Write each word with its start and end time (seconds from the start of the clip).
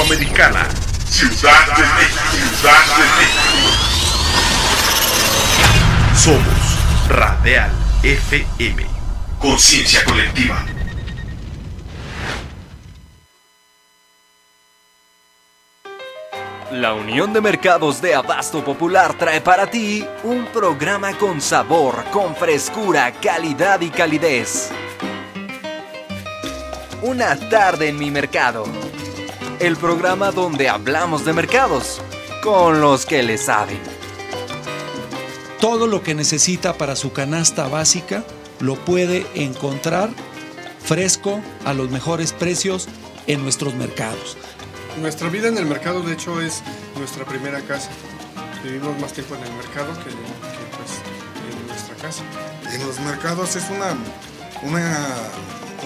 Ciudad 0.00 0.16
de 0.16 0.16
México. 0.16 0.32
Ciudad 2.30 2.86
de 2.96 3.04
México. 3.20 3.68
Somos 6.16 6.78
Radial 7.08 7.70
FM. 8.02 8.86
Conciencia 9.38 10.02
colectiva. 10.04 10.64
La 16.70 16.94
Unión 16.94 17.34
de 17.34 17.42
Mercados 17.42 18.00
de 18.00 18.14
Abasto 18.14 18.64
Popular 18.64 19.12
trae 19.18 19.42
para 19.42 19.66
ti 19.66 20.06
un 20.22 20.46
programa 20.46 21.12
con 21.18 21.42
sabor, 21.42 22.04
con 22.10 22.34
frescura, 22.34 23.12
calidad 23.12 23.82
y 23.82 23.90
calidez. 23.90 24.70
Una 27.02 27.36
tarde 27.50 27.88
en 27.88 27.98
mi 27.98 28.10
mercado. 28.10 28.64
El 29.60 29.76
programa 29.76 30.30
donde 30.32 30.70
hablamos 30.70 31.26
de 31.26 31.34
mercados 31.34 32.00
con 32.42 32.80
los 32.80 33.04
que 33.04 33.22
le 33.22 33.36
saben. 33.36 33.78
Todo 35.60 35.86
lo 35.86 36.02
que 36.02 36.14
necesita 36.14 36.78
para 36.78 36.96
su 36.96 37.12
canasta 37.12 37.68
básica 37.68 38.24
lo 38.58 38.76
puede 38.76 39.26
encontrar 39.34 40.08
fresco 40.82 41.42
a 41.66 41.74
los 41.74 41.90
mejores 41.90 42.32
precios 42.32 42.88
en 43.26 43.42
nuestros 43.42 43.74
mercados. 43.74 44.38
Nuestra 44.98 45.28
vida 45.28 45.48
en 45.48 45.58
el 45.58 45.66
mercado, 45.66 46.00
de 46.00 46.14
hecho, 46.14 46.40
es 46.40 46.62
nuestra 46.96 47.26
primera 47.26 47.60
casa. 47.60 47.90
Vivimos 48.64 48.98
más 48.98 49.12
tiempo 49.12 49.34
en 49.34 49.42
el 49.42 49.52
mercado 49.52 49.92
que, 49.98 50.08
que, 50.08 50.64
pues, 50.76 51.60
en 51.60 51.66
nuestra 51.66 51.94
casa. 51.96 52.22
En 52.72 52.86
los 52.86 52.98
mercados 53.00 53.56
es 53.56 53.64
una, 53.68 53.94
una, 54.62 55.08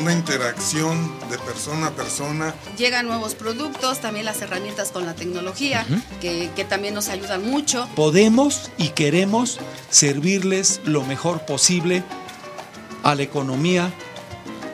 una 0.01 0.12
interacción 0.12 1.12
de 1.30 1.39
persona 1.39 1.89
a 1.89 1.91
persona. 1.91 2.55
Llegan 2.77 3.07
nuevos 3.07 3.34
productos, 3.34 4.01
también 4.01 4.25
las 4.25 4.41
herramientas 4.43 4.91
con 4.91 5.07
la 5.07 5.15
tecnología, 5.15 5.86
que, 6.20 6.51
que 6.55 6.64
también 6.64 6.95
nos 6.95 7.09
ayudan 7.09 7.48
mucho. 7.48 7.89
Podemos 7.95 8.70
y 8.77 8.89
queremos 8.91 9.59
servirles 9.91 10.81
lo 10.84 11.05
mejor 11.05 11.45
posible 11.47 12.03
a 13.03 13.14
la 13.14 13.23
economía 13.23 13.92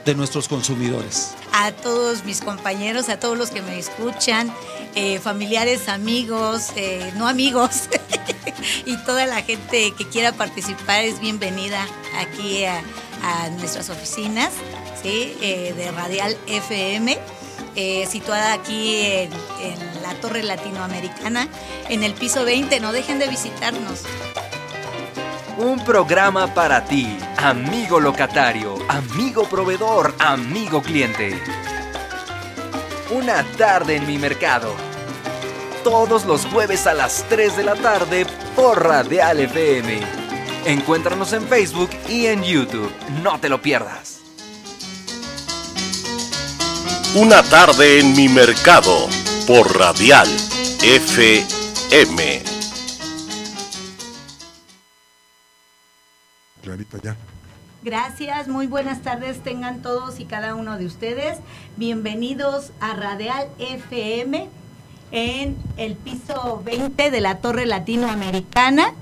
de 0.04 0.14
nuestros 0.14 0.48
consumidores. 0.48 1.32
A 1.52 1.72
todos 1.72 2.24
mis 2.24 2.40
compañeros, 2.40 3.08
a 3.08 3.18
todos 3.18 3.36
los 3.36 3.50
que 3.50 3.60
me 3.60 3.78
escuchan, 3.78 4.52
eh, 4.94 5.18
familiares, 5.18 5.88
amigos, 5.88 6.68
eh, 6.76 7.12
no 7.16 7.28
amigos, 7.28 7.88
y 8.86 8.96
toda 9.04 9.26
la 9.26 9.42
gente 9.42 9.92
que 9.96 10.08
quiera 10.08 10.32
participar 10.32 11.04
es 11.04 11.20
bienvenida 11.20 11.86
aquí 12.18 12.64
a, 12.64 12.82
a 13.22 13.48
nuestras 13.50 13.90
oficinas 13.90 14.50
Eh, 15.04 15.72
de 15.76 15.90
Radial 15.92 16.36
FM. 16.46 17.18
eh, 17.76 18.06
situada 18.10 18.52
aquí 18.52 18.96
en, 19.06 19.30
en 19.62 20.02
la 20.02 20.14
Torre 20.20 20.42
Latinoamericana, 20.42 21.48
en 21.88 22.02
el 22.02 22.14
piso 22.14 22.44
20. 22.44 22.80
No 22.80 22.92
dejen 22.92 23.18
de 23.18 23.28
visitarnos. 23.28 24.02
Un 25.56 25.78
programa 25.84 26.52
para 26.54 26.84
ti, 26.84 27.16
amigo 27.36 28.00
locatario, 28.00 28.76
amigo 28.88 29.44
proveedor, 29.44 30.14
amigo 30.18 30.82
cliente. 30.82 31.38
Una 33.10 33.44
tarde 33.56 33.96
en 33.96 34.06
mi 34.06 34.18
mercado. 34.18 34.74
Todos 35.84 36.24
los 36.24 36.44
jueves 36.46 36.86
a 36.86 36.94
las 36.94 37.24
3 37.28 37.56
de 37.56 37.64
la 37.64 37.74
tarde 37.76 38.26
por 38.54 38.82
Radial 38.84 39.40
FM. 39.40 40.00
Encuéntranos 40.66 41.32
en 41.32 41.46
Facebook 41.46 41.90
y 42.08 42.26
en 42.26 42.42
YouTube. 42.42 42.92
No 43.22 43.38
te 43.40 43.48
lo 43.48 43.62
pierdas. 43.62 44.19
Una 47.16 47.42
tarde 47.42 47.98
en 47.98 48.12
mi 48.12 48.28
mercado 48.28 49.08
por 49.44 49.76
Radial 49.76 50.28
FM. 50.80 52.40
Clarita 56.62 56.98
ya. 57.02 57.16
Gracias, 57.82 58.46
muy 58.46 58.68
buenas 58.68 59.02
tardes 59.02 59.42
tengan 59.42 59.82
todos 59.82 60.20
y 60.20 60.24
cada 60.24 60.54
uno 60.54 60.78
de 60.78 60.86
ustedes. 60.86 61.38
Bienvenidos 61.76 62.70
a 62.78 62.94
Radial 62.94 63.48
FM 63.58 64.48
en 65.10 65.56
el 65.78 65.96
piso 65.96 66.62
20 66.64 67.10
de 67.10 67.20
la 67.20 67.38
Torre 67.38 67.66
Latinoamericana. 67.66 68.94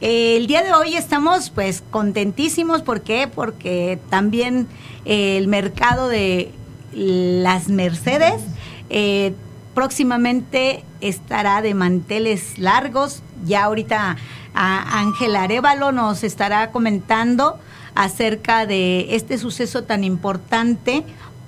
Eh, 0.00 0.36
el 0.36 0.46
día 0.46 0.62
de 0.62 0.72
hoy 0.72 0.94
estamos 0.94 1.50
pues 1.50 1.82
contentísimos, 1.90 2.82
¿por 2.82 3.00
qué? 3.00 3.26
Porque 3.26 3.98
también 4.08 4.68
eh, 5.04 5.36
el 5.36 5.48
mercado 5.48 6.08
de 6.08 6.54
las 6.92 7.68
Mercedes 7.68 8.42
eh, 8.88 9.34
próximamente 9.74 10.84
estará 11.00 11.62
de 11.62 11.74
manteles 11.74 12.58
largos. 12.58 13.22
Ya 13.44 13.64
ahorita 13.64 14.16
Ángela 14.52 15.44
Arevalo 15.44 15.92
nos 15.92 16.24
estará 16.24 16.70
comentando 16.70 17.58
acerca 17.94 18.66
de 18.66 19.14
este 19.14 19.38
suceso 19.38 19.84
tan 19.84 20.04
importante 20.04 21.04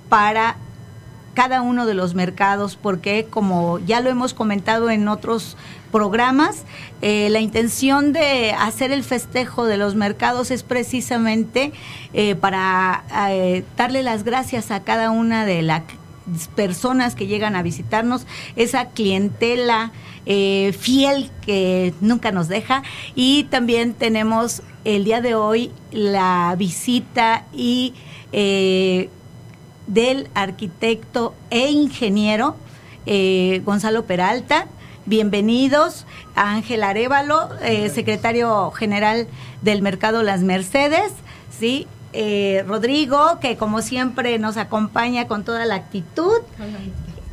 para 0.09 0.55
cada 1.33 1.61
uno 1.61 1.85
de 1.85 1.93
los 1.93 2.15
mercados, 2.15 2.77
porque 2.81 3.27
como 3.29 3.79
ya 3.79 3.99
lo 4.01 4.09
hemos 4.09 4.33
comentado 4.33 4.89
en 4.89 5.07
otros 5.07 5.57
programas, 5.91 6.63
eh, 7.01 7.29
la 7.29 7.39
intención 7.39 8.13
de 8.13 8.51
hacer 8.51 8.91
el 8.91 9.03
festejo 9.03 9.65
de 9.65 9.77
los 9.77 9.95
mercados 9.95 10.51
es 10.51 10.63
precisamente 10.63 11.71
eh, 12.13 12.35
para 12.35 13.03
eh, 13.29 13.63
darle 13.77 14.03
las 14.03 14.23
gracias 14.23 14.71
a 14.71 14.83
cada 14.83 15.11
una 15.11 15.45
de 15.45 15.61
las 15.61 15.83
personas 16.55 17.15
que 17.15 17.27
llegan 17.27 17.55
a 17.55 17.63
visitarnos, 17.63 18.25
esa 18.55 18.89
clientela 18.89 19.91
fiel 20.25 21.29
que 21.45 21.93
nunca 21.99 22.31
nos 22.31 22.47
deja. 22.47 22.81
Y 23.13 23.43
también 23.45 23.93
tenemos 23.93 24.61
el 24.85 25.03
día 25.03 25.19
de 25.19 25.35
hoy 25.35 25.69
la 25.91 26.55
visita 26.57 27.43
y 27.53 27.93
del 29.87 30.27
arquitecto 30.33 31.33
e 31.49 31.71
ingeniero 31.71 32.55
eh, 33.05 33.61
Gonzalo 33.65 34.05
Peralta. 34.05 34.67
Bienvenidos 35.05 36.05
a 36.35 36.51
Ángel 36.53 36.83
Arevalo, 36.83 37.49
eh, 37.61 37.89
secretario 37.89 38.71
general 38.71 39.27
del 39.61 39.81
Mercado 39.81 40.23
Las 40.23 40.41
Mercedes, 40.41 41.11
¿sí? 41.51 41.87
Eh, 42.13 42.63
Rodrigo, 42.67 43.39
que 43.41 43.57
como 43.57 43.81
siempre 43.81 44.39
nos 44.39 44.55
acompaña 44.55 45.27
con 45.27 45.43
toda 45.43 45.65
la 45.65 45.75
actitud. 45.75 46.39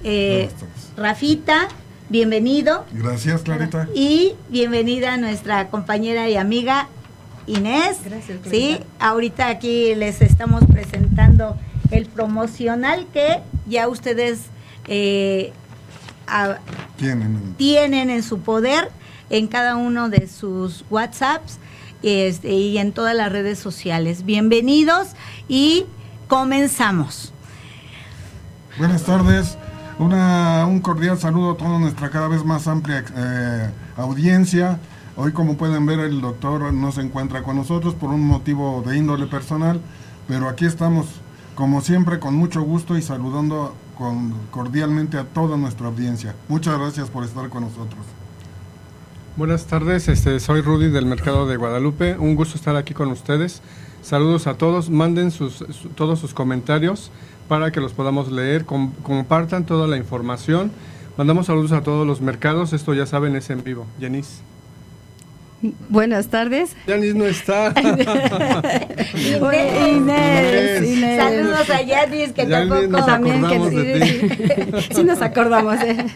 Eh. 0.02 0.50
Rafita, 0.96 1.68
bienvenido. 2.08 2.84
Gracias, 2.92 3.42
Clarita. 3.42 3.88
Y 3.94 4.34
bienvenida 4.48 5.14
a 5.14 5.16
nuestra 5.16 5.68
compañera 5.68 6.28
y 6.28 6.36
amiga 6.36 6.88
Inés. 7.46 7.98
Gracias, 8.04 8.40
Clarita. 8.40 8.50
Sí, 8.50 8.80
ahorita 8.98 9.48
aquí 9.48 9.94
les 9.94 10.22
estamos 10.22 10.64
presentando 10.64 11.56
el 11.90 12.06
promocional 12.06 13.06
que 13.12 13.40
ya 13.66 13.88
ustedes 13.88 14.40
eh, 14.86 15.52
a- 16.26 16.58
Tienen. 16.96 17.54
tienen 17.56 18.10
en 18.10 18.22
su 18.22 18.40
poder 18.40 18.90
en 19.30 19.46
cada 19.46 19.76
uno 19.76 20.08
de 20.08 20.26
sus 20.28 20.84
WhatsApps 20.90 21.58
este, 22.02 22.52
y 22.52 22.78
en 22.78 22.92
todas 22.92 23.14
las 23.14 23.30
redes 23.30 23.58
sociales. 23.58 24.24
Bienvenidos 24.24 25.08
y 25.48 25.86
comenzamos. 26.28 27.32
Buenas 28.78 29.02
tardes. 29.04 29.56
Una, 29.98 30.64
un 30.66 30.80
cordial 30.80 31.18
saludo 31.18 31.52
a 31.52 31.56
toda 31.56 31.78
nuestra 31.78 32.08
cada 32.10 32.28
vez 32.28 32.42
más 32.44 32.66
amplia 32.66 33.04
eh, 33.14 33.70
audiencia. 33.96 34.78
Hoy, 35.16 35.32
como 35.32 35.56
pueden 35.58 35.84
ver, 35.84 36.00
el 36.00 36.22
doctor 36.22 36.72
no 36.72 36.90
se 36.92 37.02
encuentra 37.02 37.42
con 37.42 37.56
nosotros 37.56 37.94
por 37.94 38.08
un 38.10 38.22
motivo 38.26 38.82
de 38.86 38.96
índole 38.96 39.26
personal, 39.26 39.80
pero 40.26 40.48
aquí 40.48 40.64
estamos, 40.64 41.06
como 41.54 41.80
siempre, 41.80 42.18
con 42.18 42.34
mucho 42.34 42.62
gusto 42.62 42.96
y 42.96 43.02
saludando 43.02 43.74
con, 43.98 44.32
cordialmente 44.50 45.18
a 45.18 45.24
toda 45.24 45.56
nuestra 45.56 45.88
audiencia. 45.88 46.34
Muchas 46.48 46.78
gracias 46.78 47.10
por 47.10 47.24
estar 47.24 47.48
con 47.48 47.62
nosotros. 47.64 48.00
Buenas 49.36 49.66
tardes, 49.66 50.08
este, 50.08 50.38
soy 50.40 50.60
Rudy 50.60 50.88
del 50.90 51.06
Mercado 51.06 51.46
de 51.46 51.56
Guadalupe. 51.56 52.16
Un 52.18 52.34
gusto 52.34 52.56
estar 52.56 52.76
aquí 52.76 52.94
con 52.94 53.08
ustedes. 53.10 53.62
Saludos 54.02 54.46
a 54.46 54.54
todos. 54.54 54.90
Manden 54.90 55.30
sus, 55.30 55.54
su- 55.54 55.88
todos 55.94 56.18
sus 56.18 56.34
comentarios 56.34 57.10
para 57.48 57.70
que 57.70 57.80
los 57.80 57.92
podamos 57.92 58.30
leer. 58.32 58.64
Com- 58.64 58.92
compartan 59.02 59.64
toda 59.66 59.86
la 59.86 59.96
información. 59.96 60.72
Mandamos 61.16 61.46
saludos 61.46 61.72
a 61.72 61.82
todos 61.82 62.06
los 62.06 62.20
mercados. 62.20 62.72
Esto 62.72 62.94
ya 62.94 63.06
saben, 63.06 63.36
es 63.36 63.50
en 63.50 63.62
vivo. 63.62 63.86
Yanis. 64.00 64.40
Buenas 65.90 66.28
tardes. 66.28 66.74
Yanis 66.86 67.14
no 67.14 67.26
está. 67.26 67.72
Inés, 69.90 70.82
Inés. 70.88 71.18
Saludos 71.20 71.70
a 71.70 71.82
Yanis, 71.82 72.32
que 72.32 72.46
Yanis, 72.46 72.68
tampoco 72.70 72.86
nos 72.88 73.06
También 73.06 73.46
que 73.46 74.80
sí, 74.80 74.88
sí 74.96 75.04
nos 75.04 75.20
acordamos. 75.20 75.76
eh. 75.82 76.06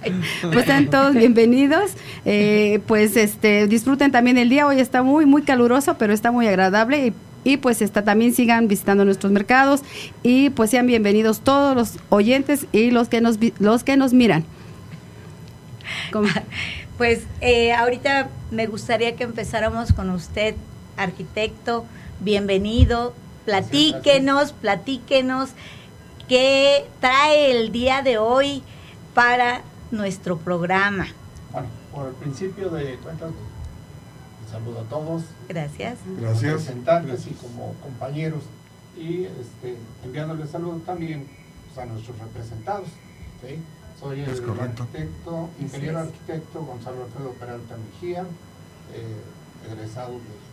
Pues 0.52 0.64
sean 0.64 0.88
todos 0.88 1.14
bienvenidos. 1.14 1.93
Eh, 2.25 2.81
pues 2.87 3.17
este 3.19 3.67
disfruten 3.67 4.11
también 4.12 4.38
el 4.38 4.49
día. 4.49 4.67
Hoy 4.67 4.81
está 4.81 5.02
muy 5.02 5.26
muy 5.26 5.43
caluroso, 5.43 5.96
pero 5.99 6.12
está 6.14 6.31
muy 6.32 6.46
agradable 6.46 7.08
y 7.08 7.12
y 7.46 7.58
pues 7.58 7.82
está 7.82 8.02
también 8.02 8.32
sigan 8.32 8.69
visitando 8.69 9.05
nuestros 9.05 9.31
mercados 9.31 9.82
y 10.23 10.49
pues 10.49 10.70
sean 10.70 10.87
bienvenidos 10.87 11.41
todos 11.43 11.76
los 11.76 11.99
oyentes 12.08 12.67
y 12.73 12.91
los 12.91 13.11
que 13.11 13.20
nos 13.20 13.38
vi- 13.38 13.52
los 13.58 13.85
que 13.85 13.99
nos 13.99 14.14
miran. 14.14 14.46
Pues 16.96 17.25
eh, 17.41 17.73
ahorita 17.73 18.29
me 18.52 18.67
gustaría 18.67 19.17
que 19.17 19.25
empezáramos 19.25 19.93
con 19.93 20.11
usted, 20.11 20.55
arquitecto. 20.96 21.87
Bienvenido. 22.20 23.14
Platíquenos, 23.44 24.52
platíquenos 24.52 25.50
qué 26.29 26.87
trae 27.00 27.50
el 27.50 27.73
día 27.73 28.02
de 28.02 28.19
hoy 28.19 28.62
para 29.12 29.62
nuestro 29.91 30.38
programa. 30.38 31.08
Bueno, 31.52 31.69
por 31.93 32.08
el 32.08 32.14
principio 32.14 32.70
de 32.70 32.96
cuentas, 32.99 33.32
saludo 34.50 34.81
a 34.81 34.85
todos. 34.85 35.23
Gracias. 35.49 35.99
Gracias. 36.19 36.52
Representantes 36.52 37.26
y 37.26 37.31
como 37.32 37.75
compañeros. 37.82 38.44
Y 38.96 39.25
este, 39.25 39.76
enviándoles 40.05 40.49
saludos 40.50 40.85
también 40.87 41.26
pues, 41.75 41.85
a 41.85 41.91
nuestros 41.91 42.17
representados. 42.20 42.87
¿sí? 43.43 43.58
Soy 44.00 44.20
el 44.20 44.61
arquitecto, 44.61 45.49
ingeniero 45.61 45.99
arquitecto 46.00 46.64
Gonzalo 46.64 47.05
Alfredo 47.05 47.31
Peralta 47.32 47.76
Mejía, 47.76 48.25
eh, 48.93 49.73
egresado 49.73 50.12
de 50.12 50.44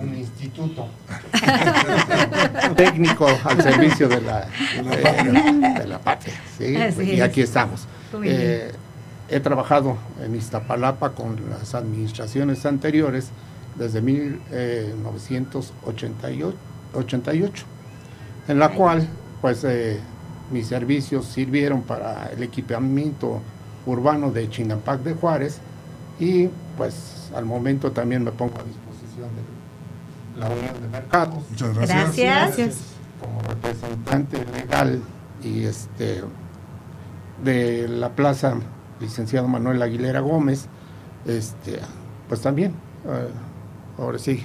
un 0.00 0.14
instituto 0.14 0.88
técnico 2.76 3.26
al 3.44 3.62
servicio 3.62 4.08
de 4.08 4.20
la, 4.20 4.42
eh, 4.42 5.78
de 5.78 5.86
la 5.86 5.98
patria. 5.98 6.34
¿sí? 6.58 6.76
Así 6.82 7.14
Y 7.14 7.20
aquí 7.20 7.42
estamos. 7.42 7.86
Eh, 8.24 8.72
he 9.28 9.40
trabajado 9.40 9.96
en 10.22 10.34
Iztapalapa 10.34 11.10
con 11.10 11.38
las 11.50 11.74
administraciones 11.74 12.64
anteriores 12.66 13.30
desde 13.76 14.02
eh, 14.50 14.94
1988, 14.94 17.64
en 18.48 18.58
la 18.58 18.70
cual 18.70 19.08
pues 19.40 19.62
eh, 19.64 20.00
mis 20.50 20.66
servicios 20.66 21.26
sirvieron 21.26 21.82
para 21.82 22.30
el 22.32 22.42
equipamiento 22.42 23.40
urbano 23.86 24.30
de 24.30 24.48
Chinampac 24.48 25.00
de 25.00 25.14
Juárez 25.14 25.58
y 26.20 26.48
pues 26.76 27.30
al 27.34 27.44
momento 27.44 27.92
también 27.92 28.24
me 28.24 28.32
pongo 28.32 28.54
a 28.58 28.64
disposición 28.64 29.28
de 29.34 30.40
la 30.40 30.50
Unión 30.50 30.82
de 30.82 30.88
Mercados 30.88 31.44
Muchas 31.50 31.74
gracias. 31.74 32.16
Gracias. 32.16 32.76
como 33.20 33.40
representante 33.42 34.44
legal 34.52 35.00
y 35.42 35.64
este 35.64 36.22
de 37.42 37.88
la 37.88 38.10
plaza 38.10 38.56
licenciado 39.00 39.48
Manuel 39.48 39.82
Aguilera 39.82 40.20
Gómez 40.20 40.66
este 41.26 41.80
pues 42.28 42.40
también 42.40 42.72
eh, 43.06 43.28
ahora 43.98 44.18
sí 44.18 44.44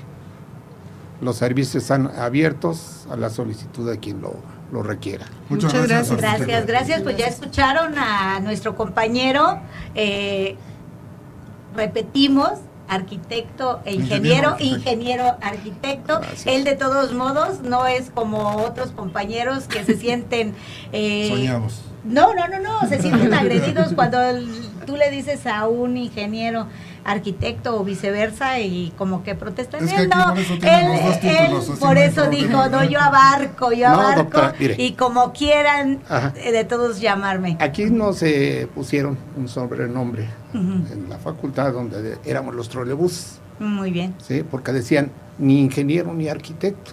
los 1.21 1.37
servicios 1.37 1.83
están 1.83 2.07
abiertos 2.17 3.07
a 3.09 3.15
la 3.15 3.29
solicitud 3.29 3.89
de 3.89 3.99
quien 3.99 4.21
lo, 4.21 4.35
lo 4.71 4.83
requiera 4.83 5.25
Muchas, 5.49 5.73
Muchas 5.73 5.87
gracias. 5.87 6.17
gracias. 6.17 6.39
Gracias, 6.47 6.65
gracias. 6.67 7.01
Pues 7.01 7.17
ya 7.17 7.27
escucharon 7.27 7.97
a 7.97 8.39
nuestro 8.41 8.75
compañero. 8.75 9.59
eh, 9.95 10.55
repetimos, 11.75 12.53
arquitecto 12.87 13.81
e 13.85 13.93
ingeniero, 13.95 14.51
Ingeniero, 14.59 14.75
ingeniero 14.77 15.37
arquitecto. 15.41 16.19
Gracias. 16.19 16.47
Él 16.47 16.63
de 16.63 16.75
todos 16.75 17.13
modos 17.13 17.61
no 17.61 17.85
es 17.85 18.09
como 18.11 18.57
otros 18.63 18.91
compañeros 18.91 19.65
que 19.65 19.83
se 19.83 19.95
sienten... 19.97 20.55
eh, 20.93 21.27
Soñados. 21.29 21.81
No, 22.05 22.33
no, 22.33 22.47
no, 22.47 22.59
no, 22.59 22.87
se 22.87 23.01
sienten 23.01 23.33
agredidos 23.33 23.93
cuando 23.93 24.21
el- 24.21 24.49
tú 24.85 24.95
le 24.95 25.11
dices 25.11 25.45
a 25.45 25.67
un 25.67 25.97
ingeniero 25.97 26.67
arquitecto 27.07 27.79
o 27.79 27.83
viceversa 27.83 28.59
y 28.59 28.93
como 28.97 29.23
que 29.23 29.33
protestan. 29.33 29.83
Es 29.83 29.93
que 29.93 30.01
Él 30.03 30.09
no, 30.09 30.25
por 30.27 30.37
eso 30.37 30.51
los 30.51 31.19
títulos, 31.19 31.69
él 31.69 31.77
por 31.79 32.29
dijo, 32.29 32.69
no, 32.69 32.83
yo 32.83 32.99
abarco, 32.99 33.71
yo 33.71 33.87
No, 33.89 33.95
abarco 33.95 34.23
doctora, 34.23 34.53
mire. 34.59 34.75
y 34.77 34.91
como 34.91 35.31
quieran 35.31 35.99
Ajá. 36.09 36.33
eh, 36.35 36.51
de 36.51 36.65
todos 36.65 36.99
llamarme. 36.99 37.57
aquí 37.61 37.85
no 37.85 38.11
se 38.13 38.67
pusieron 38.75 39.17
un 39.37 39.47
sobrenombre 39.47 40.27
Ujú, 40.53 40.93
en 40.93 41.05
la 41.09 41.17
facultad 41.17 41.71
donde 41.71 42.01
de- 42.01 42.17
éramos 42.25 42.53
los 42.53 42.67
trolebuses 42.69 43.39
Muy 43.59 43.91
bien. 43.91 44.13
¿sí? 44.21 44.43
porque 44.49 44.73
decían 44.73 45.09
ni 45.39 45.61
ingeniero 45.61 46.13
ni 46.13 46.27
arquitecto. 46.27 46.91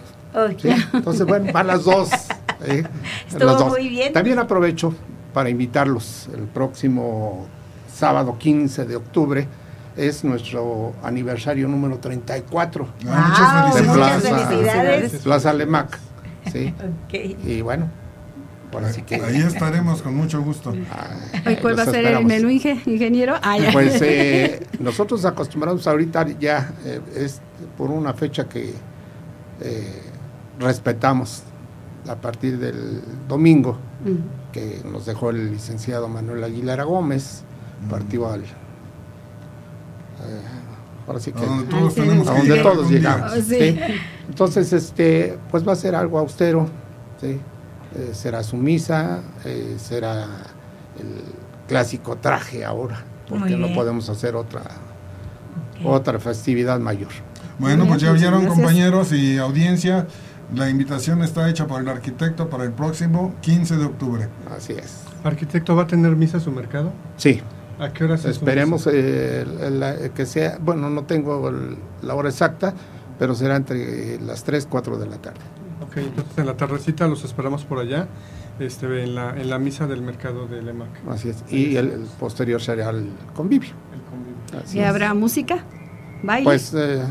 ¿sí? 0.61 0.69
Entonces, 0.93 1.25
bueno, 1.25 1.51
van 1.51 1.67
las 1.67 1.83
dos. 1.83 2.09
¿eh? 2.65 2.83
Estuvo 3.27 3.45
Las 3.51 3.59
dos. 3.59 3.69
muy 3.69 3.89
bien. 3.89 4.13
También 4.13 4.39
aprovecho 4.39 4.93
para 5.33 5.49
invitarlos 5.49 6.29
el 6.33 6.43
próximo 6.43 7.47
sábado 7.93 8.37
15 8.37 8.85
de 8.85 8.95
octubre. 8.95 9.47
Es 9.97 10.23
nuestro 10.23 10.93
aniversario 11.03 11.67
número 11.67 11.97
34. 11.99 12.87
Ah, 13.07 13.71
Wow, 13.73 13.83
muchas 13.83 13.95
muchas 13.95 14.21
Plaza. 14.21 14.47
felicidades. 14.47 15.11
Plaza 15.23 15.53
Lemac. 15.53 15.99
¿sí? 16.51 16.73
Y 17.45 17.61
bueno, 17.61 17.87
ahora 18.73 18.91
sí 18.91 19.03
que... 19.03 19.15
Ahí 19.15 19.37
estaremos 19.37 20.01
con 20.01 20.15
mucho 20.15 20.41
gusto. 20.41 20.71
Hoy, 21.45 21.55
¿Cuál 21.61 21.79
va 21.79 21.83
a 21.83 21.85
ser 21.85 22.05
el 22.05 22.25
menú, 22.25 22.49
inge- 22.49 22.81
ingeniero? 22.85 23.35
Pues 23.71 24.01
eh, 24.01 24.67
nosotros 24.79 25.23
acostumbramos 25.23 25.87
ahorita 25.87 26.27
ya, 26.39 26.73
eh, 26.83 26.99
es 27.15 27.39
por 27.77 27.89
una 27.89 28.13
fecha 28.13 28.49
que 28.49 28.73
eh, 29.61 30.01
respetamos 30.59 31.43
a 32.09 32.15
partir 32.15 32.59
del 32.59 33.01
domingo, 33.29 33.77
Ujú. 34.05 34.17
que 34.51 34.81
nos 34.91 35.05
dejó 35.05 35.29
el 35.29 35.51
licenciado 35.51 36.09
Manuel 36.09 36.43
Aguilera 36.43 36.83
Gómez, 36.83 37.43
partió 37.89 38.29
al... 38.29 38.43
eh, 40.27 40.41
ahora 41.07 41.19
sí 41.19 41.31
que... 41.31 41.39
A 41.39 41.45
donde 41.45 41.65
todos 41.65 41.93
sí. 41.93 42.01
tenemos 42.01 42.27
a 42.27 42.33
que 42.33 42.39
donde 42.39 42.63
todos 42.63 42.89
llegamos. 42.89 43.33
Sí. 43.33 43.41
¿sí? 43.43 43.79
Entonces, 44.27 44.73
este, 44.73 45.37
pues 45.51 45.67
va 45.67 45.73
a 45.73 45.75
ser 45.75 45.95
algo 45.95 46.19
austero, 46.19 46.67
¿sí? 47.21 47.39
Eh, 47.95 48.11
será 48.13 48.43
su 48.43 48.57
misa, 48.57 49.21
eh, 49.45 49.77
será 49.79 50.25
el 50.99 51.23
clásico 51.67 52.17
traje 52.17 52.65
ahora, 52.65 53.03
porque 53.29 53.55
no 53.55 53.73
podemos 53.73 54.09
hacer 54.09 54.35
otra, 54.35 54.63
otra 55.83 56.19
festividad 56.19 56.79
mayor. 56.79 57.11
Bueno, 57.57 57.87
pues 57.87 58.01
ya 58.01 58.11
vieron 58.11 58.45
compañeros 58.47 59.13
y 59.13 59.37
audiencia, 59.37 60.07
la 60.53 60.69
invitación 60.69 61.23
está 61.23 61.49
hecha 61.49 61.67
por 61.67 61.81
el 61.81 61.87
arquitecto 61.87 62.49
para 62.49 62.65
el 62.65 62.71
próximo 62.71 63.33
15 63.41 63.77
de 63.77 63.85
octubre. 63.85 64.27
Así 64.55 64.73
es. 64.73 65.03
¿Arquitecto 65.23 65.75
va 65.75 65.83
a 65.83 65.87
tener 65.87 66.15
misa 66.15 66.39
su 66.39 66.51
mercado? 66.51 66.91
Sí, 67.17 67.41
¿A 67.79 67.91
qué 67.91 68.03
hora 68.05 68.17
se 68.17 68.29
esperemos 68.31 68.87
eh, 68.87 69.41
el- 69.41 69.83
el- 69.83 70.11
que 70.11 70.25
sea, 70.25 70.57
bueno, 70.61 70.89
no 70.89 71.03
tengo 71.03 71.49
el- 71.49 71.77
la 72.01 72.15
hora 72.15 72.29
exacta, 72.29 72.73
pero 73.19 73.35
será 73.35 73.55
entre 73.57 74.19
las 74.21 74.43
3, 74.43 74.67
4 74.69 74.97
de 74.97 75.07
la 75.07 75.17
tarde. 75.17 75.39
Ok, 75.81 75.97
entonces 75.97 76.37
en 76.37 76.45
la 76.45 76.55
tardecita 76.55 77.07
los 77.07 77.23
esperamos 77.25 77.65
por 77.65 77.79
allá, 77.79 78.07
este, 78.59 79.03
en, 79.03 79.15
la, 79.15 79.31
en 79.31 79.49
la 79.49 79.59
misa 79.59 79.87
del 79.87 80.01
mercado 80.01 80.47
de 80.47 80.61
Lemac. 80.61 80.87
Así 81.09 81.29
es. 81.29 81.43
Y 81.49 81.75
el, 81.75 81.89
el 81.91 82.01
posterior 82.19 82.61
será 82.61 82.89
el 82.91 83.09
convivio. 83.35 83.71
El 83.93 84.01
convivio. 84.09 84.63
Así 84.65 84.77
¿Y 84.77 84.81
es. 84.81 84.87
habrá 84.87 85.13
música? 85.13 85.63
¿Baile? 86.23 86.45
Pues 86.45 86.73
eh, 86.73 87.03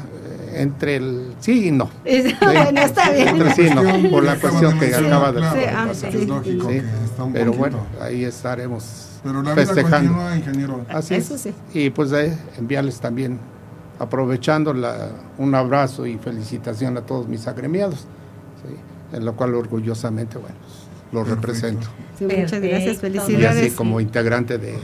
entre 0.54 0.96
el 0.96 1.34
sí 1.40 1.68
y 1.68 1.70
no. 1.72 1.90
Bueno, 2.40 2.80
está 2.80 3.10
bien. 3.10 3.28
Entre 3.28 3.50
sí 3.54 3.62
y 3.70 3.74
no, 3.74 4.10
por 4.10 4.24
la 4.24 4.36
cuestión 4.36 4.78
que 4.78 4.94
acaba 4.94 5.30
de 5.30 5.40
Sí, 5.42 5.64
ah, 5.70 5.88
sí. 5.92 6.06
Es 6.06 6.26
lógico 6.26 6.68
que 6.68 6.78
está 6.78 7.24
un 7.24 7.32
Pero 7.34 7.52
poquito. 7.52 7.58
bueno, 7.58 7.86
ahí 8.00 8.24
estaremos 8.24 9.13
Pero 9.24 9.42
la 9.42 9.54
vida 9.54 9.66
festejando. 9.66 10.12
continúa, 10.12 10.36
ingeniero. 10.36 10.84
Así 10.90 11.14
Eso 11.14 11.34
es. 11.34 11.40
sí. 11.40 11.54
Y 11.72 11.90
pues 11.90 12.12
eh, 12.12 12.38
enviarles 12.58 13.00
también, 13.00 13.40
aprovechando 13.98 14.72
la, 14.74 15.08
un 15.38 15.54
abrazo 15.54 16.06
y 16.06 16.18
felicitación 16.18 16.96
a 16.96 17.00
todos 17.02 17.26
mis 17.28 17.46
agremiados, 17.46 18.00
¿sí? 18.00 19.16
en 19.16 19.24
lo 19.24 19.34
cual 19.34 19.54
orgullosamente, 19.54 20.38
bueno, 20.38 20.54
los 21.12 21.24
Perfecto. 21.26 21.46
represento. 21.46 21.86
Sí, 22.18 22.24
muchas 22.24 22.38
Perfecto. 22.52 22.68
gracias, 22.68 22.86
Y 22.86 22.90
así 22.90 23.00
felicidades. 23.32 23.72
como 23.74 24.00
integrante 24.00 24.58
de, 24.58 24.74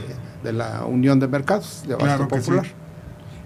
de 0.43 0.53
la 0.53 0.85
Unión 0.85 1.19
de 1.19 1.27
Mercados 1.27 1.83
de 1.87 1.93
Abasto 1.93 2.27
Claro 2.27 2.27
Popular. 2.27 2.65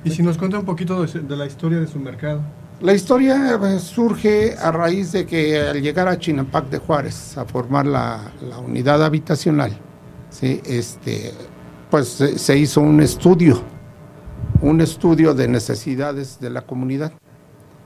Y 0.04 0.12
si 0.12 0.22
nos 0.24 0.38
cuenta 0.38 0.60
un 0.60 0.66
poquito 0.66 1.02
de, 1.02 1.08
su- 1.08 1.28
de 1.28 1.36
la 1.36 1.46
historia 1.48 1.80
de 1.80 1.88
su 1.88 2.00
mercado. 2.00 2.42
La 2.82 2.94
historia 2.94 3.56
eh, 3.56 3.80
surge 3.80 4.56
a 4.62 4.72
raíz 4.72 5.12
de 5.14 5.26
que 5.26 5.60
al 5.60 5.82
llegar 5.82 6.08
a 6.08 6.20
Chinampac 6.20 6.70
de 6.70 6.78
Juárez 6.78 7.38
a 7.38 7.46
formar 7.46 7.88
la, 7.88 8.20
la 8.48 8.60
unidad 8.60 9.04
habitacional, 9.04 9.76
¿sí? 10.40 10.62
este, 10.66 11.34
pues 11.90 12.08
se, 12.10 12.58
hizo 12.58 12.82
un 12.82 13.02
estudio, 13.02 13.62
un 14.62 14.82
estudio 14.82 15.34
de 15.34 15.48
necesidades 15.48 16.40
de 16.40 16.50
la 16.50 16.62
comunidad, 16.62 17.14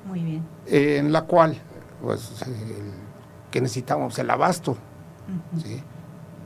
Muy 0.07 0.21
bien. 0.23 0.43
eh, 0.67 0.97
en 0.97 1.11
la 1.11 1.23
cual, 1.23 1.55
pues, 2.01 2.41
el- 2.45 2.93
que 3.51 3.61
necesitábamos 3.61 4.17
el 4.19 4.29
abasto, 4.29 4.77
¿sí? 5.63 5.81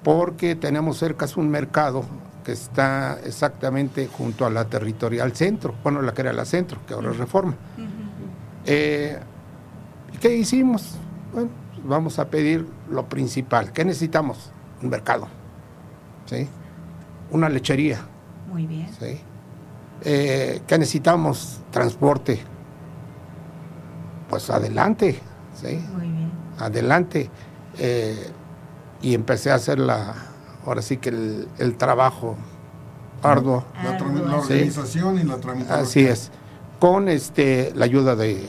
porque 0.03 0.55
tenemos 0.55 0.97
cerca 0.97 1.25
un 1.37 1.49
mercado 1.49 2.03
que 2.43 2.51
está 2.51 3.19
exactamente 3.23 4.07
junto 4.07 4.45
a 4.45 4.49
la 4.49 4.65
territorial 4.65 5.33
centro, 5.33 5.73
bueno, 5.83 6.01
la 6.01 6.13
que 6.13 6.21
era 6.21 6.33
la 6.33 6.43
centro, 6.45 6.79
que 6.85 6.93
ahora 6.93 7.11
es 7.11 7.17
reforma. 7.17 7.55
Eh, 8.65 9.17
¿Qué 10.21 10.35
hicimos? 10.35 10.95
Bueno, 11.33 11.49
pues 11.73 11.87
vamos 11.87 12.19
a 12.19 12.27
pedir 12.29 12.65
lo 12.89 13.07
principal. 13.07 13.71
¿Qué 13.73 13.83
necesitamos? 13.85 14.51
Un 14.81 14.89
mercado, 14.89 15.27
¿sí? 16.25 16.47
Una 17.31 17.49
lechería, 17.49 17.99
Muy 18.51 18.67
bien. 18.67 18.87
¿sí? 18.99 19.19
Eh, 20.03 20.61
¿Qué 20.67 20.77
necesitamos? 20.77 21.61
Transporte. 21.71 22.39
Pues 24.29 24.49
adelante, 24.49 25.19
¿sí? 25.55 25.79
Muy 25.95 26.07
bien. 26.07 26.31
Adelante. 26.59 27.29
Eh, 27.77 28.29
y 29.01 29.13
empecé 29.15 29.51
a 29.51 29.55
hacer 29.55 29.79
la, 29.79 30.13
ahora 30.65 30.81
sí 30.81 30.97
que 30.97 31.09
el, 31.09 31.47
el 31.57 31.75
trabajo 31.77 32.35
arduo. 33.21 33.63
La, 33.83 33.97
Sí. 33.97 34.03
organización 34.53 35.19
y 35.19 35.23
la 35.23 35.37
tramitación. 35.37 35.79
Así 35.79 36.05
es. 36.05 36.31
Con 36.79 37.07
este 37.09 37.71
la 37.75 37.85
ayuda 37.85 38.15
de 38.15 38.43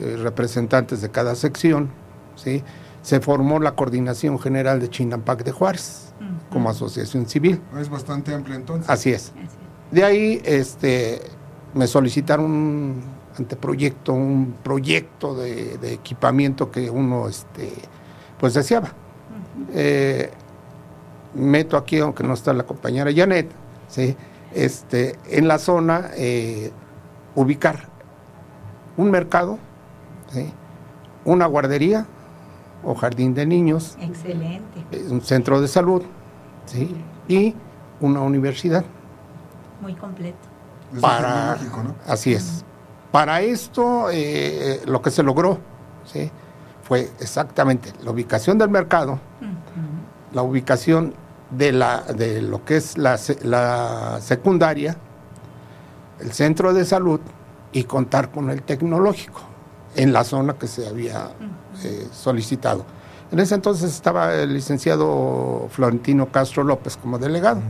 eh, 0.00 0.16
representantes 0.22 1.00
de 1.00 1.10
cada 1.10 1.34
sección, 1.34 1.90
¿sí? 2.34 2.62
se 3.02 3.20
formó 3.20 3.60
la 3.60 3.74
Coordinación 3.76 4.38
General 4.40 4.80
de 4.80 4.90
Chinampac 4.90 5.44
de 5.44 5.52
Juárez 5.52 6.05
como 6.50 6.70
asociación 6.70 7.26
civil. 7.26 7.60
Es 7.78 7.88
bastante 7.88 8.34
amplio 8.34 8.56
entonces. 8.56 8.88
Así 8.88 9.12
es. 9.12 9.32
De 9.90 10.04
ahí 10.04 10.40
este, 10.44 11.20
me 11.74 11.86
solicitaron 11.86 12.50
un 12.50 13.02
anteproyecto, 13.38 14.12
un 14.12 14.54
proyecto 14.62 15.34
de, 15.34 15.78
de 15.78 15.92
equipamiento 15.94 16.70
que 16.70 16.90
uno 16.90 17.28
este, 17.28 17.70
pues 18.38 18.54
deseaba. 18.54 18.92
Eh, 19.72 20.30
meto 21.34 21.76
aquí, 21.76 21.98
aunque 21.98 22.22
no 22.22 22.34
está 22.34 22.52
la 22.52 22.64
compañera 22.64 23.10
Janet, 23.14 23.50
¿sí? 23.88 24.16
este, 24.54 25.18
en 25.28 25.48
la 25.48 25.58
zona 25.58 26.10
eh, 26.16 26.72
ubicar 27.34 27.88
un 28.96 29.10
mercado, 29.10 29.58
¿sí? 30.32 30.50
una 31.24 31.46
guardería 31.46 32.06
o 32.82 32.94
jardín 32.94 33.34
de 33.34 33.46
niños, 33.46 33.96
Excelente. 34.00 34.84
un 35.10 35.20
centro 35.20 35.60
de 35.60 35.68
salud 35.68 36.02
¿sí? 36.66 36.94
y 37.28 37.54
una 38.00 38.20
universidad. 38.20 38.84
Muy 39.80 39.94
completo. 39.94 40.38
Es 40.94 41.00
para 41.00 41.58
así 42.06 42.32
es 42.32 42.64
para 43.10 43.40
esto 43.40 44.08
eh, 44.12 44.82
lo 44.86 45.00
que 45.00 45.10
se 45.10 45.22
logró 45.22 45.58
¿sí? 46.04 46.30
fue 46.82 47.10
exactamente 47.18 47.92
la 48.04 48.10
ubicación 48.10 48.58
del 48.58 48.68
mercado 48.68 49.18
la 50.32 50.42
ubicación 50.42 51.14
de 51.50 51.72
la 51.72 52.02
de 52.02 52.42
lo 52.42 52.64
que 52.64 52.76
es 52.76 52.98
la, 52.98 53.18
la 53.42 54.18
secundaria 54.20 54.96
el 56.20 56.32
centro 56.32 56.74
de 56.74 56.84
salud 56.84 57.20
y 57.72 57.84
contar 57.84 58.30
con 58.30 58.50
el 58.50 58.62
tecnológico 58.62 59.40
en 59.94 60.12
la 60.12 60.22
zona 60.22 60.54
que 60.54 60.66
se 60.66 60.86
había 60.86 61.30
eh, 61.84 62.08
solicitado 62.12 62.84
en 63.32 63.38
ese 63.40 63.54
entonces 63.54 63.92
estaba 63.92 64.34
el 64.34 64.52
licenciado 64.54 65.66
Florentino 65.70 66.26
Castro 66.30 66.62
López 66.64 66.96
como 66.96 67.18
delegado 67.18 67.60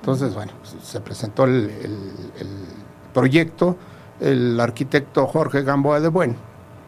entonces, 0.00 0.34
bueno, 0.34 0.52
se 0.82 1.00
presentó 1.00 1.44
el, 1.44 1.70
el- 1.82 2.12
el 2.40 2.48
proyecto, 3.14 3.76
el 4.20 4.60
arquitecto 4.60 5.26
Jorge 5.26 5.62
Gamboa 5.62 5.98
de 6.00 6.08
Buen, 6.08 6.36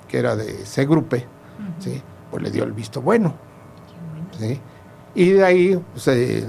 que 0.07 0.19
era 0.19 0.37
de 0.37 0.67
C-Grupe, 0.67 1.25
¿sí? 1.79 2.03
pues 2.31 2.43
le 2.43 2.51
dio 2.51 2.65
el 2.65 2.73
visto 2.73 3.01
bueno. 3.01 3.33
¿sí? 4.39 4.61
Y 5.15 5.31
de 5.31 5.45
ahí 5.47 5.83
pues, 5.93 6.03
se 6.03 6.47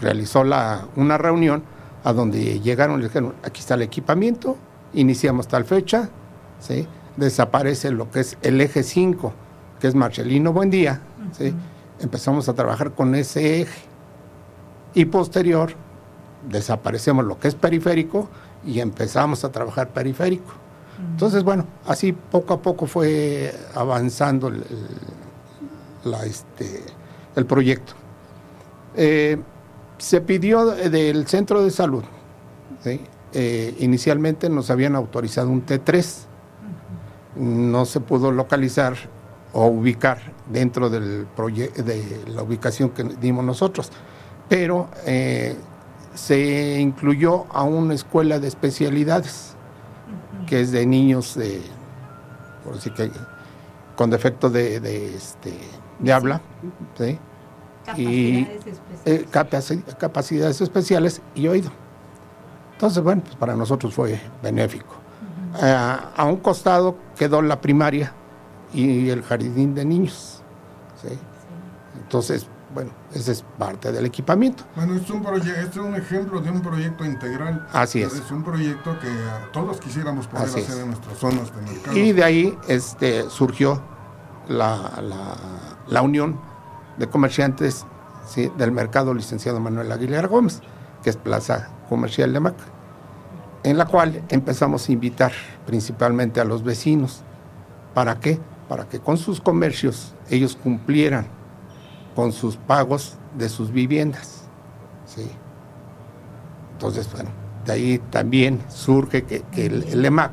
realizó 0.00 0.42
la, 0.42 0.86
una 0.96 1.18
reunión 1.18 1.62
a 2.02 2.12
donde 2.12 2.58
llegaron 2.58 2.96
y 2.98 3.02
le 3.02 3.08
dijeron, 3.08 3.34
aquí 3.44 3.60
está 3.60 3.74
el 3.74 3.82
equipamiento, 3.82 4.56
iniciamos 4.94 5.46
tal 5.46 5.64
fecha, 5.64 6.08
¿sí? 6.58 6.88
desaparece 7.16 7.92
lo 7.92 8.10
que 8.10 8.20
es 8.20 8.36
el 8.42 8.60
eje 8.60 8.82
5, 8.82 9.32
que 9.80 9.88
es 9.88 9.94
Marcelino 9.94 10.52
Buendía, 10.52 11.00
¿sí? 11.36 11.54
empezamos 12.00 12.48
a 12.48 12.54
trabajar 12.54 12.92
con 12.92 13.14
ese 13.14 13.62
eje 13.62 13.80
y 14.94 15.04
posterior 15.06 15.72
desaparecemos 16.48 17.24
lo 17.24 17.38
que 17.38 17.48
es 17.48 17.54
periférico 17.54 18.28
y 18.64 18.80
empezamos 18.80 19.44
a 19.44 19.52
trabajar 19.52 19.88
periférico. 19.90 20.52
Entonces, 21.12 21.42
bueno, 21.44 21.64
así 21.86 22.12
poco 22.12 22.54
a 22.54 22.60
poco 22.62 22.86
fue 22.86 23.54
avanzando 23.74 24.48
el, 24.48 24.56
el- 24.56 26.10
la, 26.10 26.24
este, 26.24 26.82
el 27.36 27.46
proyecto. 27.46 27.92
Eh, 28.96 29.38
se 29.98 30.20
pidió 30.22 30.66
de- 30.66 30.88
del 30.90 31.26
centro 31.26 31.62
de 31.62 31.70
salud, 31.70 32.04
¿sí? 32.82 33.00
Eh, 33.32 33.76
inicialmente 33.80 34.48
nos 34.50 34.70
habían 34.70 34.96
autorizado 34.96 35.48
un 35.50 35.64
T3, 35.64 36.24
no 37.36 37.84
se 37.84 38.00
pudo 38.00 38.32
localizar 38.32 38.94
o 39.52 39.66
ubicar 39.66 40.18
dentro 40.48 40.88
del 40.90 41.26
de 41.36 42.24
la 42.28 42.42
ubicación 42.42 42.90
que 42.90 43.02
dimos 43.04 43.44
nosotros, 43.44 43.90
pero 44.48 44.88
eh, 45.06 45.56
se 46.14 46.78
incluyó 46.80 47.46
a 47.52 47.62
una 47.64 47.94
escuela 47.94 48.38
de 48.38 48.48
especialidades, 48.48 49.54
que 50.46 50.60
es 50.60 50.72
de 50.72 50.86
niños 50.86 51.34
de, 51.36 51.62
por 52.64 52.74
decir 52.74 52.92
que, 52.94 53.10
con 53.96 54.10
defecto 54.10 54.50
de, 54.50 54.80
de, 54.80 55.14
este, 55.14 55.52
de 55.98 56.12
habla, 56.12 56.40
¿sí? 56.98 57.18
y 57.96 58.44
Capacidades 58.44 58.66
especiales. 58.66 59.00
eh, 59.04 59.26
capaci- 59.32 59.96
capacidades 59.96 60.60
especiales 60.60 61.22
y 61.34 61.48
oído. 61.48 61.70
Entonces, 62.72 63.02
bueno, 63.02 63.22
pues 63.22 63.36
para 63.36 63.54
nosotros 63.56 63.92
fue 63.94 64.20
benéfico. 64.42 64.94
Eh, 65.62 65.76
a 66.16 66.24
un 66.24 66.36
costado 66.36 66.96
quedó 67.16 67.42
la 67.42 67.60
primaria 67.60 68.12
y 68.72 69.08
el 69.10 69.22
jardín 69.22 69.74
de 69.74 69.84
niños. 69.84 70.42
¿sí? 71.02 71.18
Entonces, 72.02 72.46
bueno, 72.74 72.90
ese 73.14 73.32
es 73.32 73.44
parte 73.58 73.90
del 73.90 74.06
equipamiento. 74.06 74.62
Bueno, 74.76 74.94
es 74.94 75.08
un, 75.10 75.24
proye- 75.24 75.56
es 75.68 75.76
un 75.76 75.94
ejemplo 75.96 76.40
de 76.40 76.50
un 76.50 76.60
proyecto 76.60 77.04
integral. 77.04 77.66
Así 77.72 78.00
es. 78.02 78.14
Es 78.14 78.30
un 78.30 78.44
proyecto 78.44 78.96
que 79.00 79.08
todos 79.52 79.78
quisiéramos 79.80 80.26
poder 80.28 80.46
Así 80.48 80.60
hacer 80.60 80.76
es. 80.76 80.80
en 80.82 80.86
nuestras 80.88 81.18
zonas 81.18 81.54
de 81.54 81.62
mercado. 81.62 81.96
Y 81.96 82.12
de 82.12 82.24
ahí 82.24 82.58
este, 82.68 83.28
surgió 83.28 83.82
la, 84.48 85.00
la- 85.02 85.36
la 85.88 86.02
unión 86.02 86.38
de 86.96 87.08
comerciantes 87.08 87.84
¿sí? 88.28 88.50
del 88.56 88.70
mercado 88.70 89.14
licenciado 89.14 89.58
Manuel 89.58 89.90
Aguilar 89.90 90.28
Gómez, 90.28 90.60
que 91.02 91.10
es 91.10 91.16
Plaza 91.16 91.70
Comercial 91.88 92.32
de 92.32 92.38
Maca, 92.40 92.64
en 93.64 93.76
la 93.78 93.86
cual 93.86 94.22
empezamos 94.28 94.88
a 94.88 94.92
invitar 94.92 95.32
principalmente 95.66 96.40
a 96.40 96.44
los 96.44 96.62
vecinos. 96.62 97.22
¿Para 97.94 98.20
qué? 98.20 98.38
Para 98.70 98.88
que 98.88 99.00
con 99.00 99.16
sus 99.16 99.40
comercios 99.40 100.14
ellos 100.30 100.54
cumplieran 100.54 101.26
con 102.14 102.30
sus 102.30 102.56
pagos 102.56 103.16
de 103.36 103.48
sus 103.48 103.72
viviendas. 103.72 104.42
¿sí? 105.06 105.28
Entonces, 106.74 107.10
bueno, 107.12 107.30
de 107.66 107.72
ahí 107.72 107.98
también 108.10 108.60
surge 108.68 109.24
que, 109.24 109.42
que 109.50 109.66
el, 109.66 109.82
el 109.82 110.04
EMAC 110.04 110.30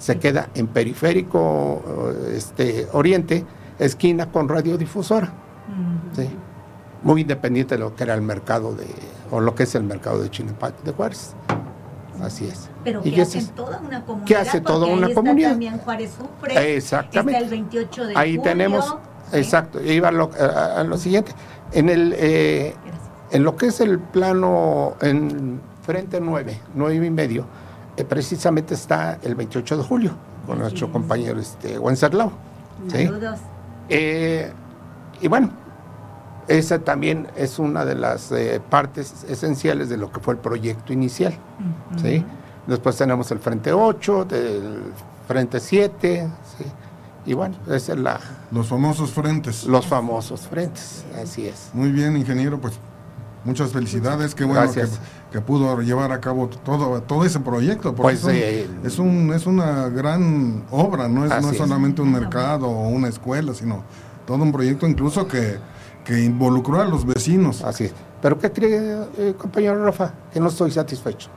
se 0.00 0.18
queda 0.18 0.50
en 0.56 0.66
periférico 0.66 1.84
eh, 1.86 2.34
este, 2.36 2.88
oriente, 2.92 3.44
esquina 3.78 4.32
con 4.32 4.48
radiodifusora. 4.48 5.32
¿sí? 6.16 6.28
Muy 7.04 7.20
independiente 7.20 7.76
de 7.76 7.82
lo 7.82 7.94
que 7.94 8.02
era 8.02 8.14
el 8.14 8.22
mercado 8.22 8.74
de, 8.74 8.86
o 9.30 9.40
lo 9.40 9.54
que 9.54 9.62
es 9.62 9.76
el 9.76 9.84
mercado 9.84 10.20
de 10.20 10.28
Chinapac 10.28 10.82
de 10.82 10.90
Juárez. 10.90 11.36
Así 12.22 12.46
es. 12.46 12.68
Pero 12.84 13.00
ese 13.04 13.22
hacen 13.22 13.40
es- 13.42 13.50
toda 13.52 13.78
una 13.80 14.04
comunidad. 14.04 14.26
¿Qué 14.26 14.36
hace 14.36 14.60
toda 14.60 14.86
una 14.86 15.06
ahí 15.06 15.12
está 15.12 15.14
comunidad? 15.20 15.50
También 15.50 15.78
Juárez 15.78 16.10
Sufre. 16.18 16.76
Exactamente. 16.76 17.32
Está 17.32 17.44
el 17.44 17.50
28 17.50 18.06
de 18.06 18.16
Ahí 18.16 18.36
julio, 18.36 18.42
tenemos, 18.42 18.84
¿sí? 19.30 19.38
exacto, 19.38 19.82
iba 19.82 20.08
a 20.08 20.12
lo, 20.12 20.30
a- 20.38 20.80
a 20.80 20.84
lo 20.84 20.96
siguiente. 20.98 21.32
En 21.72 21.88
el 21.88 22.14
eh, 22.16 22.74
en 23.32 23.42
lo 23.44 23.56
que 23.56 23.66
es 23.66 23.80
el 23.80 23.98
plano 23.98 24.94
en 25.00 25.60
frente 25.82 26.20
9, 26.20 26.60
9 26.74 27.06
y 27.06 27.10
medio, 27.10 27.44
eh, 27.96 28.04
precisamente 28.04 28.74
está 28.74 29.18
el 29.22 29.34
28 29.34 29.76
de 29.78 29.82
julio 29.82 30.12
con 30.46 30.58
nuestro 30.60 30.90
compañero 30.92 31.40
este 31.40 31.78
Wenceslao. 31.78 32.30
¿sí? 32.88 33.04
Saludos. 33.06 33.38
Eh, 33.88 34.52
y 35.20 35.28
bueno, 35.28 35.50
esa 36.48 36.78
también 36.80 37.26
es 37.36 37.58
una 37.58 37.84
de 37.84 37.94
las 37.94 38.30
eh, 38.32 38.60
partes 38.70 39.24
esenciales 39.28 39.88
de 39.88 39.96
lo 39.96 40.10
que 40.12 40.20
fue 40.20 40.34
el 40.34 40.40
proyecto 40.40 40.92
inicial. 40.92 41.36
¿sí? 42.00 42.24
Después 42.66 42.96
tenemos 42.96 43.30
el 43.30 43.38
Frente 43.38 43.72
8, 43.72 44.26
el 44.30 44.82
Frente 45.26 45.60
7, 45.60 46.28
¿sí? 46.58 46.64
y 47.26 47.34
bueno, 47.34 47.56
esa 47.68 47.92
es 47.94 47.98
la, 47.98 48.20
Los 48.52 48.68
famosos 48.68 49.10
frentes. 49.10 49.64
los 49.64 49.86
famosos 49.86 50.42
frentes, 50.42 51.04
así 51.20 51.46
es. 51.46 51.70
Muy 51.72 51.90
bien, 51.90 52.16
ingeniero, 52.16 52.60
pues 52.60 52.74
muchas 53.44 53.70
felicidades. 53.72 54.34
Qué 54.34 54.44
bueno 54.44 54.62
que, 55.30 55.40
pudo 55.40 55.80
llevar 55.82 56.12
a 56.12 56.20
cabo 56.20 56.48
todo, 56.48 57.02
todo 57.02 57.24
ese 57.24 57.40
proyecto. 57.40 57.94
Porque 57.94 58.16
Pues, 58.16 58.18
es, 58.20 58.24
un- 58.24 58.30
eh, 58.34 58.66
es, 58.84 58.98
un- 58.98 59.32
es 59.34 59.46
una 59.46 59.88
gran 59.88 60.64
obra, 60.70 61.08
no 61.08 61.24
es, 61.26 61.42
no 61.42 61.50
es. 61.50 61.56
solamente 61.58 62.00
un 62.02 62.12
mercado 62.12 62.68
o 62.68 62.88
una 62.88 63.08
escuela, 63.08 63.52
sino 63.52 63.82
todo 64.26 64.42
un 64.42 64.50
proyecto 64.52 64.86
incluso 64.88 65.26
que, 65.28 65.58
que 66.06 66.22
involucró 66.22 66.80
a 66.80 66.84
los 66.84 67.04
vecinos. 67.04 67.62
Así 67.62 67.84
es. 67.84 67.94
Pero 68.22 68.38
¿qué 68.38 68.52
cree, 68.52 69.06
eh, 69.18 69.34
compañero 69.36 69.84
Rafa? 69.84 70.14
Que 70.32 70.38
no 70.40 70.48
estoy 70.48 70.70
satisfecho. 70.70 71.28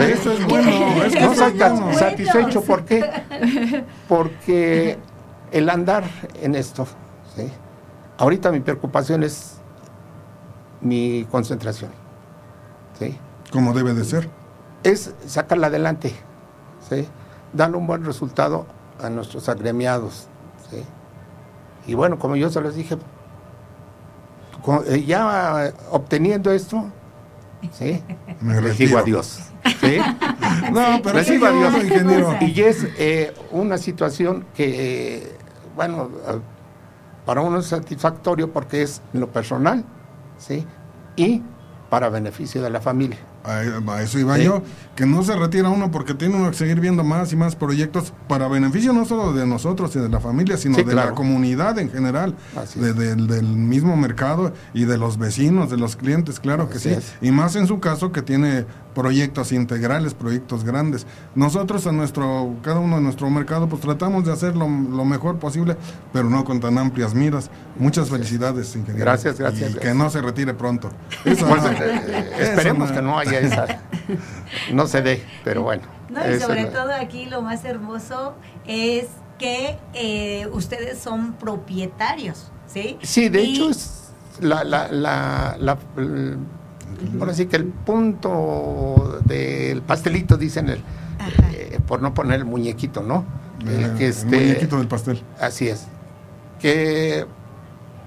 Eso 0.00 0.32
es 0.32 0.46
bueno, 0.46 0.70
es 1.04 1.14
que 1.14 1.20
No 1.20 1.34
soy 1.34 1.52
bueno. 1.52 1.94
satisfecho, 1.94 2.62
¿por 2.62 2.84
qué? 2.84 3.04
Porque 4.08 4.98
el 5.52 5.70
andar 5.70 6.04
en 6.40 6.54
esto, 6.56 6.86
¿sí? 7.36 7.48
ahorita 8.18 8.50
mi 8.52 8.60
preocupación 8.60 9.22
es 9.22 9.54
mi 10.80 11.26
concentración, 11.30 11.90
¿sí? 12.98 13.16
Como 13.52 13.72
debe 13.72 13.94
de 13.94 14.04
ser. 14.04 14.28
es 14.82 15.14
sacarla 15.26 15.68
adelante, 15.68 16.12
¿sí? 16.88 17.06
darle 17.52 17.76
un 17.76 17.86
buen 17.86 18.04
resultado 18.04 18.66
a 19.00 19.10
nuestros 19.10 19.48
agremiados. 19.48 20.26
¿sí? 20.70 20.82
Y 21.86 21.94
bueno, 21.94 22.18
como 22.18 22.36
yo 22.36 22.48
se 22.50 22.60
los 22.60 22.74
dije, 22.74 22.96
ya 25.06 25.66
eh, 25.66 25.74
obteniendo 25.90 26.52
esto, 26.52 26.90
¿sí? 27.72 28.02
Me 28.40 28.60
Les 28.60 28.78
digo 28.78 28.98
adiós. 28.98 29.40
¿sí? 29.80 29.98
No, 30.72 31.00
pero 31.02 31.14
Les 31.14 31.28
digo 31.28 31.46
adiós, 31.46 31.74
ingeniero. 31.84 32.36
Y 32.40 32.60
es 32.60 32.86
eh, 32.98 33.34
una 33.50 33.78
situación 33.78 34.44
que, 34.54 35.16
eh, 35.16 35.36
bueno, 35.74 36.10
eh, 36.28 36.38
para 37.24 37.40
uno 37.40 37.58
es 37.58 37.66
satisfactorio 37.66 38.52
porque 38.52 38.82
es 38.82 39.02
lo 39.12 39.28
personal, 39.28 39.84
¿sí? 40.38 40.66
Y 41.16 41.42
para 41.90 42.08
beneficio 42.08 42.62
de 42.62 42.70
la 42.70 42.80
familia. 42.80 43.18
A, 43.44 43.92
a 43.92 44.02
eso 44.02 44.18
iba 44.20 44.36
Sí. 44.36 44.44
yo, 44.44 44.62
que 44.94 45.04
no 45.04 45.22
se 45.24 45.34
retira 45.34 45.68
uno 45.68 45.90
porque 45.90 46.14
tiene 46.14 46.36
uno 46.36 46.50
que 46.50 46.56
seguir 46.56 46.78
viendo 46.78 47.02
más 47.02 47.32
y 47.32 47.36
más 47.36 47.56
proyectos 47.56 48.12
para 48.28 48.46
beneficio 48.46 48.92
no 48.92 49.04
solo 49.04 49.32
de 49.32 49.46
nosotros 49.46 49.94
y 49.96 49.98
de 49.98 50.08
la 50.08 50.20
familia, 50.20 50.56
sino 50.56 50.76
Sí, 50.76 50.84
de 50.84 50.92
claro. 50.92 51.10
la 51.10 51.14
comunidad 51.16 51.78
en 51.78 51.90
general, 51.90 52.36
de- 52.76 52.92
del- 52.94 53.42
mismo 53.42 53.96
mercado 53.96 54.52
y 54.74 54.84
de 54.84 54.96
los 54.98 55.18
vecinos, 55.18 55.70
de 55.70 55.76
los 55.76 55.96
clientes, 55.96 56.38
claro 56.40 56.68
que 56.70 56.78
sí. 56.78 56.90
es. 56.90 57.14
Y 57.20 57.32
más 57.32 57.56
en 57.56 57.66
su 57.66 57.80
caso 57.80 58.12
que 58.12 58.22
tiene 58.22 58.64
proyectos 58.94 59.52
integrales, 59.52 60.14
proyectos 60.14 60.64
grandes. 60.64 61.06
Nosotros 61.34 61.86
en 61.86 61.96
nuestro, 61.96 62.54
cada 62.62 62.78
uno 62.80 62.98
en 62.98 63.04
nuestro 63.04 63.28
mercado, 63.30 63.68
pues 63.68 63.80
tratamos 63.82 64.24
de 64.24 64.32
hacer 64.32 64.54
lo, 64.56 64.68
lo 64.68 65.04
mejor 65.04 65.38
posible, 65.38 65.76
pero 66.12 66.28
no 66.28 66.44
con 66.44 66.60
tan 66.60 66.76
amplias 66.78 67.14
miras. 67.14 67.50
Muchas 67.78 68.10
felicidades, 68.10 68.74
ingeniero. 68.76 69.04
Gracias, 69.04 69.38
gracias, 69.38 69.72
Y 69.72 69.74
que 69.78 69.94
no 69.94 70.10
se 70.10 70.20
retire 70.20 70.54
pronto. 70.54 70.90
Eso 71.24 71.46
Pues, 71.46 71.62
no. 71.62 71.70
eh, 71.70 72.32
esperemos 72.40 72.90
que 72.92 73.02
no 73.02 73.18
haya 73.18 73.38
esa, 73.40 73.66
no 74.72 74.86
se 74.86 75.02
dé, 75.02 75.24
pero 75.44 75.62
bueno. 75.62 75.82
No, 76.10 76.20
y 76.30 76.38
sobre 76.38 76.66
todo 76.66 76.92
aquí 76.92 77.24
lo 77.26 77.40
más 77.40 77.64
hermoso 77.64 78.34
es 78.66 79.06
que 79.38 79.78
eh, 79.94 80.46
ustedes 80.52 80.98
son 80.98 81.32
propietarios, 81.32 82.52
¿sí? 82.66 82.98
Sí, 83.02 83.28
de 83.30 83.42
Y- 83.42 83.54
hecho 83.54 83.70
es 83.70 84.12
la, 84.40 84.62
la, 84.64 84.88
la, 84.92 85.56
la- 85.58 85.78
el- 87.00 87.20
ahora 87.20 87.34
sí 87.34 87.46
que 87.46 87.56
el 87.56 87.66
punto 87.66 89.20
del 89.24 89.82
pastelito, 89.82 90.36
dicen, 90.36 90.68
el, 90.68 90.82
Ajá. 91.18 91.50
eh, 91.52 91.78
por 91.86 92.02
no 92.02 92.14
poner 92.14 92.40
el 92.40 92.44
muñequito, 92.44 93.02
¿no? 93.02 93.24
Eh, 93.66 93.84
El 93.92 93.98
que 93.98 94.04
el 94.06 94.10
este- 94.10 94.26
muñequito 94.36 94.78
del 94.78 94.88
pastel. 94.88 95.22
Así 95.40 95.68
es. 95.68 95.86
Que 96.60 97.26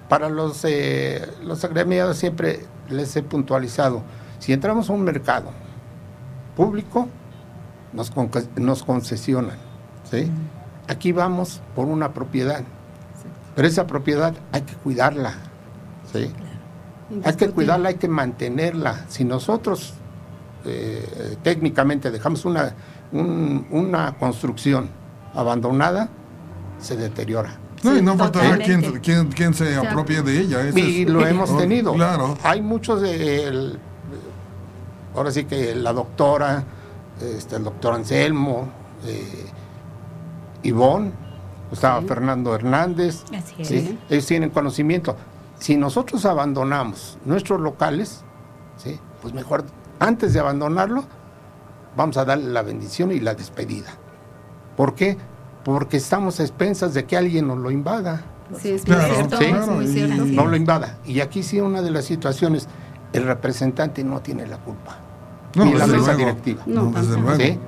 para 0.10 0.30
los, 0.30 0.64
eh, 0.66 1.26
los 1.44 1.64
agremiados 1.64 2.18
siempre 2.18 2.66
les 2.90 3.16
he 3.16 3.24
puntualizado, 3.24 4.04
si 4.40 4.54
entramos 4.54 4.90
a 4.90 4.94
un 4.94 5.04
mercado 5.04 5.50
público, 6.56 7.08
nos, 7.94 8.12
con- 8.12 8.30
nos 8.58 8.84
concesionan. 8.84 9.58
¿sí? 10.10 10.30
Aquí 10.88 11.12
vamos 11.12 11.62
por 11.76 11.88
una 11.88 12.14
propiedad, 12.14 12.64
pero 13.56 13.68
esa 13.68 13.88
propiedad 13.88 14.34
hay 14.52 14.62
que 14.62 14.74
cuidarla. 14.76 15.34
¿sí? 16.14 16.32
Hay 17.24 17.36
que 17.36 17.50
cuidarla, 17.50 17.90
hay 17.90 17.96
que 17.96 18.08
mantenerla. 18.08 19.06
Si 19.10 19.24
nosotros 19.24 19.94
eh, 20.66 21.38
técnicamente 21.44 22.10
dejamos 22.10 22.46
una, 22.46 22.74
un- 23.12 23.68
una 23.70 24.16
construcción 24.18 24.90
abandonada, 25.36 26.10
se 26.80 26.96
deteriora. 26.98 27.56
No, 27.84 27.92
Sí, 27.94 28.00
y 28.00 28.02
no 28.02 28.18
faltará 28.18 28.58
quien, 28.58 28.82
quien, 29.00 29.28
quien 29.28 29.54
se 29.54 29.70
sea, 29.80 29.92
apropie 29.92 30.24
de 30.24 30.40
ella. 30.40 30.62
ese 30.68 30.80
Y 30.80 31.02
es- 31.04 31.10
lo 31.10 31.26
hemos 31.28 31.56
tenido. 31.58 31.94
Claro. 31.94 32.38
Hay 32.44 32.62
muchos 32.62 33.02
de. 33.02 33.44
el- 33.48 33.80
ahora 35.16 35.30
sí 35.32 35.44
que 35.46 35.76
la 35.76 35.94
doctora, 35.94 36.64
este, 37.22 37.58
el 37.58 37.64
doctor 37.64 37.94
Anselmo, 37.94 38.68
eh, 39.06 39.46
Ivonne, 40.64 41.12
estaba 41.72 42.02
Fernando 42.02 42.56
Hernández. 42.56 43.24
Así 43.38 43.56
es. 43.60 43.68
¿sí? 43.68 44.00
Ellos 44.10 44.26
tienen 44.26 44.50
conocimiento. 44.50 45.16
Si 45.60 45.78
nosotros 45.78 46.26
abandonamos 46.26 47.18
nuestros 47.26 47.60
locales, 47.62 48.24
¿sí? 48.78 49.00
pues 49.22 49.34
mejor, 49.34 49.64
antes 50.00 50.34
de 50.34 50.40
abandonarlo, 50.40 51.04
vamos 51.96 52.18
a 52.18 52.26
darle 52.26 52.50
la 52.52 52.62
bendición 52.62 53.12
y 53.12 53.20
la 53.20 53.34
despedida. 53.36 53.90
¿Por 54.76 54.96
qué? 54.96 55.18
Porque 55.64 55.98
estamos 55.98 56.40
a 56.40 56.44
expensas 56.44 56.94
de 56.94 57.06
que 57.06 57.18
alguien 57.18 57.48
nos 57.48 57.58
lo 57.58 57.72
invada 57.72 58.24
Sí, 58.60 58.70
es 58.70 58.86
muy 58.88 58.96
Claro, 58.96 59.16
cierto, 59.16 59.38
sí. 59.38 59.46
es 59.46 59.68
muy 59.68 59.86
y- 59.86 59.88
cierto. 59.88 60.26
no 60.26 60.46
lo 60.46 60.56
invada. 60.56 60.98
Y 61.04 61.20
aquí 61.22 61.42
sí 61.42 61.60
una 61.60 61.82
de 61.82 61.90
las 61.90 62.06
situaciones, 62.06 62.68
el 63.12 63.24
representante 63.24 64.04
no 64.04 64.20
tiene 64.22 64.46
la 64.46 64.58
culpa. 64.60 64.98
No, 65.56 65.66
ni 65.66 65.74
la 65.74 65.88
mesa 65.88 65.98
luego. 66.14 66.18
directiva. 66.20 66.62
No, 66.68 66.84
No, 66.84 66.92
desde 67.02 67.18
luego. 67.20 67.60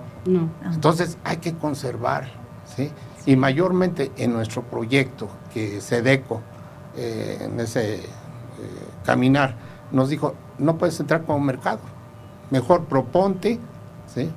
Entonces 0.72 1.18
hay 1.24 1.38
que 1.38 1.54
conservar, 1.56 2.30
¿sí? 2.76 2.92
Y 3.26 3.36
mayormente 3.38 4.12
en 4.18 4.34
nuestro 4.34 4.62
proyecto 4.62 5.30
que 5.52 5.82
SEDECO, 5.82 6.42
eh, 6.98 7.38
en 7.42 7.60
ese 7.60 7.96
eh, 7.96 8.02
caminar, 9.06 9.56
nos 9.92 10.10
dijo, 10.10 10.34
no 10.58 10.78
puedes 10.78 11.00
entrar 11.00 11.24
como 11.24 11.40
mercado, 11.40 11.80
mejor 12.52 12.86
proponte, 12.86 13.60
¿sí? 14.14 14.30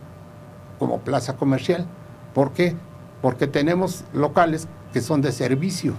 Como 0.79 0.99
plaza 1.01 1.37
comercial. 1.37 1.87
¿Por 2.35 2.53
qué? 2.53 2.77
Porque 3.23 3.47
tenemos 3.47 4.05
locales 4.13 4.69
que 4.93 5.01
son 5.01 5.21
de 5.23 5.33
servicio, 5.33 5.95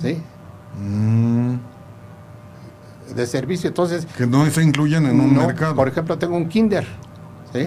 ¿sí? 0.00 0.20
Mm, 0.78 1.54
De 3.14 3.26
servicio, 3.26 3.68
entonces 3.68 4.06
que 4.06 4.26
no 4.26 4.46
se 4.46 4.62
incluyen 4.62 5.04
en 5.06 5.20
un 5.20 5.34
No, 5.34 5.46
mercado. 5.46 5.74
Por 5.74 5.88
ejemplo, 5.88 6.16
tengo 6.18 6.36
un 6.36 6.48
kinder, 6.48 6.86
¿sí? 7.52 7.66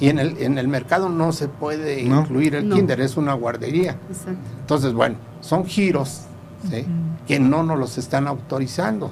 Y 0.00 0.08
en 0.08 0.18
el, 0.18 0.36
en 0.38 0.58
el 0.58 0.66
mercado 0.68 1.08
no 1.08 1.32
se 1.32 1.46
puede 1.48 2.02
No. 2.04 2.20
incluir 2.22 2.54
el 2.56 2.68
No. 2.68 2.74
kinder, 2.76 3.00
es 3.00 3.16
una 3.16 3.34
guardería. 3.34 3.92
Exacto. 4.08 4.40
Entonces, 4.60 4.92
bueno, 4.94 5.16
son 5.40 5.64
giros 5.64 6.22
¿sí? 6.70 6.86
que 7.26 7.38
no 7.38 7.62
nos 7.62 7.78
los 7.78 7.98
están 7.98 8.26
autorizando, 8.26 9.10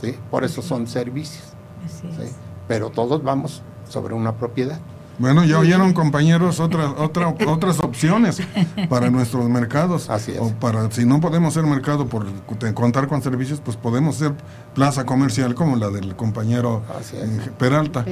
¿sí? 0.00 0.16
Por 0.30 0.44
eso 0.44 0.62
son 0.62 0.86
servicios, 0.86 1.44
Así 1.84 2.08
¿sí? 2.16 2.22
es. 2.22 2.34
Pero 2.66 2.90
todos 2.90 3.22
vamos 3.22 3.62
sobre 3.88 4.14
una 4.14 4.36
propiedad. 4.36 4.78
Bueno, 5.18 5.44
ya 5.44 5.58
oyeron 5.58 5.92
compañeros 5.94 6.60
otras 6.60 6.92
otra, 6.96 7.34
otras 7.48 7.80
opciones 7.80 8.40
para 8.88 9.10
nuestros 9.10 9.48
mercados. 9.48 10.08
Así 10.08 10.32
es. 10.32 10.38
O 10.38 10.52
para 10.52 10.88
si 10.92 11.04
no 11.04 11.20
podemos 11.20 11.54
ser 11.54 11.64
mercado 11.64 12.06
por 12.06 12.26
contar 12.74 13.08
con 13.08 13.20
servicios, 13.20 13.60
pues 13.60 13.76
podemos 13.76 14.14
ser 14.14 14.32
plaza 14.74 15.04
comercial 15.04 15.56
como 15.56 15.74
la 15.74 15.90
del 15.90 16.14
compañero 16.14 16.82
eh, 17.14 17.50
Peralta. 17.58 18.04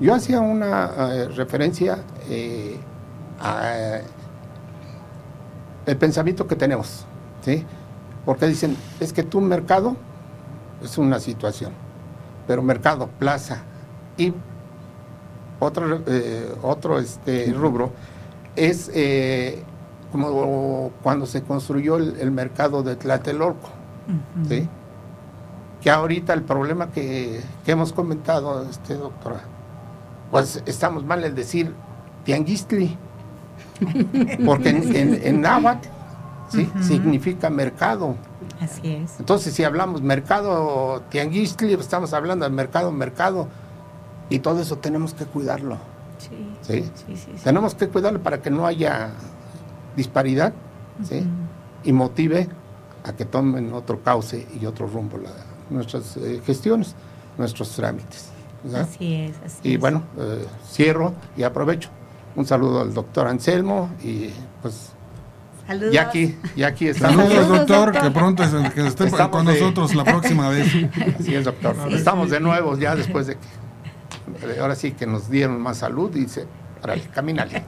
Yo 0.00 0.14
hacía 0.14 0.40
una 0.40 0.90
eh, 1.12 1.28
referencia 1.28 1.98
eh, 2.30 2.78
a 3.38 4.00
el 5.84 5.96
pensamiento 5.98 6.46
que 6.46 6.56
tenemos, 6.56 7.06
¿sí? 7.46 7.64
Porque 8.24 8.46
dicen, 8.46 8.76
es 8.98 9.12
que 9.12 9.22
tu 9.22 9.40
mercado 9.40 9.96
es 10.82 10.98
una 10.98 11.20
situación, 11.20 11.72
pero 12.46 12.60
mercado, 12.60 13.08
plaza 13.18 13.62
y 14.18 14.34
otro, 15.60 16.02
eh, 16.06 16.52
otro 16.62 16.98
este, 16.98 17.52
rubro 17.52 17.92
es 18.56 18.90
eh, 18.92 19.62
como 20.10 20.90
cuando 21.02 21.24
se 21.24 21.42
construyó 21.42 21.96
el, 21.96 22.16
el 22.18 22.32
mercado 22.32 22.82
de 22.82 22.96
Tlatelolco, 22.96 23.70
¿sí? 24.48 24.68
Que 25.80 25.90
ahorita 25.90 26.32
el 26.32 26.42
problema 26.42 26.90
que, 26.90 27.40
que 27.64 27.72
hemos 27.72 27.92
comentado, 27.92 28.68
este, 28.68 28.94
doctora, 28.94 29.42
pues 30.32 30.62
estamos 30.66 31.04
mal 31.04 31.22
en 31.24 31.34
decir 31.36 31.72
tianguistli, 32.24 32.96
porque 34.44 34.70
en, 34.70 34.96
en, 34.96 35.20
en 35.22 35.40
náhuatl 35.40 35.95
¿sí? 36.48 36.70
significa 36.82 37.50
mercado. 37.50 38.14
Así 38.60 38.92
es. 38.94 39.18
Entonces, 39.18 39.54
si 39.54 39.64
hablamos 39.64 40.02
mercado 40.02 41.02
tianguistli, 41.10 41.72
estamos 41.74 42.12
hablando 42.12 42.44
del 42.44 42.54
mercado, 42.54 42.90
mercado, 42.92 43.48
y 44.30 44.38
todo 44.40 44.60
eso 44.60 44.76
tenemos 44.78 45.14
que 45.14 45.24
cuidarlo. 45.24 45.78
Sí. 46.62 46.90
Tenemos 47.44 47.74
que 47.74 47.88
cuidarlo 47.88 48.22
para 48.22 48.40
que 48.42 48.50
no 48.50 48.66
haya 48.66 49.10
disparidad 49.94 50.52
y 51.84 51.92
motive 51.92 52.48
a 53.04 53.12
que 53.12 53.24
tomen 53.24 53.72
otro 53.72 54.02
cauce 54.02 54.46
y 54.60 54.66
otro 54.66 54.86
rumbo 54.88 55.18
la- 55.18 55.30
nuestras 55.70 56.16
eh, 56.16 56.40
gestiones, 56.44 56.94
nuestros 57.38 57.70
trámites. 57.70 58.30
¿verdad? 58.64 58.80
Así 58.90 59.14
es, 59.14 59.36
así 59.44 59.58
Y 59.62 59.74
es. 59.74 59.80
bueno, 59.80 60.02
eh, 60.18 60.44
cierro 60.68 61.12
y 61.36 61.42
aprovecho. 61.44 61.88
Un 62.34 62.46
saludo 62.46 62.80
al 62.80 62.92
doctor 62.94 63.28
Anselmo 63.28 63.90
y 64.02 64.30
pues 64.62 64.90
Saludos. 65.66 65.96
aquí 66.64 66.86
estamos. 66.88 67.16
Saludos, 67.16 67.32
Saludos, 67.34 67.48
doctor, 67.58 67.86
doctor. 67.92 68.02
que 68.02 68.10
pronto 68.18 68.42
es 68.44 68.52
el 68.52 68.72
que 68.72 68.86
esté 68.86 69.04
Estamos 69.06 69.28
con 69.30 69.46
de- 69.46 69.52
nosotros 69.52 69.94
la 69.94 70.04
próxima 70.04 70.48
vez. 70.50 70.68
Así 71.18 71.34
es, 71.34 71.44
doctor. 71.44 71.74
Estamos 71.90 72.30
de 72.30 72.40
nuevo 72.40 72.76
ya 72.78 72.94
después 72.94 73.26
de 73.26 73.36
que 73.36 74.60
ahora 74.60 74.74
sí 74.74 74.92
que 74.92 75.06
nos 75.06 75.28
dieron 75.30 75.60
más 75.60 75.78
salud 75.78 76.10
y 76.14 76.20
dice, 76.20 76.46
órale, 76.82 77.02
camínale. 77.12 77.64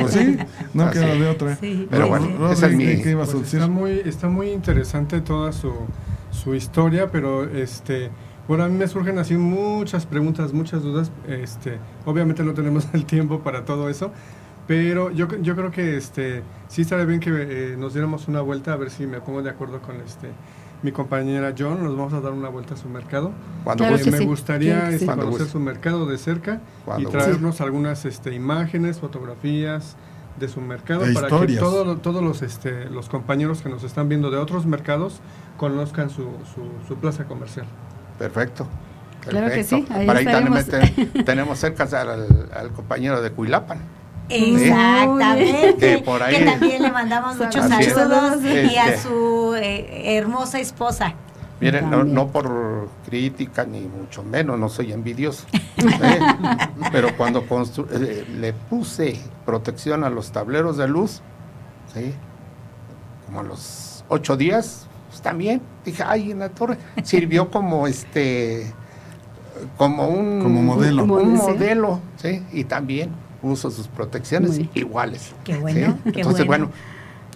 Pues 0.00 0.12
sí, 0.12 0.36
no 0.74 0.84
Así 0.84 0.98
queda 0.98 1.14
de 1.14 1.28
otra. 1.28 1.56
Sí, 1.56 1.88
Pero 1.90 2.08
bueno, 2.08 2.26
sí. 2.26 2.32
Rodri, 2.38 2.52
esa 2.54 2.66
es 2.68 2.74
mi- 2.74 2.84
¿qué- 2.86 3.02
qué 3.02 3.10
ibas 3.10 3.28
a 3.30 3.32
Pues 3.32 3.54
está 3.54 3.66
muy, 3.68 4.02
está 4.04 4.28
muy 4.28 4.50
interesante 4.50 5.20
toda 5.20 5.52
su, 5.52 5.72
su 6.30 6.54
historia, 6.54 7.10
pero 7.10 7.44
este, 7.44 8.10
bueno, 8.48 8.64
a 8.64 8.68
mí 8.68 8.76
me 8.76 8.86
surgen 8.88 9.18
así 9.18 9.34
muchas 9.34 10.06
preguntas, 10.06 10.52
muchas 10.52 10.82
dudas. 10.82 11.10
Este, 11.28 11.78
obviamente 12.04 12.42
no 12.44 12.54
tenemos 12.54 12.86
el 12.92 13.04
tiempo 13.06 13.40
para 13.40 13.64
todo 13.64 13.88
eso, 13.88 14.12
pero 14.70 15.10
yo, 15.10 15.26
yo 15.42 15.56
creo 15.56 15.72
que 15.72 15.96
este, 15.96 16.44
sí 16.68 16.82
estaría 16.82 17.04
bien 17.04 17.18
que 17.18 17.30
eh, 17.32 17.74
nos 17.76 17.92
diéramos 17.92 18.28
una 18.28 18.40
vuelta 18.40 18.72
a 18.72 18.76
ver 18.76 18.90
si 18.90 19.04
me 19.04 19.20
pongo 19.20 19.42
de 19.42 19.50
acuerdo 19.50 19.80
con 19.82 19.96
este, 19.96 20.28
mi 20.84 20.92
compañera 20.92 21.52
John, 21.58 21.82
nos 21.82 21.96
vamos 21.96 22.12
a 22.12 22.20
dar 22.20 22.30
una 22.30 22.48
vuelta 22.50 22.74
a 22.74 22.76
su 22.76 22.88
mercado. 22.88 23.32
Cuando 23.64 23.82
Claro 23.82 23.96
Eh, 23.96 24.04
que 24.04 24.12
me 24.12 24.18
sí, 24.18 24.26
gustaría 24.26 24.78
que 24.90 24.94
este, 24.94 24.98
sí. 25.00 25.06
Conocer 25.06 25.48
su 25.48 25.58
mercado 25.58 26.06
de 26.06 26.16
cerca 26.18 26.60
y 26.98 27.04
traernos 27.06 27.60
algunas 27.60 28.04
este, 28.04 28.32
imágenes, 28.32 29.00
fotografías 29.00 29.96
de 30.38 30.46
su 30.46 30.60
mercado 30.60 31.04
E 31.04 31.14
para 31.14 31.26
que 31.26 31.34
historias. 31.34 31.58
todo- 31.58 31.96
todos 31.96 32.22
los, 32.22 32.40
este, 32.42 32.88
los 32.90 33.08
compañeros 33.08 33.62
que 33.62 33.70
nos 33.70 33.82
están 33.82 34.08
viendo 34.08 34.30
de 34.30 34.36
otros 34.38 34.66
mercados 34.66 35.20
conozcan 35.56 36.10
su, 36.10 36.22
su, 36.54 36.62
su 36.86 36.94
plaza 36.94 37.24
comercial. 37.24 37.66
Perfecto. 38.20 38.68
Claro 39.28 39.48
que 39.48 39.64
sí, 39.64 39.84
ahí 39.90 40.06
Para 40.06 40.20
ahí 40.20 40.24
también 40.26 41.24
tenemos 41.24 41.58
cerca 41.58 41.88
al, 42.00 42.48
al 42.54 42.70
compañero 42.70 43.20
de 43.20 43.32
Cuilapan. 43.32 43.98
Exactamente. 44.30 45.76
Que 45.96 45.98
por 45.98 46.22
ahí- 46.22 46.36
Que 46.38 46.44
también 46.44 46.82
le 46.82 46.90
mandamos 46.92 47.36
muchos 47.36 47.64
es. 47.78 47.92
saludos 47.92 48.42
y 48.44 48.76
a 48.76 48.88
Este. 48.90 49.08
su 49.08 49.54
eh, 49.56 50.16
hermosa 50.18 50.58
esposa. 50.60 51.14
Miren, 51.60 51.90
no, 51.90 52.04
no 52.04 52.28
por 52.28 52.88
crítica 53.04 53.64
ni 53.64 53.80
mucho 53.80 54.22
menos, 54.22 54.58
no 54.58 54.68
soy 54.70 54.92
envidioso. 54.92 55.44
¿eh? 55.52 56.18
Pero 56.92 57.14
cuando 57.18 57.46
constru- 57.46 57.86
eh, 57.92 58.24
le 58.38 58.54
puse 58.54 59.20
protección 59.44 60.02
a 60.04 60.08
los 60.10 60.32
tableros 60.32 60.78
de 60.78 60.88
luz, 60.88 61.20
¿sí? 61.92 62.14
como 63.26 63.40
a 63.40 63.42
los 63.42 64.04
ocho 64.08 64.36
días, 64.38 64.86
pues 65.10 65.20
también 65.20 65.60
dije, 65.84 66.02
ay, 66.06 66.30
en 66.30 66.38
la 66.38 66.48
torre 66.48 66.78
sirvió 67.02 67.50
como 67.50 67.86
este, 67.86 68.72
como 69.76 70.08
un 70.08 70.40
Como 70.42 70.62
modelo. 70.62 71.04
un, 71.04 71.34
modelo, 71.34 72.00
¿sí? 72.16 72.42
Y 72.52 72.64
también 72.64 73.10
puso 73.40 73.70
sus 73.70 73.88
protecciones 73.88 74.60
iguales. 74.74 75.32
Qué 75.44 75.56
bueno, 75.56 75.98
¿sí? 76.04 76.10
qué 76.12 76.20
Entonces, 76.20 76.46
bueno. 76.46 76.66
bueno, 76.66 76.80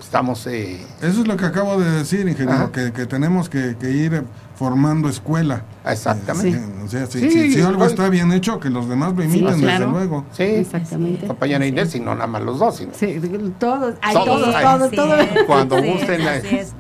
estamos 0.01 0.47
eh, 0.47 0.81
Eso 1.01 1.23
es 1.23 1.27
lo 1.27 1.37
que 1.37 1.47
acabo 1.47 1.79
de 1.81 1.91
decir, 1.91 2.29
ingeniero, 2.29 2.71
que, 2.73 2.93
que 2.93 3.07
tenemos 3.07 3.49
que, 3.49 3.77
que 3.79 3.91
ir 3.91 4.23
formando 4.57 5.09
escuela. 5.09 5.65
exactamente. 5.87 6.59
Eh, 6.59 6.83
o 6.85 6.89
sea, 6.89 7.07
si, 7.07 7.21
Sí, 7.21 7.31
si- 7.31 7.53
si 7.55 7.61
algo 7.63 7.85
está 7.87 8.09
bien 8.09 8.31
hecho, 8.33 8.61
que 8.61 8.71
los 8.71 8.89
demás 8.89 9.15
lo 9.15 9.25
imiten, 9.25 9.59
claro. 9.61 9.87
desde 9.87 9.93
luego. 9.99 10.25
Sí, 10.33 10.43
Exactamente. 10.43 11.27
compañera 11.27 11.67
Inés, 11.67 11.95
y 11.95 12.01
no 12.01 12.15
nada 12.15 12.27
más 12.27 12.43
los 12.43 12.59
dos, 12.59 12.77
sino 12.77 12.93
Sí, 12.95 13.19
todos, 13.59 13.95
Todos, 14.13 14.25
todos, 14.25 14.61
todos, 14.63 14.91
sí, 14.91 14.97
todos. 14.97 15.27
Cuando 15.47 15.83
gusten, 15.83 16.21
así 16.29 16.57
es. 16.57 16.73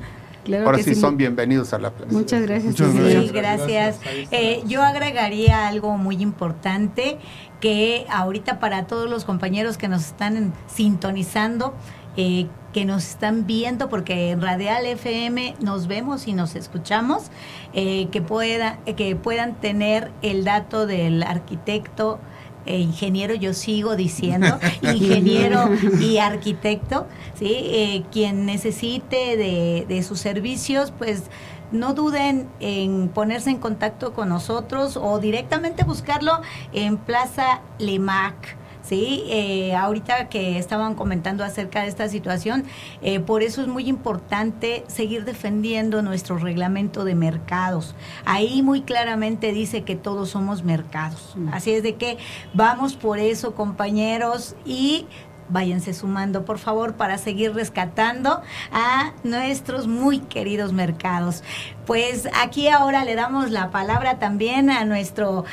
Claro 0.44 0.66
ahora 0.66 0.78
que 0.78 0.85
sí 0.85 0.94
sí. 0.94 1.00
son 1.00 1.16
bienvenidos 1.16 1.72
a 1.72 1.78
la 1.78 1.90
plaza. 1.90 2.12
Muchas 2.12 2.42
gracias. 2.42 2.66
Muchas 2.66 2.92
sí, 2.92 2.98
gracias. 2.98 3.24
Sí, 3.24 3.30
gracias. 3.33 4.00
Eh, 4.30 4.62
yo 4.66 4.83
agregaría 4.83 5.66
algo 5.66 5.96
muy 5.96 6.16
importante 6.16 7.18
que 7.61 8.04
ahorita 8.11 8.61
para 8.61 8.87
todos 8.87 9.09
los 9.09 9.24
compañeros 9.24 9.78
que 9.78 9.88
nos 9.88 10.04
están 10.04 10.52
sintonizando, 10.66 11.74
eh, 12.16 12.46
que 12.74 12.85
nos 12.85 13.09
están 13.09 13.46
viendo, 13.46 13.88
porque 13.88 14.30
en 14.30 14.42
Radial 14.42 14.85
FM 14.85 15.54
nos 15.61 15.87
vemos 15.87 16.28
y 16.28 16.35
nos 16.35 16.57
escuchamos, 16.57 17.30
eh, 17.72 18.09
que, 18.12 18.20
pueda, 18.20 18.78
que 18.96 19.16
puedan 19.16 19.54
tener 19.54 20.12
el 20.20 20.44
dato 20.44 20.87
del 20.87 21.22
arquitecto. 21.22 22.18
Eh, 22.66 22.79
ingeniero, 22.79 23.35
yo 23.35 23.55
sigo 23.55 23.96
diciendo, 23.96 24.59
ingeniero 24.83 25.70
y 26.00 26.18
arquitecto, 26.18 27.07
¿sí? 27.35 27.53
Eh, 27.53 28.05
quien 28.11 28.46
necesite 28.46 29.37
de, 29.37 29.87
de 29.88 30.03
sus 30.03 30.20
servicios, 30.20 30.92
pues 30.96 31.24
no 31.72 31.94
duden 31.94 32.48
en 32.61 33.09
ponerse 33.09 33.50
en 33.50 33.59
contacto 33.59 34.14
con 34.14 34.29
nosotros 34.29 34.96
o 34.96 35.18
directamente 35.18 35.85
buscarlo 35.85 36.40
en 36.72 36.96
Plaza 36.96 37.61
Lemac. 37.79 38.57
Sí, 38.87 39.25
eh, 39.29 39.75
ahorita 39.75 40.29
que 40.29 40.59
estaban 40.59 40.94
comentando 40.94 41.42
acerca 41.42 41.83
de 41.83 41.88
esta 41.88 42.09
situación, 42.11 42.64
eh, 43.01 43.18
por 43.18 43.42
eso 43.42 43.62
es 43.62 43.68
muy 43.68 43.88
importante 43.88 44.85
seguir 44.88 45.25
defendiendo 45.25 46.03
nuestro 46.03 46.37
reglamento 46.37 47.05
de 47.05 47.14
mercados. 47.14 47.94
Ahí 48.27 48.62
muy 48.62 48.83
claramente 48.83 49.53
dice 49.53 49.85
que 49.85 49.97
todos 49.97 50.29
somos 50.29 50.64
mercados. 50.64 51.35
Así 51.51 51.73
es 51.73 51.83
de 51.83 51.94
que 51.94 52.18
vamos 52.53 52.94
por 52.94 53.18
eso, 53.18 53.55
compañeros, 53.55 54.55
y 54.66 55.07
váyanse 55.49 55.92
sumando, 55.94 56.44
por 56.44 56.59
favor, 56.59 56.94
para 56.94 57.18
seguir 57.18 57.55
rescatando 57.55 58.42
a 58.73 59.12
nuestros 59.23 59.87
muy 59.87 60.18
queridos 60.18 60.73
mercados. 60.73 61.42
Pues 61.87 62.29
aquí 62.40 62.68
ahora 62.68 63.05
le 63.05 63.14
damos 63.14 63.51
la 63.51 63.70
palabra 63.70 64.18
también 64.18 64.70
a 64.70 64.85
nuestro 64.85 65.44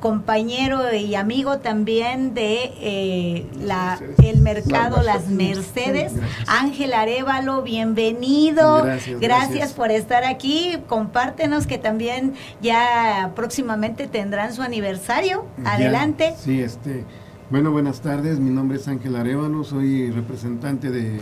compañero 0.00 0.94
y 0.94 1.14
amigo 1.14 1.58
también 1.58 2.34
de 2.34 2.72
eh, 2.80 3.46
la, 3.60 3.98
el 4.22 4.40
mercado 4.40 5.02
Las 5.02 5.28
Mercedes, 5.28 6.12
Ángel 6.46 6.92
Arevalo, 6.92 7.62
bienvenido. 7.62 8.82
Gracias, 8.82 9.20
gracias 9.20 9.50
gracias. 9.50 9.72
por 9.72 9.90
estar 9.90 10.24
aquí. 10.24 10.78
Compártenos 10.86 11.66
que 11.66 11.78
también 11.78 12.34
ya 12.60 13.32
próximamente 13.34 14.06
tendrán 14.06 14.52
su 14.52 14.62
aniversario. 14.62 15.46
Ya, 15.62 15.74
Adelante. 15.74 16.34
sí, 16.38 16.60
este, 16.60 17.04
bueno, 17.50 17.70
buenas 17.70 18.00
tardes. 18.00 18.38
Mi 18.38 18.50
nombre 18.50 18.78
es 18.78 18.88
Ángel 18.88 19.16
Arevalo, 19.16 19.64
soy 19.64 20.10
representante 20.10 20.90
de 20.90 21.16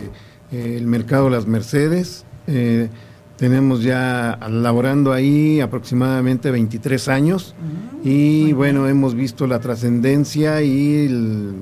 eh, 0.51 0.75
el 0.77 0.87
mercado 0.87 1.29
Las 1.29 1.45
Mercedes. 1.47 2.25
Eh, 2.47 2.89
tenemos 3.37 3.83
ya 3.83 4.39
laborando 4.49 5.11
ahí 5.11 5.59
aproximadamente 5.59 6.51
23 6.51 7.07
años 7.09 7.55
y 8.03 8.53
bueno, 8.53 8.87
hemos 8.87 9.15
visto 9.15 9.45
la 9.47 9.59
trascendencia 9.59 10.61
y 10.61 11.05
el, 11.05 11.53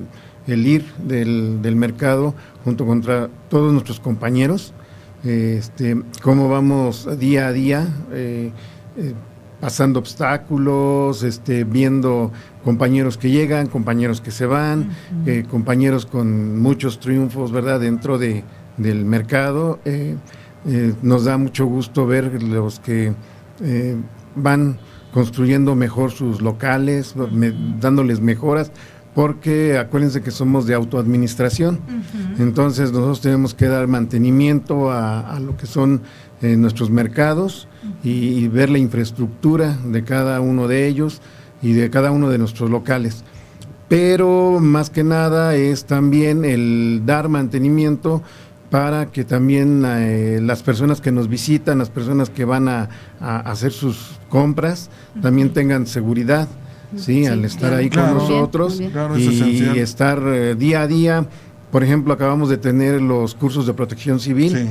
el 0.46 0.66
ir 0.66 0.84
del, 0.98 1.62
del 1.62 1.76
mercado 1.76 2.34
junto 2.64 2.86
contra 2.86 3.28
todos 3.48 3.72
nuestros 3.72 4.00
compañeros. 4.00 4.72
Este, 5.24 6.02
cómo 6.22 6.50
vamos 6.50 7.08
día 7.18 7.46
a 7.46 7.52
día 7.52 7.88
eh, 8.12 8.52
eh, 8.98 9.14
pasando 9.58 9.98
obstáculos, 9.98 11.22
este, 11.22 11.64
viendo 11.64 12.30
compañeros 12.62 13.16
que 13.16 13.30
llegan, 13.30 13.66
compañeros 13.68 14.20
que 14.20 14.30
se 14.30 14.44
van, 14.44 14.90
eh, 15.24 15.46
compañeros 15.50 16.04
con 16.04 16.60
muchos 16.60 17.00
triunfos, 17.00 17.52
¿verdad? 17.52 17.80
Dentro 17.80 18.18
de, 18.18 18.44
del 18.76 19.06
mercado. 19.06 19.80
Eh, 20.66 20.94
nos 21.02 21.24
da 21.24 21.36
mucho 21.36 21.66
gusto 21.66 22.06
ver 22.06 22.42
los 22.42 22.80
que 22.80 23.12
eh, 23.62 23.96
van 24.34 24.78
construyendo 25.12 25.74
mejor 25.74 26.10
sus 26.10 26.40
locales, 26.42 27.14
me- 27.32 27.52
dándoles 27.80 28.20
mejoras, 28.20 28.72
porque 29.14 29.78
acuérdense 29.78 30.22
que 30.22 30.30
somos 30.32 30.66
de 30.66 30.74
autoadministración. 30.74 31.78
Entonces 32.38 32.90
nosotros 32.92 33.20
tenemos 33.20 33.54
que 33.54 33.66
dar 33.68 33.86
mantenimiento 33.86 34.90
a, 34.90 35.20
a 35.36 35.38
lo 35.38 35.56
que 35.56 35.66
son 35.66 36.00
eh, 36.42 36.56
nuestros 36.56 36.90
mercados 36.90 37.68
y, 38.02 38.10
y 38.10 38.48
ver 38.48 38.70
la 38.70 38.78
infraestructura 38.78 39.78
de 39.86 40.02
cada 40.02 40.40
uno 40.40 40.66
de 40.66 40.88
ellos 40.88 41.20
y 41.62 41.74
de 41.74 41.90
cada 41.90 42.10
uno 42.10 42.28
de 42.28 42.38
nuestros 42.38 42.70
locales. 42.70 43.22
Pero 43.88 44.58
más 44.60 44.90
que 44.90 45.04
nada 45.04 45.54
es 45.54 45.84
también 45.84 46.44
el 46.44 47.02
dar 47.04 47.28
mantenimiento 47.28 48.22
para 48.70 49.06
que 49.06 49.24
también 49.24 49.82
eh, 49.86 50.40
las 50.42 50.62
personas 50.62 51.00
que 51.00 51.12
nos 51.12 51.28
visitan, 51.28 51.78
las 51.78 51.90
personas 51.90 52.30
que 52.30 52.44
van 52.44 52.68
a, 52.68 52.88
a 53.20 53.38
hacer 53.40 53.72
sus 53.72 54.18
compras, 54.28 54.90
también 55.22 55.50
tengan 55.50 55.86
seguridad, 55.86 56.48
¿sí? 56.96 57.26
Al 57.26 57.44
estar 57.44 57.72
ahí 57.72 57.88
Claro. 57.90 58.08
con 58.08 58.18
nosotros 58.18 58.78
bien. 58.78 58.90
Claro, 58.90 59.14
es 59.16 59.22
y 59.22 59.78
estar 59.78 60.20
eh, 60.26 60.54
día 60.56 60.82
a 60.82 60.86
día. 60.86 61.26
Por 61.70 61.82
ejemplo, 61.82 62.12
acabamos 62.14 62.48
de 62.48 62.56
tener 62.56 63.00
los 63.02 63.34
cursos 63.34 63.66
de 63.66 63.74
protección 63.74 64.20
civil, 64.20 64.68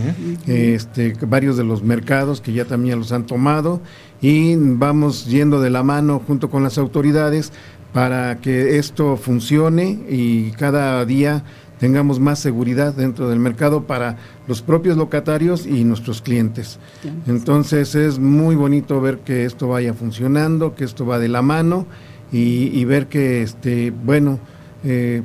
este, 0.47 1.13
varios 1.27 1.58
de 1.58 1.65
los 1.65 1.84
mercados 1.84 2.39
que 2.39 2.53
ya 2.53 2.63
también 2.63 2.97
los 2.99 3.12
han 3.12 3.25
tomado 3.25 3.82
y 4.21 4.56
vamos 4.56 5.25
yendo 5.25 5.60
de 5.60 5.69
la 5.69 5.84
mano 5.84 6.21
junto 6.25 6.49
con 6.49 6.63
las 6.63 6.77
autoridades 6.77 7.51
para 7.91 8.38
que 8.39 8.77
esto 8.77 9.17
funcione 9.17 9.99
y 10.10 10.51
cada 10.51 11.03
día 11.06 11.43
tengamos 11.84 12.17
más 12.22 12.39
seguridad 12.39 12.93
dentro 12.93 13.28
del 13.28 13.39
mercado 13.39 13.84
para 13.84 14.15
los 14.48 14.62
propios 14.62 14.96
locatarios 14.96 15.65
y 15.67 15.84
nuestros 15.84 16.22
clientes. 16.22 16.80
Entonces 17.28 17.93
es 17.93 18.19
muy 18.19 18.56
bonito 18.56 19.02
ver 19.02 19.17
que 19.19 19.43
esto 19.43 19.67
vaya 19.67 19.93
funcionando, 19.93 20.76
que 20.76 20.86
esto 20.86 21.06
va 21.06 21.19
de 21.19 21.28
la 21.28 21.41
mano 21.41 21.86
y, 22.32 22.67
y 22.80 22.86
ver 22.86 23.08
que, 23.08 23.41
este, 23.43 23.91
bueno, 23.91 24.39
eh, 24.86 25.24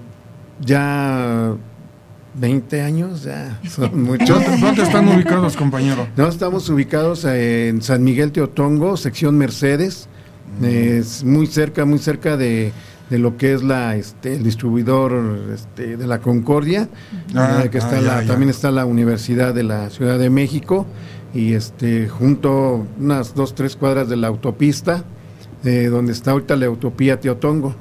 ya 0.61 1.55
20 2.35 2.83
años, 2.83 3.23
ya 3.23 3.61
son 3.71 4.03
muchos. 4.03 4.29
¿Dónde- 4.29 4.59
dónde 4.61 4.83
están 4.83 5.09
ubicados, 5.09 5.57
compañero? 5.57 6.09
No, 6.16 6.27
estamos 6.27 6.68
ubicados 6.71 7.25
en 7.25 7.83
San 7.83 8.03
Miguel 8.03 8.33
Teotongo, 8.33 8.97
sección 8.97 9.38
Mercedes, 9.38 10.09
es 10.61 11.23
muy 11.23 11.47
cerca, 11.47 11.85
muy 11.85 12.01
cerca 12.01 12.37
de, 12.37 12.73
de 13.11 13.18
lo 13.18 13.37
que 13.37 13.55
es 13.55 13.62
la 13.62 13.97
este, 13.97 14.35
el 14.35 14.42
distribuidor 14.42 15.12
este, 15.55 15.97
de 15.97 16.07
la 16.07 16.21
Concordia, 16.21 16.88
Ah, 17.35 17.62
eh, 17.64 17.71
que 17.71 17.79
está 17.79 17.99
ah, 17.99 18.03
la- 18.03 18.14
ya, 18.16 18.23
ya. 18.23 18.27
también 18.29 18.51
está 18.51 18.71
la 18.71 18.85
Universidad 18.87 19.55
de 19.55 19.62
la 19.62 19.90
Ciudad 19.90 20.18
de 20.18 20.31
México 20.31 20.87
y 21.35 21.53
este 21.55 22.09
junto 22.09 22.87
unas 22.99 23.35
dos 23.35 23.55
tres 23.55 23.77
cuadras 23.77 24.09
de 24.09 24.16
la 24.16 24.29
autopista, 24.29 25.05
eh, 25.64 25.87
donde 25.90 26.12
está 26.12 26.33
ahorita 26.33 26.57
la 26.57 26.71
utopía 26.71 27.18
Teotongo. 27.21 27.75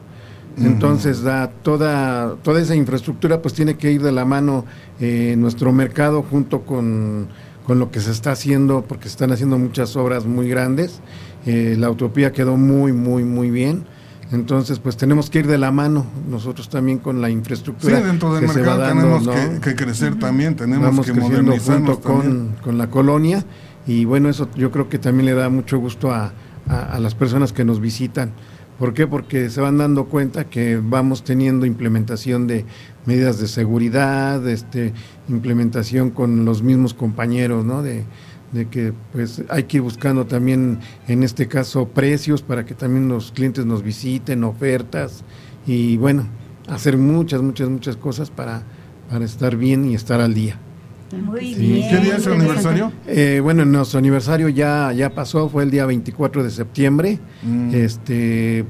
Entonces, 0.59 1.21
da 1.21 1.51
toda, 1.51 2.35
toda 2.41 2.59
esa 2.61 2.75
infraestructura 2.75 3.43
pues 3.43 3.53
tiene 3.53 3.75
que 3.77 3.91
ir 3.91 4.01
de 4.01 4.11
la 4.11 4.25
mano 4.25 4.65
eh, 4.99 5.35
nuestro 5.37 5.71
mercado 5.71 6.23
junto 6.23 6.61
con, 6.61 7.27
con 7.63 7.77
lo 7.77 7.91
que 7.91 7.99
se 7.99 8.09
está 8.11 8.31
haciendo, 8.31 8.83
porque 8.83 9.03
se 9.03 9.09
están 9.09 9.31
haciendo 9.31 9.59
muchas 9.59 9.95
obras 9.95 10.25
muy 10.25 10.49
grandes. 10.49 10.99
Eh, 11.45 11.75
la 11.77 11.91
utopía 11.91 12.31
quedó 12.31 12.57
muy, 12.57 12.91
muy, 12.91 13.23
muy 13.23 13.51
bien. 13.51 13.83
Entonces, 14.31 14.79
pues 14.79 14.97
tenemos 14.97 15.29
que 15.29 15.39
ir 15.39 15.47
de 15.47 15.57
la 15.57 15.71
mano 15.71 16.05
nosotros 16.29 16.67
también 16.69 16.97
con 16.97 17.21
la 17.21 17.27
Sí, 17.27 17.33
infraestructura. 17.33 18.01
dentro 18.01 18.33
del 18.33 18.41
que 18.45 18.47
se 18.49 18.61
va 18.61 18.75
mercado 18.77 18.79
dando, 18.81 19.01
tenemos 19.19 19.25
¿no? 19.25 19.59
que, 19.61 19.69
que 19.69 19.75
crecer 19.75 20.19
también, 20.19 20.55
tenemos 20.55 20.83
Vamos 20.85 21.05
que 21.05 21.13
modernizarnos 21.13 21.95
junto 21.95 22.01
con, 22.01 22.21
también. 22.21 22.55
con 22.61 22.77
la 22.77 22.89
colonia 22.89 23.45
y 23.85 24.03
bueno, 24.03 24.27
eso 24.27 24.49
yo 24.55 24.69
creo 24.71 24.89
que 24.89 24.99
también 24.99 25.27
le 25.27 25.33
da 25.33 25.47
mucho 25.49 25.77
gusto 25.79 26.11
a, 26.11 26.33
a- 26.67 26.81
a 26.95 26.99
las 26.99 27.15
personas 27.15 27.53
que 27.53 27.63
nos 27.63 27.79
visitan. 27.79 28.31
¿Por 28.77 28.93
qué? 28.93 29.07
Porque 29.07 29.49
se 29.49 29.59
van 29.61 29.77
dando 29.77 30.05
cuenta 30.05 30.43
que 30.49 30.79
vamos 30.83 31.23
teniendo 31.23 31.65
implementación 31.65 32.45
de 32.47 32.65
medidas 33.05 33.39
de 33.39 33.47
seguridad, 33.47 34.45
este, 34.47 34.93
implementación 35.29 36.09
con 36.11 36.43
los 36.45 36.61
mismos 36.61 36.93
compañeros, 36.93 37.65
¿no? 37.65 37.81
De, 37.81 38.03
de 38.51 38.67
que 38.67 38.93
pues 39.11 39.43
hay 39.49 39.63
que 39.63 39.77
ir 39.77 39.83
buscando 39.83 40.25
también, 40.25 40.79
en 41.07 41.23
este 41.23 41.47
caso, 41.47 41.87
precios 41.89 42.41
para 42.41 42.65
que 42.65 42.73
también 42.73 43.07
los 43.09 43.31
clientes 43.31 43.65
nos 43.65 43.83
visiten, 43.83 44.43
ofertas 44.43 45.23
y 45.65 45.97
bueno, 45.97 46.25
hacer 46.69 46.97
muchas, 46.97 47.41
muchas, 47.41 47.69
muchas 47.69 47.97
cosas 47.97 48.29
para, 48.31 48.63
para 49.09 49.25
estar 49.25 49.55
bien 49.57 49.85
y 49.85 49.95
estar 49.95 50.21
al 50.21 50.33
día. 50.33 50.57
Muy 51.25 51.53
Sí. 51.53 51.59
bien. 51.61 51.89
¿Qué 51.89 51.97
día 51.99 52.17
es 52.17 52.27
el 52.27 52.33
aniversario? 52.33 52.91
Eh, 53.07 53.39
bueno, 53.41 53.63
nuestro 53.65 53.99
aniversario 53.99 54.49
ya, 54.49 54.91
ya 54.93 55.09
pasó, 55.09 55.47
fue 55.49 55.63
el 55.63 55.71
día 55.71 55.85
24 55.85 56.43
de 56.43 56.51
septiembre. 56.51 57.19
Mm. 57.43 57.73
Este, 57.73 58.65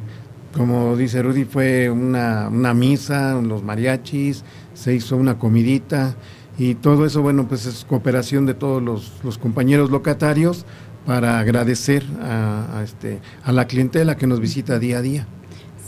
como 0.55 0.95
dice 0.95 1.21
Rudy, 1.23 1.45
fue 1.45 1.89
una, 1.89 2.47
una 2.49 2.73
misa, 2.75 3.39
los 3.41 3.63
mariachis, 3.63 4.43
se 4.73 4.93
hizo 4.93 5.17
una 5.17 5.37
comidita 5.39 6.15
y 6.57 6.75
todo 6.75 7.05
eso, 7.05 7.21
bueno, 7.21 7.47
pues 7.47 7.65
es 7.65 7.85
cooperación 7.85 8.45
de 8.45 8.53
todos 8.53 8.81
los, 8.81 9.13
los 9.23 9.37
compañeros 9.37 9.89
locatarios 9.91 10.65
para 11.05 11.39
agradecer 11.39 12.03
a, 12.21 12.79
a 12.79 12.83
este, 12.83 13.19
a 13.43 13.51
la 13.51 13.65
clientela 13.67 14.17
que 14.17 14.27
nos 14.27 14.39
visita 14.39 14.77
día 14.79 14.97
a 14.97 15.01
día. 15.01 15.27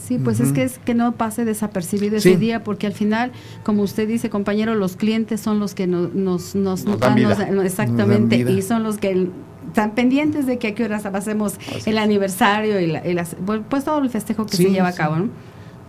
Sí, 0.07 0.17
pues 0.17 0.39
es 0.39 0.53
que 0.53 0.63
es 0.63 0.79
que 0.79 0.95
no 0.95 1.11
pase 1.11 1.45
desapercibido 1.45 2.19
Sí. 2.19 2.29
ese 2.29 2.39
día, 2.39 2.63
porque 2.63 2.87
al 2.87 2.93
final, 2.93 3.31
como 3.63 3.83
usted 3.83 4.07
dice, 4.07 4.31
compañero, 4.31 4.73
los 4.73 4.95
clientes 4.95 5.39
son 5.39 5.59
los 5.59 5.75
que 5.75 5.85
no- 5.85 6.07
nos, 6.11 6.55
nos, 6.55 6.83
Nos 6.85 6.99
dan 6.99 7.13
vida. 7.13 7.33
exactamente, 7.63 8.03
Nos 8.03 8.09
dan 8.09 8.29
vida. 8.29 8.51
y 8.51 8.61
son 8.63 8.81
los 8.81 8.97
que 8.97 9.27
están 9.67 9.91
pendientes 9.93 10.47
de 10.47 10.57
que 10.57 10.69
a 10.69 10.75
qué 10.75 10.83
horas 10.85 11.05
hacemos 11.05 11.59
el 11.85 11.99
aniversario 11.99 12.79
y, 12.79 12.87
la- 12.87 13.05
y 13.07 13.13
las- 13.13 13.35
pues, 13.45 13.61
pues 13.69 13.83
todo 13.83 13.99
el 13.99 14.09
festejo 14.09 14.47
que 14.47 14.57
Sí, 14.57 14.63
se 14.63 14.71
lleva 14.71 14.87
a 14.87 14.93
cabo, 14.93 15.17
¿no? 15.17 15.25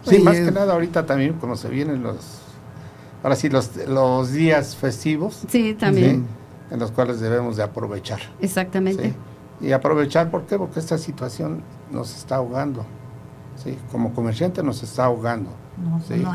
Sí, 0.04 0.16
Sí, 0.16 0.22
más 0.22 0.36
es- 0.36 0.44
que 0.46 0.52
nada 0.52 0.74
ahorita 0.74 1.06
también 1.06 1.34
como 1.34 1.56
se 1.56 1.68
vienen 1.70 2.02
los, 2.02 2.42
ahora 3.22 3.36
sí, 3.36 3.48
los, 3.48 3.76
los 3.88 4.32
días 4.32 4.76
festivos, 4.76 5.42
Sí, 5.48 5.74
también, 5.74 6.26
¿sí? 6.68 6.74
en 6.74 6.80
los 6.80 6.90
cuales 6.92 7.20
debemos 7.20 7.56
de 7.56 7.62
aprovechar. 7.62 8.20
exactamente. 8.40 9.14
¿sí? 9.60 9.66
Y 9.66 9.72
aprovechar, 9.72 10.30
¿por 10.30 10.46
qué? 10.46 10.56
Porque 10.56 10.78
esta 10.80 10.96
situación 10.98 11.62
nos 11.90 12.16
está 12.16 12.36
ahogando. 12.36 12.84
¿sí? 13.62 13.76
Como 13.92 14.14
comerciante 14.14 14.62
nos 14.62 14.82
está 14.82 15.04
ahogando. 15.04 15.50
No, 15.76 16.00
Sí. 16.06 16.14
no, 16.16 16.34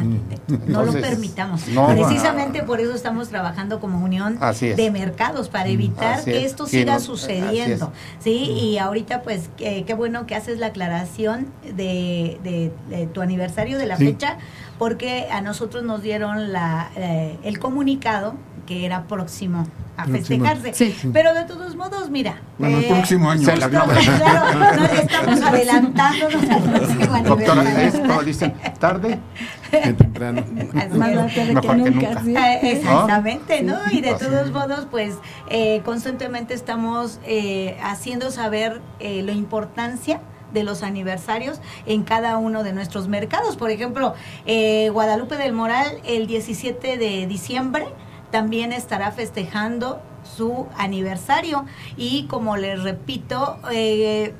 no 0.67 0.85
lo 0.85 0.91
permitamos. 0.93 1.67
no, 1.67 1.87
Precisamente 1.87 2.63
por 2.63 2.79
eso 2.79 2.93
estamos 2.93 3.29
trabajando 3.29 3.79
como 3.79 4.03
unión 4.03 4.37
Así 4.41 4.67
es. 4.69 4.77
de 4.77 4.89
mercados 4.89 5.49
para 5.49 5.69
evitar 5.69 6.15
Así 6.19 6.31
que 6.31 6.39
es. 6.39 6.51
esto 6.51 6.65
siga 6.67 6.99
sucediendo. 6.99 7.91
Sí, 8.19 8.31
y 8.51 8.77
ahorita 8.79 9.21
pues 9.21 9.49
qué 9.57 9.83
qué 9.85 9.93
bueno 9.93 10.25
que 10.25 10.33
haces 10.35 10.57
la 10.59 10.67
aclaración 10.67 11.47
de, 11.63 12.39
de- 12.43 12.71
de 12.89 13.05
tu 13.07 13.21
aniversario 13.21 13.77
de 13.77 13.85
la 13.85 13.97
Sí. 13.97 14.05
fecha, 14.07 14.37
porque 14.77 15.27
a 15.31 15.41
nosotros 15.41 15.83
nos 15.83 16.01
dieron 16.01 16.51
la, 16.51 16.89
eh, 16.95 17.37
el 17.43 17.59
comunicado 17.59 18.35
que 18.65 18.85
era 18.85 19.03
próximo 19.03 19.67
a 19.97 20.05
festejarse. 20.05 20.73
Sí. 20.73 20.93
Pero 21.13 21.33
de 21.33 21.45
todos 21.45 21.75
modos, 21.75 22.09
mira. 22.09 22.41
Bueno, 22.57 22.79
el 22.79 22.85
eh, 22.85 22.87
próximo 22.89 23.29
año. 23.29 23.47
no, 23.47 23.69
claro, 23.69 24.75
no 24.75 24.85
estamos 24.85 25.41
adelantándonos 25.45 26.49
al 26.49 26.63
próximo 26.63 27.23
Doctora, 27.23 27.83
es 27.83 27.95
como 27.95 28.23
dicen, 28.23 28.53
tarde, 28.79 29.19
Qué 29.71 29.93
temprano. 29.93 30.43
Más 30.73 30.97
vale 30.97 31.33
que 31.33 31.45
que 31.47 31.53
nunca, 31.53 31.75
nunca. 31.75 32.23
sí. 32.23 32.35
Eh, 32.35 32.71
Exactamente, 32.73 33.63
¿No? 33.63 33.77
Y 33.91 34.01
de 34.01 34.13
todos 34.15 34.51
modos, 34.51 34.87
pues 34.89 35.15
eh, 35.49 35.81
constantemente 35.83 36.53
estamos 36.53 37.19
eh, 37.25 37.77
haciendo 37.83 38.31
saber 38.31 38.81
eh, 38.99 39.21
la 39.23 39.33
importancia 39.33 40.21
de 40.55 40.63
los 40.63 40.81
aniversarios 40.81 41.59
en 41.85 42.01
cada 42.01 42.37
uno 42.37 42.63
de 42.63 42.73
nuestros 42.73 43.07
mercados. 43.07 43.57
Por 43.57 43.69
ejemplo, 43.69 44.15
eh, 44.47 44.89
Guadalupe 44.89 45.37
del 45.37 45.53
Moral 45.53 45.99
el 46.05 46.25
17 46.25 46.97
de 46.97 47.27
diciembre 47.27 47.85
también 48.31 48.73
estará 48.73 49.11
festejando 49.11 50.01
su 50.23 50.65
aniversario 50.75 51.65
y 51.95 52.23
como 52.23 52.57
les 52.57 52.81
repito, 52.81 53.57
eh, 53.71 54.33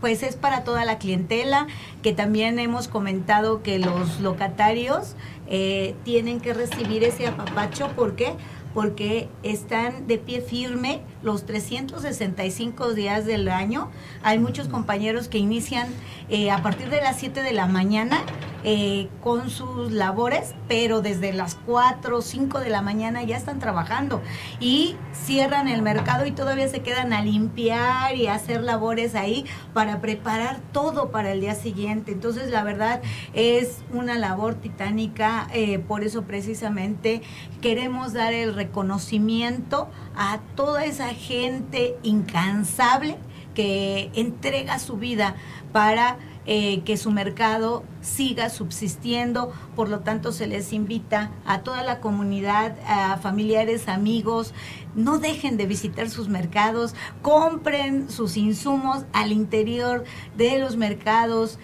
pues 0.00 0.22
es 0.22 0.36
para 0.36 0.64
toda 0.64 0.84
la 0.84 0.98
clientela, 0.98 1.66
que 2.02 2.12
también 2.12 2.58
hemos 2.58 2.88
comentado 2.88 3.62
que 3.62 3.78
los 3.78 4.20
locatarios 4.20 5.16
eh, 5.46 5.94
tienen 6.04 6.40
que 6.40 6.52
recibir 6.52 7.04
ese 7.04 7.26
apapacho. 7.26 7.88
¿Por 7.96 8.14
qué? 8.14 8.34
Porque 8.74 9.28
están 9.42 10.06
de 10.06 10.18
pie 10.18 10.40
firme 10.40 11.00
los 11.22 11.46
365 11.46 12.92
días 12.92 13.24
del 13.24 13.48
año. 13.48 13.90
Hay 14.22 14.38
muchos 14.38 14.68
compañeros 14.68 15.28
que 15.28 15.38
inician 15.38 15.88
eh, 16.28 16.50
a 16.50 16.62
partir 16.62 16.90
de 16.90 17.00
las 17.00 17.18
7 17.18 17.42
de 17.42 17.52
la 17.52 17.66
mañana 17.66 18.22
eh, 18.66 19.08
con 19.22 19.50
sus 19.50 19.92
labores, 19.92 20.54
pero 20.68 21.02
desde 21.02 21.34
las 21.34 21.54
4 21.66 22.16
o 22.16 22.22
5 22.22 22.60
de 22.60 22.70
la 22.70 22.80
mañana 22.80 23.22
ya 23.22 23.36
están 23.36 23.58
trabajando 23.58 24.22
y 24.58 24.96
cierran 25.12 25.68
el 25.68 25.82
mercado 25.82 26.24
y 26.24 26.32
todavía 26.32 26.66
se 26.68 26.80
quedan 26.80 27.12
a 27.12 27.22
limpiar 27.22 28.16
y 28.16 28.26
a 28.26 28.34
hacer 28.34 28.62
labores 28.62 29.14
ahí 29.16 29.44
para 29.74 30.00
preparar 30.00 30.60
todo 30.72 31.10
para 31.10 31.32
el 31.32 31.42
día 31.42 31.54
siguiente. 31.54 32.12
Entonces, 32.12 32.50
la 32.50 32.64
verdad 32.64 33.02
es 33.34 33.82
una 33.92 34.16
labor 34.16 34.54
titánica, 34.54 35.46
eh, 35.52 35.78
por 35.78 36.02
eso 36.02 36.22
precisamente 36.22 37.20
queremos 37.60 38.14
dar 38.14 38.32
el 38.32 38.54
reconocimiento 38.64 39.88
a 40.16 40.40
toda 40.56 40.84
esa 40.84 41.08
gente 41.08 41.96
incansable 42.02 43.16
que 43.54 44.10
entrega 44.14 44.78
su 44.78 44.96
vida 44.96 45.36
para 45.72 46.18
eh, 46.46 46.82
que 46.84 46.98
su 46.98 47.10
mercado 47.10 47.84
siga 48.02 48.50
subsistiendo. 48.50 49.52
Por 49.74 49.88
lo 49.88 50.00
tanto, 50.00 50.30
se 50.30 50.46
les 50.46 50.72
invita 50.72 51.30
a 51.46 51.60
toda 51.60 51.82
la 51.82 52.00
comunidad, 52.00 52.76
a 52.86 53.16
familiares, 53.16 53.88
amigos, 53.88 54.52
no 54.94 55.18
dejen 55.18 55.56
de 55.56 55.66
visitar 55.66 56.10
sus 56.10 56.28
mercados, 56.28 56.94
compren 57.22 58.10
sus 58.10 58.36
insumos 58.36 59.04
al 59.12 59.32
interior 59.32 60.04
de 60.36 60.58
los 60.58 60.76
mercados. 60.76 61.58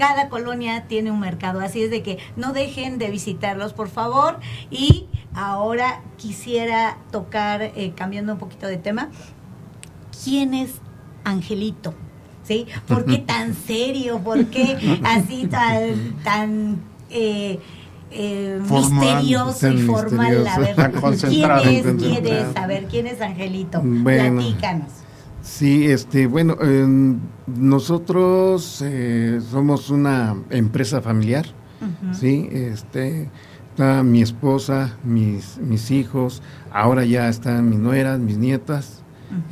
Cada 0.00 0.30
colonia 0.30 0.84
tiene 0.88 1.10
un 1.10 1.20
mercado, 1.20 1.60
así 1.60 1.82
es 1.82 1.90
de 1.90 2.02
que 2.02 2.16
no 2.34 2.54
dejen 2.54 2.96
de 2.96 3.10
visitarlos, 3.10 3.74
por 3.74 3.90
favor. 3.90 4.38
Y 4.70 5.08
ahora 5.34 6.00
quisiera 6.16 6.96
tocar, 7.12 7.60
eh, 7.60 7.92
cambiando 7.94 8.32
un 8.32 8.38
poquito 8.38 8.66
de 8.66 8.78
tema, 8.78 9.10
¿quién 10.24 10.54
es 10.54 10.70
Angelito? 11.24 11.92
¿Sí? 12.44 12.66
¿Por 12.88 13.04
qué 13.04 13.18
tan 13.18 13.52
serio? 13.66 14.20
¿Por 14.20 14.46
qué 14.46 15.00
así 15.04 15.46
tan, 15.48 16.14
tan 16.24 16.80
eh, 17.10 17.60
eh, 18.10 18.58
Formal. 18.64 18.92
misterioso 18.92 19.68
y 19.68 19.82
formal? 19.82 20.46
A 20.46 20.58
ver, 20.60 20.76
¿quién 21.28 21.50
es? 21.50 22.02
¿Quién 22.02 22.26
es? 22.26 22.56
A 22.56 22.66
ver, 22.66 22.86
¿quién 22.86 23.06
es 23.06 23.20
Angelito? 23.20 23.82
Bueno. 23.84 24.40
Platícanos. 24.40 24.99
Sí, 25.42 25.86
este, 25.86 26.26
bueno, 26.26 26.56
eh, 26.62 26.86
nosotros 27.46 28.82
eh, 28.84 29.40
somos 29.50 29.90
una 29.90 30.36
empresa 30.50 31.00
familiar, 31.00 31.46
sí, 32.12 32.48
este, 32.52 33.30
está 33.70 34.02
mi 34.02 34.20
esposa, 34.20 34.96
mis, 35.02 35.58
mis 35.58 35.90
hijos, 35.90 36.42
ahora 36.72 37.04
ya 37.06 37.28
están 37.28 37.70
mis 37.70 37.78
nueras, 37.78 38.18
mis 38.18 38.36
nietas, 38.36 39.02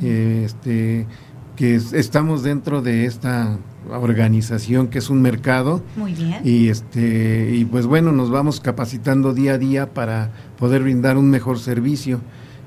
este, 0.01 1.07
que 1.55 1.75
es- 1.75 1.93
estamos 1.93 2.43
dentro 2.43 2.81
de 2.81 3.05
esta 3.05 3.57
organización 3.89 4.87
que 4.89 4.99
es 4.99 5.09
un 5.09 5.21
mercado. 5.21 5.81
Muy 5.95 6.13
bien. 6.13 6.35
y 6.43 6.67
este 6.67 7.49
y 7.55 7.65
pues 7.65 7.85
bueno 7.85 8.11
nos 8.11 8.29
vamos 8.29 8.59
capacitando 8.59 9.33
día 9.33 9.53
a 9.53 9.57
día 9.57 9.93
para 9.93 10.31
poder 10.57 10.83
brindar 10.83 11.17
un 11.17 11.29
mejor 11.29 11.57
servicio. 11.59 12.19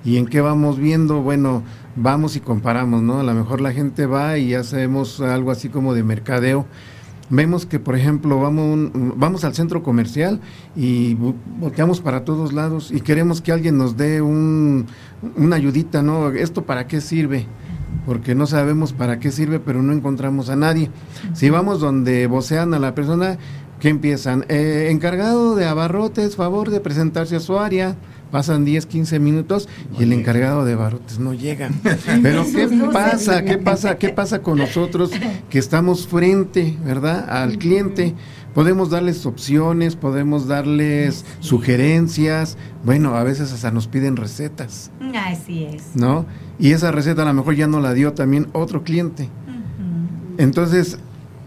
Y 0.04 0.16
en 0.16 0.26
qué 0.26 0.40
vamos 0.40 0.78
viendo 0.78 1.22
bueno 1.22 1.62
vamos 1.96 2.36
y 2.36 2.40
comparamos 2.40 3.02
no 3.02 3.20
a 3.20 3.22
lo 3.22 3.34
mejor 3.34 3.60
la 3.60 3.72
gente 3.72 4.06
va 4.06 4.38
y 4.38 4.54
hacemos 4.54 5.20
algo 5.20 5.50
así 5.50 5.68
como 5.68 5.94
de 5.94 6.02
mercadeo. 6.02 6.66
Vemos 7.30 7.64
que 7.64 7.78
por 7.78 7.96
ejemplo 7.96 8.38
vamos 8.40 8.64
un- 8.64 9.14
vamos 9.16 9.44
al 9.44 9.54
centro 9.54 9.82
comercial 9.82 10.40
y 10.76 11.14
volteamos 11.14 12.00
para 12.00 12.24
todos 12.24 12.52
lados 12.52 12.90
y 12.92 13.00
queremos 13.00 13.40
que 13.40 13.52
alguien 13.52 13.78
nos 13.78 13.96
dé 13.96 14.20
un, 14.20 14.86
una 15.36 15.56
ayudita 15.56 16.02
no 16.02 16.28
esto 16.30 16.64
para 16.64 16.86
qué 16.86 17.00
sirve 17.00 17.46
porque 18.06 18.34
no 18.34 18.46
sabemos 18.46 18.92
para 18.92 19.18
qué 19.20 19.30
sirve, 19.30 19.60
pero 19.60 19.80
no 19.82 19.92
encontramos 19.92 20.48
a 20.50 20.56
nadie. 20.56 20.90
Si 21.34 21.50
vamos 21.50 21.78
donde 21.78 22.26
vocean 22.26 22.74
a 22.74 22.78
la 22.80 22.94
persona, 22.94 23.38
¿qué 23.80 23.90
empiezan? 23.90 24.44
Eh, 24.48 24.88
encargado 24.90 25.54
de 25.54 25.66
abarrotes, 25.66 26.34
favor 26.34 26.70
de 26.70 26.80
presentarse 26.80 27.36
a 27.36 27.40
su 27.40 27.58
área, 27.58 27.94
pasan 28.32 28.64
10, 28.64 28.86
15 28.86 29.20
minutos 29.20 29.68
y 29.96 30.02
el 30.02 30.12
encargado 30.12 30.64
de 30.64 30.74
barrotes 30.74 31.20
no 31.20 31.34
llega. 31.34 31.70
Pero 32.22 32.44
¿qué 32.50 32.66
pasa? 32.92 33.44
¿Qué 33.44 33.58
pasa? 33.58 33.98
¿Qué 33.98 34.08
pasa 34.08 34.40
con 34.40 34.58
nosotros 34.58 35.12
que 35.50 35.58
estamos 35.58 36.08
frente, 36.08 36.76
¿verdad? 36.84 37.28
Al 37.28 37.58
cliente. 37.58 38.14
Podemos 38.54 38.90
darles 38.90 39.24
opciones, 39.24 39.96
podemos 39.96 40.46
darles 40.46 41.24
sugerencias, 41.40 42.58
bueno, 42.84 43.14
a 43.14 43.22
veces 43.22 43.52
hasta 43.52 43.70
nos 43.70 43.86
piden 43.86 44.16
recetas. 44.16 44.90
Así 45.14 45.64
es. 45.64 45.94
¿No? 45.94 46.26
Y 46.58 46.72
esa 46.72 46.90
receta 46.90 47.22
a 47.22 47.24
lo 47.26 47.32
mejor 47.32 47.54
ya 47.54 47.66
no 47.66 47.80
la 47.80 47.94
dio 47.94 48.12
también 48.12 48.48
otro 48.52 48.82
cliente. 48.82 49.30
Entonces, 50.36 50.98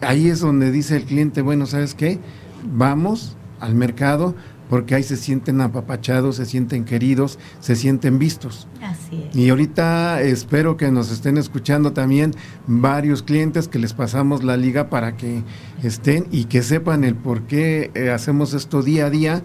ahí 0.01 0.29
es 0.29 0.39
donde 0.39 0.71
dice 0.71 0.95
el 0.95 1.03
cliente, 1.03 1.41
bueno, 1.41 1.65
¿sabes 1.65 1.93
qué? 1.93 2.19
Vamos 2.63 3.35
al 3.59 3.75
mercado 3.75 4.35
porque 4.69 4.95
ahí 4.95 5.03
se 5.03 5.17
sienten 5.17 5.61
apapachados, 5.61 6.37
se 6.37 6.45
sienten 6.45 6.85
queridos, 6.85 7.39
se 7.59 7.75
sienten 7.75 8.19
vistos. 8.19 8.67
Así 8.81 9.25
es. 9.29 9.35
Y 9.35 9.49
ahorita 9.49 10.21
espero 10.21 10.77
que 10.77 10.91
nos 10.91 11.11
estén 11.11 11.37
escuchando 11.37 11.93
también 11.93 12.31
varios 12.67 13.23
clientes 13.23 13.67
que 13.67 13.79
les 13.79 13.93
pasamos 13.93 14.43
la 14.43 14.57
liga 14.57 14.89
para 14.89 15.15
que 15.17 15.43
estén 15.83 16.27
y 16.31 16.45
que 16.45 16.63
sepan 16.63 17.03
el 17.03 17.15
por 17.15 17.43
qué 17.43 17.91
eh, 17.93 18.11
hacemos 18.11 18.53
esto 18.53 18.81
día 18.81 19.07
a 19.07 19.09
día 19.09 19.43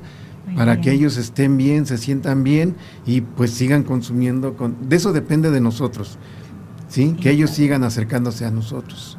para 0.57 0.81
que 0.81 0.91
ellos 0.91 1.17
estén 1.17 1.57
bien, 1.57 1.87
se 1.87 1.99
sientan 1.99 2.43
bien 2.43 2.75
y 3.07 3.21
pues 3.21 3.53
sigan 3.53 3.85
consumiendo. 3.85 4.57
Con... 4.57 4.89
De 4.89 4.97
eso 4.97 5.13
depende 5.13 5.51
de 5.51 5.61
nosotros, 5.61 6.19
¿sí? 6.89 7.17
Que 7.21 7.31
ellos 7.31 7.51
sigan 7.51 7.85
acercándose 7.85 8.45
a 8.45 8.51
nosotros. 8.51 9.17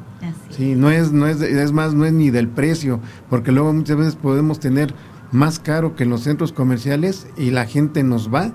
Sí, 0.49 0.75
no 0.75 0.91
es, 0.91 1.11
no 1.11 1.27
es, 1.27 1.41
es 1.41 1.71
más, 1.71 1.93
no 1.93 2.05
es 2.05 2.13
ni 2.13 2.29
del 2.29 2.47
precio, 2.47 2.99
porque 3.29 3.51
luego 3.51 3.73
muchas 3.73 3.97
veces 3.97 4.15
podemos 4.15 4.59
tener 4.59 4.93
más 5.31 5.59
caro 5.59 5.95
que 5.95 6.03
en 6.03 6.09
los 6.09 6.21
centros 6.21 6.51
comerciales 6.51 7.27
y 7.37 7.51
la 7.51 7.65
gente 7.65 8.03
nos 8.03 8.33
va 8.33 8.53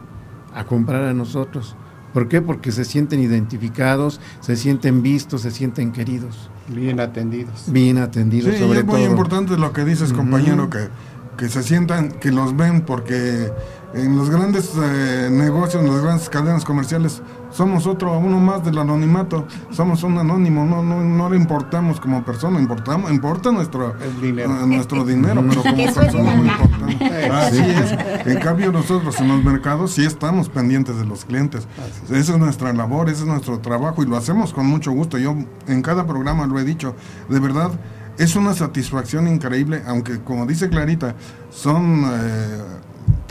a 0.55 0.65
comprar 0.65 1.05
a 1.05 1.15
nosotros. 1.15 1.77
¿Por 2.13 2.29
qué? 2.29 2.41
Porque 2.41 2.73
se 2.73 2.85
sienten 2.85 3.21
identificados, 3.21 4.21
se 4.41 4.57
sienten 4.57 5.03
vistos, 5.03 5.43
se 5.43 5.51
sienten 5.51 5.93
queridos. 5.93 6.51
Bien 6.69 6.99
atendidos. 6.99 7.65
Bien 7.71 7.99
atendidos, 7.99 8.55
sí, 8.55 8.61
sobre 8.61 8.81
es 8.81 8.85
muy 8.87 9.03
importante 9.03 9.57
lo 9.59 9.73
que 9.73 9.85
dices, 9.85 10.13
compañero, 10.13 10.71
que, 10.71 10.89
que 11.37 11.49
se 11.49 11.63
sientan, 11.63 12.13
que 12.13 12.33
los 12.33 12.57
ven, 12.57 12.81
porque 12.81 13.53
en 13.95 14.17
los 14.17 14.31
grandes 14.31 14.73
eh, 14.83 15.29
negocios, 15.31 15.83
en 15.83 15.93
las 15.93 16.03
grandes 16.03 16.29
cadenas 16.29 16.65
comerciales, 16.65 17.23
somos 17.57 17.87
otro, 17.87 18.19
uno 18.19 18.39
más 18.39 18.63
del 18.63 18.77
anonimato, 18.77 19.47
somos 19.71 20.03
un 20.03 20.19
anónimo, 20.19 20.67
no, 20.67 20.83
no, 20.83 21.03
no 21.03 21.31
le 21.31 21.39
importamos 21.39 21.99
como 21.99 22.23
persona, 22.23 22.61
importamos, 22.61 23.11
importa 23.11 23.51
nuestro 23.51 23.95
dinero, 24.21 24.53
eh, 24.63 24.67
nuestro 24.67 25.05
dinero 25.07 25.43
pero 25.49 25.63
como 25.63 25.95
persona 25.95 26.35
muy 26.35 26.49
importante. 26.49 27.31
Así 27.31 27.61
es. 27.61 28.27
En 28.27 28.39
cambio 28.41 28.71
nosotros 28.73 29.19
en 29.21 29.29
los 29.29 29.43
mercados 29.43 29.93
sí 29.93 30.05
estamos 30.05 30.51
pendientes 30.51 30.99
de 30.99 31.07
los 31.07 31.25
clientes. 31.25 31.67
Esa 32.11 32.33
es 32.33 32.39
nuestra 32.39 32.75
labor, 32.75 33.09
ese 33.09 33.23
es 33.23 33.27
nuestro 33.27 33.59
trabajo 33.61 34.03
y 34.03 34.07
lo 34.07 34.19
hacemos 34.19 34.53
con 34.53 34.67
mucho 34.67 34.93
gusto. 34.93 35.17
Yo 35.17 35.35
en 35.67 35.81
cada 35.81 36.07
programa 36.07 36.47
lo 36.47 36.59
he 36.59 36.65
dicho, 36.65 36.95
de 37.31 37.41
verdad 37.41 37.71
es 38.19 38.37
una 38.37 38.55
satisfacción 38.55 39.29
increíble, 39.29 39.83
aunque 39.87 40.21
como 40.21 40.47
dice 40.47 40.69
Clarita, 40.69 41.15
son 41.51 42.05
eh, 42.07 42.59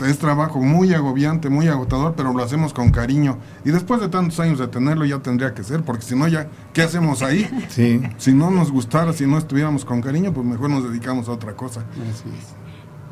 es 0.04 0.18
trabajo 0.18 0.60
muy 0.60 0.92
agobiante, 0.92 1.48
muy 1.48 1.68
agotador, 1.68 2.14
pero 2.16 2.32
lo 2.32 2.42
hacemos 2.42 2.72
con 2.72 2.90
cariño. 2.90 3.38
Y 3.64 3.70
después 3.70 4.00
de 4.00 4.08
tantos 4.08 4.38
años 4.40 4.58
de 4.58 4.68
tenerlo 4.68 5.04
ya 5.04 5.18
tendría 5.20 5.54
que 5.54 5.62
ser, 5.64 5.82
porque 5.82 6.02
si 6.02 6.14
no 6.14 6.28
ya, 6.28 6.48
¿qué 6.72 6.82
hacemos 6.82 7.22
ahí? 7.22 7.48
Sí. 7.68 8.00
Si 8.16 8.32
no 8.32 8.50
nos 8.50 8.70
gustara, 8.70 9.12
si 9.12 9.26
no 9.26 9.38
estuviéramos 9.38 9.84
con 9.84 10.00
cariño, 10.00 10.32
pues 10.32 10.46
mejor 10.46 10.70
nos 10.70 10.84
dedicamos 10.84 11.28
a 11.28 11.32
otra 11.32 11.54
cosa. 11.54 11.84
Así 12.10 12.28
es. 12.28 12.54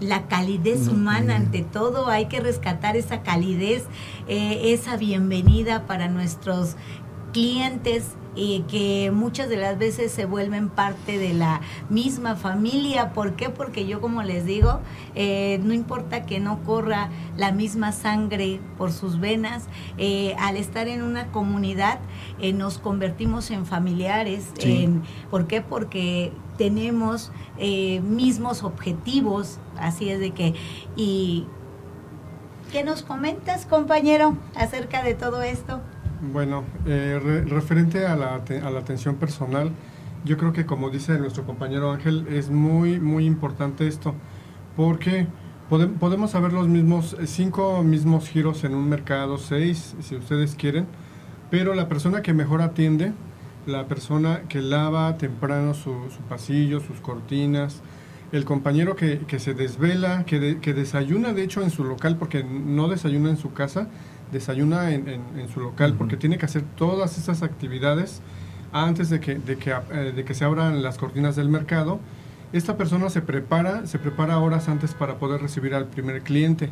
La 0.00 0.26
calidez 0.26 0.88
humana 0.88 1.36
ante 1.36 1.62
todo, 1.62 2.08
hay 2.08 2.26
que 2.26 2.40
rescatar 2.40 2.96
esa 2.96 3.22
calidez, 3.22 3.84
eh, 4.26 4.72
esa 4.72 4.96
bienvenida 4.96 5.86
para 5.86 6.08
nuestros 6.08 6.76
clientes 7.32 8.04
y 8.36 8.60
que 8.62 9.10
muchas 9.12 9.48
de 9.48 9.56
las 9.56 9.78
veces 9.78 10.12
se 10.12 10.24
vuelven 10.24 10.68
parte 10.68 11.18
de 11.18 11.34
la 11.34 11.60
misma 11.88 12.36
familia. 12.36 13.12
¿Por 13.12 13.34
qué? 13.34 13.50
Porque 13.50 13.86
yo, 13.86 14.00
como 14.00 14.22
les 14.22 14.44
digo, 14.44 14.80
eh, 15.14 15.60
no 15.62 15.72
importa 15.72 16.26
que 16.26 16.40
no 16.40 16.62
corra 16.62 17.10
la 17.36 17.52
misma 17.52 17.92
sangre 17.92 18.60
por 18.76 18.92
sus 18.92 19.20
venas, 19.20 19.64
eh, 19.98 20.34
al 20.38 20.56
estar 20.56 20.88
en 20.88 21.02
una 21.02 21.30
comunidad 21.30 22.00
eh, 22.40 22.52
nos 22.52 22.78
convertimos 22.78 23.50
en 23.50 23.66
familiares. 23.66 24.52
En, 24.60 25.02
¿Por 25.30 25.46
qué? 25.46 25.60
Porque 25.60 26.32
tenemos 26.58 27.32
mismos 28.02 28.62
objetivos, 28.62 29.58
así 29.76 30.08
es 30.08 30.20
de 30.20 30.30
que... 30.32 30.54
Y, 30.96 31.46
¿Qué 32.72 32.82
nos 32.82 33.02
comentas, 33.02 33.66
compañero, 33.66 34.36
acerca 34.56 35.04
de 35.04 35.14
todo 35.14 35.42
esto? 35.42 35.80
Bueno, 36.32 36.64
eh, 36.86 37.44
referente 37.46 38.06
a 38.06 38.16
la, 38.16 38.36
a 38.36 38.70
la 38.70 38.78
atención 38.78 39.16
personal, 39.16 39.70
yo 40.24 40.38
creo 40.38 40.52
que 40.52 40.64
como 40.64 40.90
dice 40.90 41.18
nuestro 41.18 41.44
compañero 41.44 41.92
Ángel, 41.92 42.26
es 42.30 42.50
muy, 42.50 42.98
muy 42.98 43.26
importante 43.26 43.86
esto, 43.86 44.14
porque 44.74 45.26
podemos 45.68 46.30
saber 46.30 46.52
los 46.52 46.66
mismos, 46.68 47.16
cinco 47.26 47.82
mismos 47.82 48.28
giros 48.28 48.64
en 48.64 48.74
un 48.74 48.88
mercado, 48.88 49.38
seis, 49.38 49.96
si 50.00 50.16
ustedes 50.16 50.54
quieren, 50.54 50.86
pero 51.50 51.74
la 51.74 51.88
persona 51.88 52.22
que 52.22 52.32
mejor 52.32 52.62
atiende, 52.62 53.12
la 53.66 53.86
persona 53.86 54.42
que 54.48 54.60
lava 54.60 55.18
temprano 55.18 55.74
su, 55.74 55.94
pasillo, 56.28 56.80
sus 56.80 57.00
cortinas, 57.00 57.82
el 58.32 58.44
compañero 58.44 58.96
que, 58.96 59.38
se 59.38 59.54
desvela, 59.54 60.24
que, 60.24 60.58
que 60.60 60.74
desayuna 60.74 61.32
de 61.32 61.42
hecho 61.44 61.62
en 61.62 61.70
su 61.70 61.84
local 61.84 62.16
porque 62.16 62.44
no 62.44 62.88
desayuna 62.88 63.30
en 63.30 63.36
su 63.36 63.52
casa, 63.52 63.88
desayuna 64.32 64.92
en, 64.92 65.08
en, 65.08 65.48
su 65.48 65.60
local, 65.60 65.94
porque 65.96 66.16
tiene 66.16 66.38
que 66.38 66.46
hacer 66.46 66.62
todas 66.76 67.18
esas 67.18 67.42
actividades 67.42 68.20
antes 68.72 69.10
de 69.10 69.20
que, 69.20 69.36
de 69.36 69.56
que, 69.56 69.70
eh, 69.70 70.12
de 70.14 70.24
que 70.24 70.34
se 70.34 70.44
abran 70.44 70.82
las 70.82 70.98
cortinas 70.98 71.36
del 71.36 71.48
mercado. 71.48 72.00
Esta 72.52 72.76
persona 72.76 73.10
se 73.10 73.22
prepara, 73.22 73.86
se 73.86 73.98
prepara 73.98 74.38
horas 74.38 74.68
antes 74.68 74.94
para 74.94 75.18
poder 75.18 75.40
recibir 75.40 75.74
al 75.74 75.86
primer 75.86 76.22
cliente. 76.22 76.70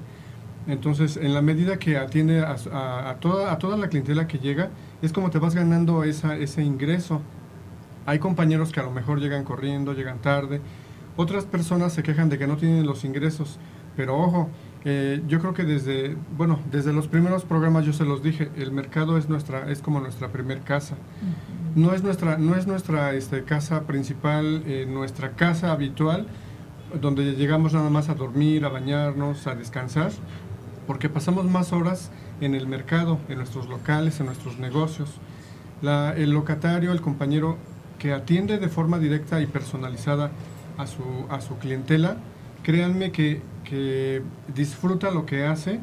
Entonces, 0.66 1.16
en 1.16 1.34
la 1.34 1.42
medida 1.42 1.78
que 1.78 1.96
atiende 1.96 2.40
a, 2.40 2.54
a, 3.10 3.16
toda, 3.16 3.52
a 3.52 3.58
toda 3.58 3.76
la 3.76 3.88
clientela 3.88 4.28
que 4.28 4.38
llega, 4.38 4.70
es 5.00 5.12
como 5.12 5.30
te 5.30 5.38
vas 5.38 5.54
ganando 5.54 6.04
esa, 6.04 6.36
ese 6.36 6.62
ingreso. 6.62 7.20
Hay 8.06 8.18
compañeros 8.20 8.72
que 8.72 8.80
a 8.80 8.84
lo 8.84 8.92
mejor 8.92 9.20
llegan 9.20 9.44
corriendo, 9.44 9.92
llegan 9.92 10.18
tarde. 10.20 10.60
Otras 11.16 11.44
personas 11.44 11.92
se 11.92 12.02
quejan 12.02 12.28
de 12.28 12.38
que 12.38 12.46
no 12.46 12.56
tienen 12.56 12.86
los 12.86 13.04
ingresos. 13.04 13.58
Pero 13.96 14.16
ojo, 14.16 14.48
eh, 14.84 15.22
yo 15.28 15.38
creo 15.38 15.54
que 15.54 15.64
desde, 15.64 16.16
bueno, 16.36 16.58
desde 16.70 16.92
los 16.92 17.06
primeros 17.06 17.44
programas 17.44 17.84
yo 17.84 17.92
se 17.92 18.04
los 18.04 18.22
dije, 18.22 18.50
el 18.56 18.72
mercado 18.72 19.16
es 19.16 19.28
nuestra, 19.28 19.70
es 19.70 19.80
como 19.80 20.00
nuestra 20.00 20.28
primer 20.28 20.62
casa. 20.62 20.96
No 21.76 21.94
es 21.94 22.02
nuestra, 22.02 22.36
no 22.36 22.56
es 22.56 22.66
nuestra 22.66 23.14
este, 23.14 23.44
casa 23.44 23.82
principal, 23.86 24.62
eh, 24.66 24.86
nuestra 24.88 25.32
casa 25.32 25.72
habitual, 25.72 26.26
donde 27.00 27.34
llegamos 27.34 27.72
nada 27.72 27.90
más 27.90 28.08
a 28.08 28.14
dormir, 28.14 28.64
a 28.64 28.68
bañarnos, 28.68 29.46
a 29.46 29.54
descansar, 29.54 30.10
porque 30.86 31.08
pasamos 31.08 31.44
más 31.44 31.72
horas 31.72 32.10
en 32.40 32.54
el 32.54 32.66
mercado, 32.66 33.18
en 33.28 33.38
nuestros 33.38 33.68
locales, 33.68 34.18
en 34.20 34.26
nuestros 34.26 34.58
negocios. 34.58 35.10
La, 35.80 36.12
el 36.16 36.32
locatario, 36.32 36.92
el 36.92 37.00
compañero 37.00 37.56
que 37.98 38.12
atiende 38.12 38.58
de 38.58 38.68
forma 38.68 38.98
directa 38.98 39.40
y 39.40 39.46
personalizada 39.46 40.32
a 40.76 40.86
su, 40.86 41.02
a 41.30 41.40
su 41.40 41.56
clientela, 41.58 42.16
créanme 42.62 43.12
que 43.12 43.40
que 43.72 44.20
disfruta 44.54 45.10
lo 45.10 45.24
que 45.24 45.46
hace 45.46 45.80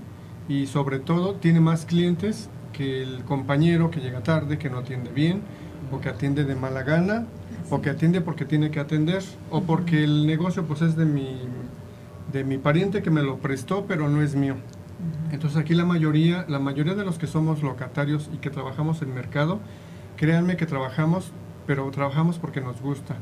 y 0.47 0.67
sobre 0.67 0.99
todo 0.99 1.33
tiene 1.33 1.59
más 1.59 1.85
clientes 1.85 2.47
que 2.71 3.01
el 3.01 3.23
compañero 3.23 3.89
que 3.89 3.99
llega 3.99 4.21
tarde, 4.21 4.59
que 4.59 4.69
no 4.69 4.77
atiende 4.77 5.09
bien, 5.09 5.41
o 5.91 5.99
que 5.99 6.09
atiende 6.09 6.43
de 6.43 6.53
mala 6.53 6.83
gana, 6.83 7.25
o 7.71 7.81
que 7.81 7.89
atiende 7.89 8.21
porque 8.21 8.45
tiene 8.45 8.69
que 8.69 8.79
atender, 8.79 9.23
o 9.49 9.63
porque 9.63 10.03
el 10.03 10.27
negocio 10.27 10.67
pues 10.67 10.83
es 10.83 10.95
de 10.95 11.05
mi, 11.05 11.39
de 12.31 12.43
mi 12.43 12.59
pariente 12.59 13.01
que 13.01 13.09
me 13.09 13.23
lo 13.23 13.39
prestó, 13.39 13.85
pero 13.87 14.07
no 14.07 14.21
es 14.21 14.35
mío. 14.35 14.53
Entonces 15.31 15.57
aquí 15.57 15.73
la 15.73 15.85
mayoría, 15.85 16.45
la 16.47 16.59
mayoría 16.59 16.93
de 16.93 17.05
los 17.05 17.17
que 17.17 17.25
somos 17.25 17.63
locatarios 17.63 18.29
y 18.31 18.37
que 18.37 18.51
trabajamos 18.51 19.01
en 19.01 19.15
mercado, 19.15 19.61
créanme 20.15 20.57
que 20.57 20.67
trabajamos, 20.67 21.31
pero 21.65 21.89
trabajamos 21.89 22.37
porque 22.37 22.61
nos 22.61 22.83
gusta. 22.83 23.15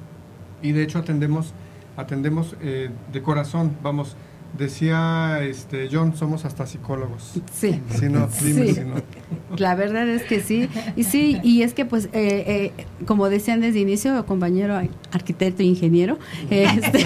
Y 0.61 0.73
de 0.73 0.83
hecho 0.83 0.99
atendemos, 0.99 1.53
atendemos 1.95 2.57
eh, 2.59 2.89
de 3.13 3.21
corazón, 3.21 3.77
vamos, 3.81 4.17
Decía 4.57 5.39
este 5.43 5.87
John, 5.91 6.15
somos 6.15 6.45
hasta 6.45 6.65
psicólogos. 6.65 7.33
Sí. 7.53 7.81
Si 7.91 8.09
no, 8.09 8.27
dime 8.41 8.73
si 8.73 8.81
no. 8.81 8.95
La 9.57 9.75
verdad 9.75 10.07
es 10.09 10.23
que 10.23 10.41
sí. 10.41 10.69
Y 10.95 11.03
sí, 11.03 11.39
y 11.43 11.61
es 11.61 11.73
que 11.73 11.85
pues, 11.85 12.05
eh, 12.13 12.71
eh, 12.77 12.85
como 13.05 13.29
decían 13.29 13.61
desde 13.61 13.79
inicio, 13.79 14.25
compañero 14.25 14.81
arquitecto 15.11 15.61
e 15.63 15.65
ingeniero. 15.65 16.17
Este, 16.49 17.05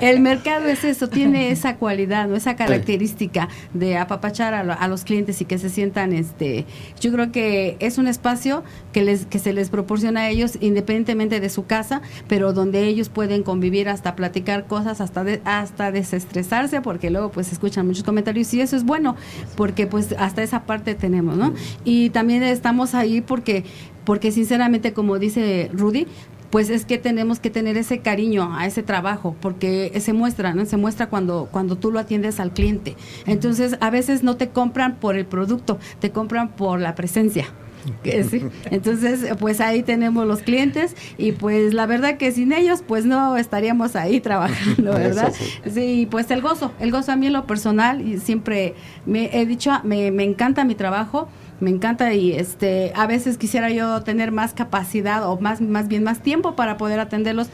el 0.00 0.20
mercado 0.20 0.66
es 0.68 0.84
eso, 0.84 1.08
tiene 1.08 1.50
esa 1.50 1.76
cualidad, 1.76 2.28
¿no? 2.28 2.36
esa 2.36 2.56
característica 2.56 3.48
de 3.74 3.96
apapachar 3.96 4.54
a, 4.54 4.64
lo- 4.64 4.72
a 4.78 4.88
los 4.88 5.04
clientes 5.04 5.40
y 5.40 5.44
que 5.44 5.58
se 5.58 5.68
sientan, 5.68 6.12
este, 6.12 6.64
yo 7.00 7.12
creo 7.12 7.30
que 7.32 7.76
es 7.80 7.98
un 7.98 8.06
espacio 8.06 8.62
que 8.92 9.02
les 9.02 9.26
que 9.26 9.38
se 9.38 9.52
les 9.52 9.70
proporciona 9.70 10.20
a 10.22 10.28
ellos 10.30 10.56
independientemente 10.60 11.40
de 11.40 11.48
su 11.50 11.66
casa, 11.66 12.00
pero 12.28 12.52
donde 12.52 12.86
ellos 12.86 13.08
pueden 13.08 13.42
convivir 13.42 13.88
hasta 13.88 14.16
platicar 14.16 14.66
cosas, 14.66 15.00
hasta 15.00 15.24
de- 15.24 15.40
hasta 15.44 15.92
desestresarse, 15.92 16.80
porque 16.80 17.10
luego 17.10 17.30
pues 17.30 17.52
escuchan 17.52 17.86
muchos 17.86 18.04
comentarios 18.04 18.52
y 18.54 18.60
eso 18.60 18.76
es 18.76 18.84
bueno, 18.84 19.16
porque 19.56 19.86
pues 19.86 20.14
hasta 20.18 20.42
esa 20.42 20.64
parte 20.64 20.94
tenemos, 20.94 21.36
¿no? 21.36 21.54
Y 21.84 22.10
también 22.10 22.42
estamos 22.42 22.94
ahí 22.94 23.20
porque 23.20 23.64
porque 24.04 24.32
sinceramente 24.32 24.92
como 24.94 25.18
dice 25.18 25.70
Rudy, 25.74 26.06
pues 26.50 26.70
es 26.70 26.84
que 26.84 26.98
tenemos 26.98 27.40
que 27.40 27.50
tener 27.50 27.76
ese 27.76 28.00
cariño 28.00 28.54
a 28.56 28.66
ese 28.66 28.82
trabajo, 28.82 29.36
porque 29.40 29.92
se 30.00 30.12
muestra, 30.12 30.52
¿no? 30.54 30.64
Se 30.66 30.76
muestra 30.76 31.08
cuando, 31.08 31.48
cuando 31.50 31.76
tú 31.76 31.90
lo 31.90 31.98
atiendes 31.98 32.40
al 32.40 32.52
cliente. 32.52 32.96
Entonces, 33.26 33.76
a 33.80 33.90
veces 33.90 34.22
no 34.22 34.36
te 34.36 34.50
compran 34.50 34.96
por 34.96 35.16
el 35.16 35.26
producto, 35.26 35.78
te 36.00 36.10
compran 36.10 36.50
por 36.50 36.80
la 36.80 36.94
presencia. 36.94 37.46
Sí. 38.30 38.42
Entonces, 38.70 39.26
pues 39.38 39.60
ahí 39.60 39.82
tenemos 39.82 40.26
los 40.26 40.40
clientes 40.40 40.94
y 41.16 41.32
pues 41.32 41.74
la 41.74 41.86
verdad 41.86 42.16
que 42.16 42.32
sin 42.32 42.52
ellos, 42.52 42.82
pues 42.86 43.04
no 43.04 43.36
estaríamos 43.36 43.96
ahí 43.96 44.20
trabajando, 44.20 44.92
¿verdad? 44.92 45.32
Sí. 45.32 45.70
Sí, 45.70 46.08
pues 46.10 46.30
el 46.30 46.40
gozo, 46.40 46.72
el 46.78 46.90
gozo 46.90 47.12
a 47.12 47.16
mí 47.16 47.26
en 47.26 47.32
lo 47.32 47.46
personal 47.46 48.06
y 48.06 48.18
siempre 48.18 48.74
me 49.06 49.30
he 49.32 49.46
dicho, 49.46 49.72
me, 49.84 50.10
me 50.10 50.24
encanta 50.24 50.64
mi 50.64 50.74
trabajo, 50.74 51.28
me 51.60 51.70
encanta 51.70 52.12
y 52.14 52.32
este 52.32 52.92
a 52.94 53.06
veces 53.06 53.38
quisiera 53.38 53.70
yo 53.70 54.02
tener 54.02 54.32
más 54.32 54.54
capacidad 54.54 55.28
o 55.28 55.38
más 55.40 55.60
más 55.60 55.88
bien 55.88 56.02
más 56.02 56.20
tiempo 56.22 56.56
para 56.56 56.76
poder 56.76 57.00
atenderlos 57.00 57.50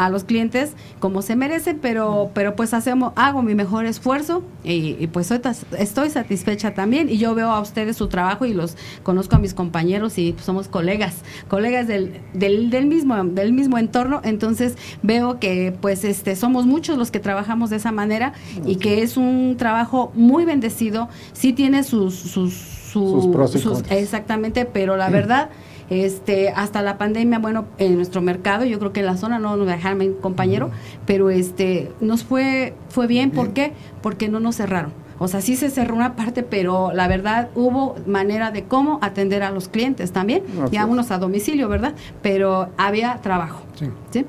a 0.00 0.08
los 0.08 0.24
clientes 0.24 0.72
como 0.98 1.20
se 1.20 1.36
merecen, 1.36 1.78
pero 1.78 2.30
pero 2.32 2.56
pues 2.56 2.72
hacemos 2.72 3.12
hago 3.16 3.42
mi 3.42 3.54
mejor 3.54 3.84
esfuerzo 3.84 4.42
y, 4.64 4.96
y, 4.98 5.06
pues 5.08 5.26
soy 5.26 5.42
estoy 5.78 6.08
satisfecha 6.08 6.72
también. 6.72 7.10
Y 7.10 7.18
yo 7.18 7.34
veo 7.34 7.50
a 7.50 7.60
ustedes 7.60 7.98
su 7.98 8.08
trabajo 8.08 8.46
y 8.46 8.54
los 8.54 8.78
conozco 9.02 9.36
a 9.36 9.38
mis 9.38 9.52
compañeros 9.52 10.16
y 10.16 10.32
pues, 10.32 10.46
somos 10.46 10.68
colegas, 10.68 11.16
colegas 11.48 11.86
del, 11.86 12.18
del, 12.32 12.70
del 12.70 12.86
mismo 12.86 13.22
del 13.24 13.52
mismo 13.52 13.76
entorno, 13.76 14.22
entonces 14.24 14.76
veo 15.02 15.38
que 15.38 15.76
pues 15.78 16.04
este 16.04 16.34
somos 16.34 16.64
muchos 16.64 16.96
los 16.96 17.10
que 17.10 17.20
trabajamos 17.20 17.68
de 17.68 17.76
esa 17.76 17.92
manera 17.92 18.32
y 18.64 18.76
que 18.76 19.02
es 19.02 19.18
un 19.18 19.56
trabajo 19.58 20.12
muy 20.14 20.46
bendecido, 20.46 21.10
sí 21.34 21.52
tiene 21.52 21.84
sus 21.84 22.14
sus 22.14 22.79
su- 22.92 23.20
Sus 23.22 23.26
pros 23.34 23.54
y 23.56 23.60
contras. 23.60 23.92
exactamente, 23.98 24.64
pero 24.66 24.96
la 24.96 25.08
verdad 25.10 25.50
este 25.90 26.50
hasta 26.50 26.82
la 26.82 26.98
pandemia 26.98 27.40
bueno 27.40 27.64
en 27.78 27.96
nuestro 27.96 28.22
mercado 28.22 28.64
yo 28.64 28.78
creo 28.78 28.92
que 28.92 29.00
en 29.00 29.06
la 29.06 29.16
zona 29.16 29.40
no 29.40 29.56
nos 29.56 29.66
dejaron 29.66 29.98
mi 29.98 30.10
compañero 30.12 30.70
pero 31.04 31.30
este 31.30 31.90
nos 32.00 32.22
fue 32.22 32.74
fue 32.90 33.08
bien 33.08 33.32
¿por 33.32 33.52
qué? 33.52 33.72
porque 34.00 34.28
no 34.28 34.38
nos 34.38 34.54
cerraron 34.54 34.92
o 35.18 35.26
sea 35.26 35.40
sí 35.40 35.56
se 35.56 35.68
cerró 35.68 35.96
una 35.96 36.14
parte 36.14 36.44
pero 36.44 36.92
la 36.92 37.08
verdad 37.08 37.48
hubo 37.56 37.96
manera 38.06 38.52
de 38.52 38.62
cómo 38.66 39.00
atender 39.02 39.42
a 39.42 39.50
los 39.50 39.66
clientes 39.66 40.12
también 40.12 40.44
Así 40.62 40.74
ya 40.76 40.82
es. 40.82 40.86
unos 40.88 41.10
a 41.10 41.18
domicilio 41.18 41.68
verdad 41.68 41.94
pero 42.22 42.68
había 42.76 43.16
trabajo 43.20 43.62
Sí. 43.74 43.86
¿sí? 44.12 44.24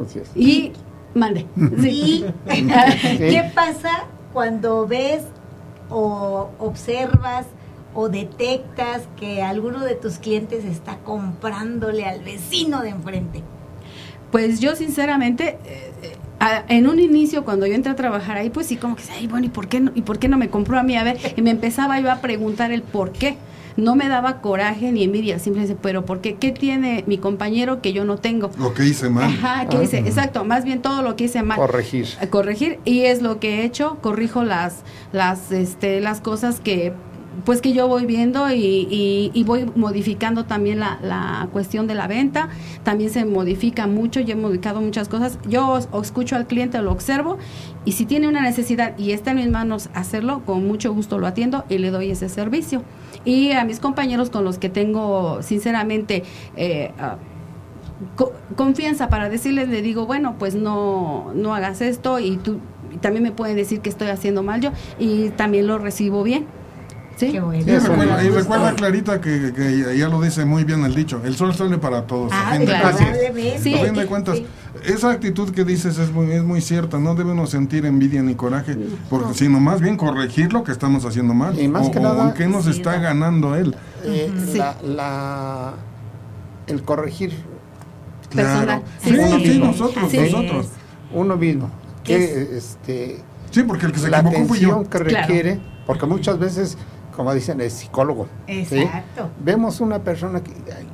Así 0.00 0.18
es. 0.20 0.30
y 0.36 0.72
mande 1.14 1.46
¿Y 1.82 2.24
qué 2.46 3.50
pasa 3.52 4.04
cuando 4.32 4.86
ves 4.86 5.22
o 5.90 6.50
observas 6.58 7.46
o 7.94 8.08
detectas 8.08 9.02
que 9.18 9.42
alguno 9.42 9.84
de 9.84 9.94
tus 9.94 10.18
clientes 10.18 10.64
está 10.64 10.98
comprándole 10.98 12.04
al 12.04 12.22
vecino 12.22 12.82
de 12.82 12.90
enfrente? 12.90 13.42
Pues 14.30 14.58
yo 14.58 14.74
sinceramente, 14.74 15.58
eh, 15.64 15.92
eh, 16.02 16.62
en 16.68 16.88
un 16.88 16.98
inicio 16.98 17.44
cuando 17.44 17.66
yo 17.66 17.74
entré 17.74 17.92
a 17.92 17.96
trabajar 17.96 18.36
ahí, 18.36 18.50
pues 18.50 18.66
sí 18.66 18.76
como 18.76 18.96
que, 18.96 19.04
ay, 19.16 19.28
bueno, 19.28 19.46
¿y 19.46 19.50
por 19.50 19.68
qué 19.68 19.80
no, 19.80 19.92
y 19.94 20.02
por 20.02 20.18
qué 20.18 20.28
no 20.28 20.36
me 20.36 20.50
compró 20.50 20.78
a 20.78 20.82
mí? 20.82 20.96
A 20.96 21.04
ver, 21.04 21.18
y 21.36 21.42
me 21.42 21.50
empezaba 21.50 22.00
yo 22.00 22.10
a 22.10 22.16
preguntar 22.16 22.72
el 22.72 22.82
por 22.82 23.12
qué. 23.12 23.36
No 23.76 23.96
me 23.96 24.08
daba 24.08 24.40
coraje 24.40 24.92
ni 24.92 25.02
envidia, 25.02 25.38
simplemente, 25.38 25.76
pero 25.80 26.04
¿por 26.04 26.20
qué? 26.20 26.36
¿Qué 26.36 26.52
tiene 26.52 27.02
mi 27.06 27.18
compañero 27.18 27.80
que 27.80 27.92
yo 27.92 28.04
no 28.04 28.18
tengo? 28.18 28.50
Lo 28.58 28.72
que 28.72 28.84
hice 28.84 29.10
mal. 29.10 29.24
Ajá, 29.24 29.68
¿qué 29.68 29.82
hice? 29.82 29.98
Exacto, 29.98 30.44
más 30.44 30.64
bien 30.64 30.80
todo 30.80 31.02
lo 31.02 31.16
que 31.16 31.24
hice 31.24 31.42
mal. 31.42 31.58
Corregir. 31.58 32.06
Corregir 32.30 32.78
y 32.84 33.02
es 33.02 33.20
lo 33.20 33.40
que 33.40 33.60
he 33.60 33.64
hecho 33.64 33.98
corrijo 34.00 34.44
las 34.44 34.82
las 35.12 35.50
este 35.50 36.00
las 36.00 36.20
cosas 36.20 36.60
que 36.60 36.92
pues 37.44 37.60
que 37.60 37.72
yo 37.72 37.88
voy 37.88 38.06
viendo 38.06 38.50
y, 38.50 38.54
y- 38.90 39.30
y 39.34 39.44
voy 39.44 39.70
modificando 39.76 40.44
también 40.44 40.78
la, 40.80 40.98
la 41.02 41.48
cuestión 41.52 41.86
de 41.86 41.94
la 41.94 42.06
venta. 42.06 42.48
También 42.82 43.10
se 43.10 43.24
modifica 43.24 43.86
mucho 43.86 44.20
yo 44.20 44.32
he 44.32 44.36
modificado 44.36 44.80
muchas 44.80 45.08
cosas. 45.08 45.38
Yo 45.48 45.78
escucho 46.02 46.36
al 46.36 46.46
cliente 46.46 46.80
lo 46.80 46.92
observo 46.92 47.38
y 47.84 47.92
si 47.92 48.06
tiene 48.06 48.28
una 48.28 48.40
necesidad 48.42 48.96
y 48.98 49.12
está 49.12 49.32
en 49.32 49.36
mis 49.38 49.50
manos 49.50 49.88
hacerlo 49.94 50.42
con 50.46 50.66
mucho 50.66 50.92
gusto 50.94 51.18
lo 51.18 51.26
atiendo 51.26 51.64
y 51.68 51.78
le 51.78 51.90
doy 51.90 52.10
ese 52.10 52.28
servicio. 52.28 52.82
Y 53.24 53.52
a 53.52 53.64
mis 53.64 53.80
compañeros 53.80 54.30
con 54.30 54.44
los 54.44 54.58
que 54.58 54.68
tengo 54.68 55.42
sinceramente 55.42 56.24
eh, 56.56 56.92
ah, 56.98 57.16
co- 58.16 58.32
confianza 58.56 59.08
para 59.08 59.28
decirles, 59.28 59.68
le 59.68 59.82
digo, 59.82 60.06
bueno, 60.06 60.36
pues 60.38 60.54
no, 60.54 61.32
no 61.34 61.54
hagas 61.54 61.80
esto 61.80 62.18
y 62.20 62.36
tú 62.36 62.58
y 62.92 62.98
también 62.98 63.22
me 63.24 63.32
pueden 63.32 63.56
decir 63.56 63.80
que 63.80 63.88
estoy 63.88 64.08
haciendo 64.08 64.42
mal 64.44 64.60
yo 64.60 64.70
y 64.98 65.30
también 65.30 65.66
lo 65.66 65.78
recibo 65.78 66.22
bien. 66.22 66.46
¿Sí? 67.16 67.30
Qué 67.32 67.40
bueno. 67.40 67.62
Sí, 67.64 67.70
recuerda, 67.78 68.24
y 68.24 68.28
recuerda. 68.28 68.74
Clarita 68.74 69.20
que, 69.20 69.52
que 69.54 69.78
ya- 69.78 69.92
ya 69.92 70.08
lo 70.08 70.20
dice 70.20 70.44
muy 70.44 70.64
bien 70.64 70.84
el 70.84 70.94
dicho, 70.94 71.20
el 71.24 71.36
sol 71.36 71.54
sale 71.54 71.78
para 71.78 72.06
todos. 72.06 72.32
a 72.32 72.48
Ah, 72.48 72.50
fin 72.52 72.60
de 72.60 72.66
claro. 72.66 72.82
cuentas. 72.82 73.06
probablemente. 73.06 73.58
Sí. 73.60 73.74
a 73.74 73.84
fin 73.84 73.94
de 73.94 74.06
cuentas, 74.06 74.36
Sí. 74.38 74.46
esa 74.86 75.10
actitud 75.12 75.50
que 75.50 75.64
dices 75.64 75.98
es 75.98 76.10
muy, 76.10 76.32
es 76.32 76.42
muy 76.42 76.60
cierta, 76.60 76.98
no 76.98 77.14
debemos 77.14 77.50
sentir 77.50 77.86
envidia 77.86 78.20
ni 78.22 78.34
coraje, 78.34 78.76
porque 79.08 79.34
sino 79.34 79.60
más 79.60 79.80
bien 79.80 79.96
corregir 79.96 80.52
lo 80.52 80.64
que 80.64 80.72
estamos 80.72 81.04
haciendo 81.04 81.34
mal. 81.34 81.58
Y 81.58 81.68
más 81.68 81.86
o, 81.86 81.90
que 81.92 81.98
o 81.98 82.02
nada- 82.02 82.24
en 82.30 82.34
qué 82.34 82.48
nos 82.48 82.64
Sí, 82.64 82.70
está 82.72 82.96
¿no? 82.96 83.02
ganando 83.02 83.54
él. 83.54 83.76
Eh, 84.04 84.32
Sí. 84.50 84.58
la, 84.58 84.74
la- 84.82 85.74
el 86.66 86.82
corregir 86.82 87.32
Personal. 88.34 88.82
Sí, 89.00 89.10
Sí, 89.10 89.16
sí, 89.16 89.52
sí. 89.52 89.58
nosotros, 89.60 90.10
Sí. 90.10 90.18
nosotros. 90.18 90.66
uno 91.12 91.36
mismo. 91.36 91.70
¿Qué 92.02 92.16
Que, 92.16 92.56
este, 92.58 93.20
Sí, 93.52 93.62
porque 93.62 93.86
el 93.86 93.92
que 93.92 94.00
se 94.00 94.10
la 94.10 94.18
equivocó 94.18 94.44
fui 94.46 94.58
yo. 94.58 94.72
atención 94.72 94.84
que 95.04 95.08
Claro. 95.10 95.26
requiere, 95.28 95.60
porque 95.86 96.06
muchas 96.06 96.38
veces, 96.40 96.76
como 97.16 97.32
dicen, 97.34 97.60
es 97.60 97.72
psicólogo. 97.74 98.26
¿sí? 98.46 98.78
Exacto. 98.78 99.28
Vemos 99.42 99.80
una 99.80 99.98
persona 100.00 100.42
que 100.42 100.52
ay, 100.76 100.86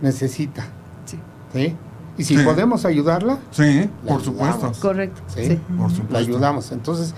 necesita. 0.00 0.64
Sí. 1.04 1.18
¿sí? 1.52 1.76
Y 2.16 2.24
si 2.24 2.36
Sí. 2.36 2.44
podemos 2.44 2.84
ayudarla, 2.84 3.38
Sí, 3.50 3.88
por 4.06 4.20
supuesto. 4.22 4.54
ayudamos. 4.56 4.78
Correcto. 4.78 5.22
¿sí? 5.28 5.46
Sí. 5.46 5.60
Por 5.76 5.90
supuesto. 5.90 6.12
la 6.12 6.18
ayudamos. 6.18 6.72
Entonces, 6.72 7.14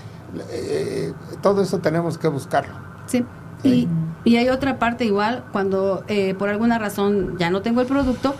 eh, 0.51 1.13
todo 1.41 1.61
eso 1.61 1.79
tenemos 1.79 2.17
que 2.17 2.27
buscarlo. 2.27 2.73
Sí. 3.07 3.25
Y, 3.63 3.87
y 4.23 4.37
hay 4.37 4.49
otra 4.49 4.79
parte 4.79 5.05
igual, 5.05 5.43
cuando 5.51 6.03
eh, 6.07 6.33
por 6.35 6.49
alguna 6.49 6.79
razón 6.79 7.37
ya 7.37 7.49
no 7.51 7.61
tengo 7.61 7.81
el 7.81 7.87
producto 7.87 8.33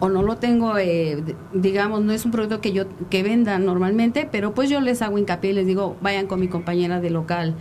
o 0.00 0.08
no 0.08 0.22
lo 0.22 0.36
tengo, 0.36 0.76
eh, 0.78 1.22
digamos, 1.52 2.02
no 2.02 2.12
es 2.12 2.24
un 2.24 2.30
producto 2.30 2.60
que 2.60 2.72
yo 2.72 2.86
que 3.10 3.22
venda 3.22 3.58
normalmente, 3.58 4.28
pero 4.30 4.52
pues 4.54 4.68
yo 4.70 4.80
les 4.80 5.02
hago 5.02 5.18
hincapié 5.18 5.50
y 5.50 5.54
les 5.54 5.66
digo, 5.66 5.96
vayan 6.00 6.26
con 6.26 6.40
mi 6.40 6.48
compañera 6.48 7.00
de 7.00 7.10
local 7.10 7.54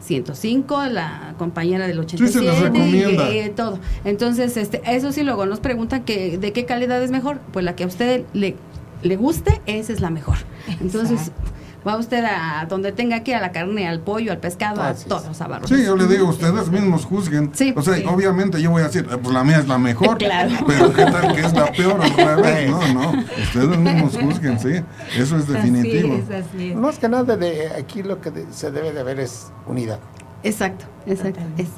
105, 0.00 0.84
la 0.86 1.34
compañera 1.38 1.86
del 1.86 1.98
87, 1.98 2.70
les 2.70 3.32
y, 3.32 3.38
eh, 3.38 3.52
todo. 3.54 3.78
Entonces, 4.04 4.56
este, 4.56 4.82
eso 4.86 5.10
sí, 5.12 5.22
luego 5.22 5.46
nos 5.46 5.60
preguntan 5.60 6.04
que 6.04 6.38
de 6.38 6.52
qué 6.52 6.64
calidad 6.64 7.02
es 7.02 7.10
mejor, 7.10 7.40
pues 7.52 7.64
la 7.64 7.74
que 7.76 7.84
a 7.84 7.86
usted 7.86 8.24
le, 8.32 8.56
le 9.02 9.16
guste, 9.16 9.60
esa 9.66 9.92
es 9.92 10.00
la 10.00 10.10
mejor. 10.10 10.36
Entonces, 10.80 11.28
Exacto. 11.28 11.59
Va 11.86 11.96
usted 11.96 12.24
a 12.24 12.66
donde 12.68 12.92
tenga 12.92 13.20
que 13.22 13.30
ir, 13.30 13.36
a 13.38 13.40
la 13.40 13.52
carne, 13.52 13.88
al 13.88 14.00
pollo, 14.00 14.32
al 14.32 14.38
pescado, 14.38 14.82
Así 14.82 15.04
a 15.06 15.08
todos, 15.08 15.40
a 15.40 15.46
barros. 15.48 15.68
Sí, 15.70 15.84
yo 15.84 15.96
le 15.96 16.06
digo, 16.06 16.28
ustedes 16.28 16.68
mismos 16.70 17.04
juzguen. 17.06 17.50
Sí, 17.54 17.72
o 17.76 17.82
sea, 17.82 17.94
sí. 17.96 18.04
obviamente 18.06 18.60
yo 18.60 18.70
voy 18.70 18.82
a 18.82 18.86
decir, 18.86 19.08
eh, 19.10 19.16
pues 19.16 19.32
la 19.34 19.42
mía 19.44 19.58
es 19.58 19.68
la 19.68 19.78
mejor. 19.78 20.18
Claro. 20.18 20.50
Pero 20.66 20.92
qué 20.92 21.04
tal 21.06 21.34
que 21.34 21.40
es 21.40 21.52
la 21.54 21.72
peor 21.72 22.00
al 22.02 22.12
revés. 22.16 22.70
No, 22.70 22.92
no. 22.92 23.10
Ustedes 23.42 23.78
mismos 23.78 24.16
juzguen, 24.16 24.58
sí. 24.60 24.82
Eso 25.16 25.36
es 25.36 25.48
definitivo. 25.48 26.14
Así 26.14 26.24
es, 26.32 26.46
así 26.46 26.70
es. 26.70 26.76
Más 26.76 26.98
que 26.98 27.08
nada, 27.08 27.36
de 27.36 27.68
aquí 27.78 28.02
lo 28.02 28.20
que 28.20 28.30
de- 28.30 28.52
se 28.52 28.70
debe 28.70 28.92
de 28.92 29.02
ver 29.02 29.18
es 29.20 29.50
unidad. 29.66 29.98
Exacto, 30.42 30.84
exacto. 31.06 31.30
Totalmente. 31.40 31.62
Es- 31.62 31.68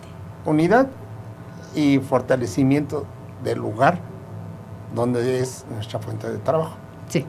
Unidad 0.45 0.89
y 1.75 1.99
fortalecimiento 2.01 3.07
del 3.45 3.59
lugar 3.59 3.99
donde 4.95 5.41
es 5.41 5.65
nuestra 5.73 5.99
fuente 6.01 6.29
de 6.31 6.39
trabajo. 6.39 6.77
sí, 7.09 7.25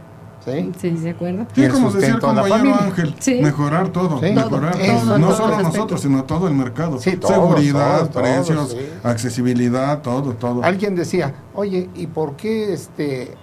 ¿sí? 0.46 0.72
sí, 0.78 0.90
de 0.92 1.10
acuerdo. 1.12 1.46
Sí, 1.56 1.68
como 1.68 1.92
decía 1.92 2.16
el 2.16 2.20
compañero. 2.20 2.76
Ángel, 2.80 3.16
Sí. 3.20 3.40
mejorar 3.42 3.90
todo, 3.90 4.20
Sí. 4.20 4.32
mejorar 4.32 4.76
Todo, 4.78 5.00
todo. 5.06 5.18
No 5.20 5.32
solo 5.36 5.62
nosotros, 5.62 6.02
sino 6.02 6.24
todo 6.24 6.48
el 6.48 6.54
mercado. 6.56 6.98
Todos, 6.98 7.04
Seguridad, 7.32 8.10
todos, 8.10 8.10
precios, 8.10 8.70
sí. 8.72 8.78
accesibilidad, 9.04 10.02
todo, 10.02 10.34
todo. 10.34 10.64
Alguien 10.64 10.96
decía, 10.96 11.34
oye, 11.54 11.90
¿y 11.96 12.08
por 12.08 12.36
qué 12.36 12.74
este, 12.74 13.36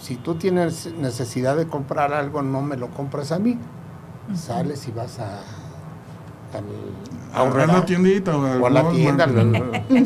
si 0.00 0.16
tú 0.16 0.34
tienes 0.36 0.92
necesidad 0.98 1.56
de 1.56 1.66
comprar 1.66 2.12
algo, 2.12 2.42
no 2.42 2.62
me 2.62 2.76
lo 2.76 2.88
compras 2.90 3.32
a 3.32 3.38
mí? 3.38 3.58
Sales 4.34 4.86
y 4.88 4.92
vas 4.92 5.18
a, 5.20 5.40
a 7.34 7.66
la 7.66 7.84
tiendita 7.84 8.36
o, 8.36 8.66
a 8.66 8.70
la 8.70 8.88
tienda, 8.90 9.26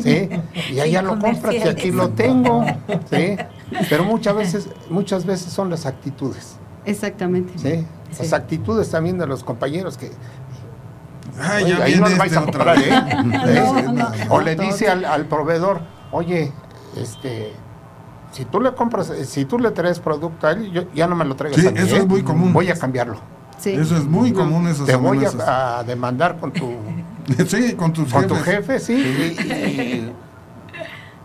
¿sí? 0.01 0.29
Y 0.73 0.79
allá 0.79 1.01
lo 1.01 1.17
compras 1.17 1.55
y 1.55 1.67
aquí 1.67 1.91
lo 1.91 2.09
tengo, 2.09 2.65
¿sí? 3.09 3.37
Pero 3.89 4.03
muchas 4.03 4.35
veces, 4.35 4.69
muchas 4.89 5.25
veces 5.25 5.51
son 5.51 5.69
las 5.69 5.85
actitudes. 5.85 6.57
Exactamente. 6.85 7.53
¿sí? 7.57 7.85
Las 8.19 8.33
actitudes 8.33 8.89
también 8.89 9.17
de 9.17 9.27
los 9.27 9.43
compañeros 9.43 9.97
que 9.97 10.11
Ay, 11.39 11.69
ya 11.69 11.83
ahí 11.83 11.95
no 11.95 12.07
este 12.07 12.19
vais 12.19 12.35
a 12.35 12.41
comprar, 12.41 12.77
¿eh? 12.77 13.63
o 14.29 14.41
le 14.41 14.55
dice 14.55 14.89
al, 14.89 15.05
al, 15.05 15.25
proveedor, 15.25 15.81
oye, 16.11 16.51
este, 16.97 17.53
si 18.31 18.45
tú 18.45 18.59
le 18.59 18.73
compras, 18.73 19.09
eh, 19.11 19.25
si 19.25 19.45
tú 19.45 19.57
le 19.57 19.71
traes 19.71 19.99
producto 19.99 20.47
a 20.47 20.51
él, 20.51 20.71
yo, 20.71 20.83
ya 20.93 21.07
no 21.07 21.15
me 21.15 21.25
lo 21.25 21.35
traigas 21.35 21.61
sí, 21.61 21.67
a 21.67 21.71
mí, 21.71 21.79
eso 21.79 21.95
¿eh? 21.95 21.99
es 21.99 22.07
muy 22.07 22.21
común. 22.21 22.51
Voy 22.51 22.69
a 22.69 22.75
cambiarlo. 22.75 23.17
Sí. 23.57 23.71
Eso 23.71 23.95
es 23.95 24.05
muy 24.05 24.33
común. 24.33 24.67
Esas 24.67 24.87
Te 24.87 24.95
voy 24.95 25.23
a, 25.23 25.79
a, 25.79 25.83
demandar 25.83 26.37
con 26.37 26.51
tu, 26.51 26.73
sí, 27.47 27.73
con, 27.73 27.93
tus 27.93 28.11
con 28.11 28.27
tu 28.27 28.35
jefe, 28.35 28.79
sí, 28.79 28.93
y, 28.93 29.41
y, 29.41 30.13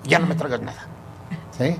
ya 0.08 0.18
no 0.18 0.26
me 0.26 0.34
traigas 0.34 0.62
nada. 0.62 0.86
¿sí? 1.56 1.76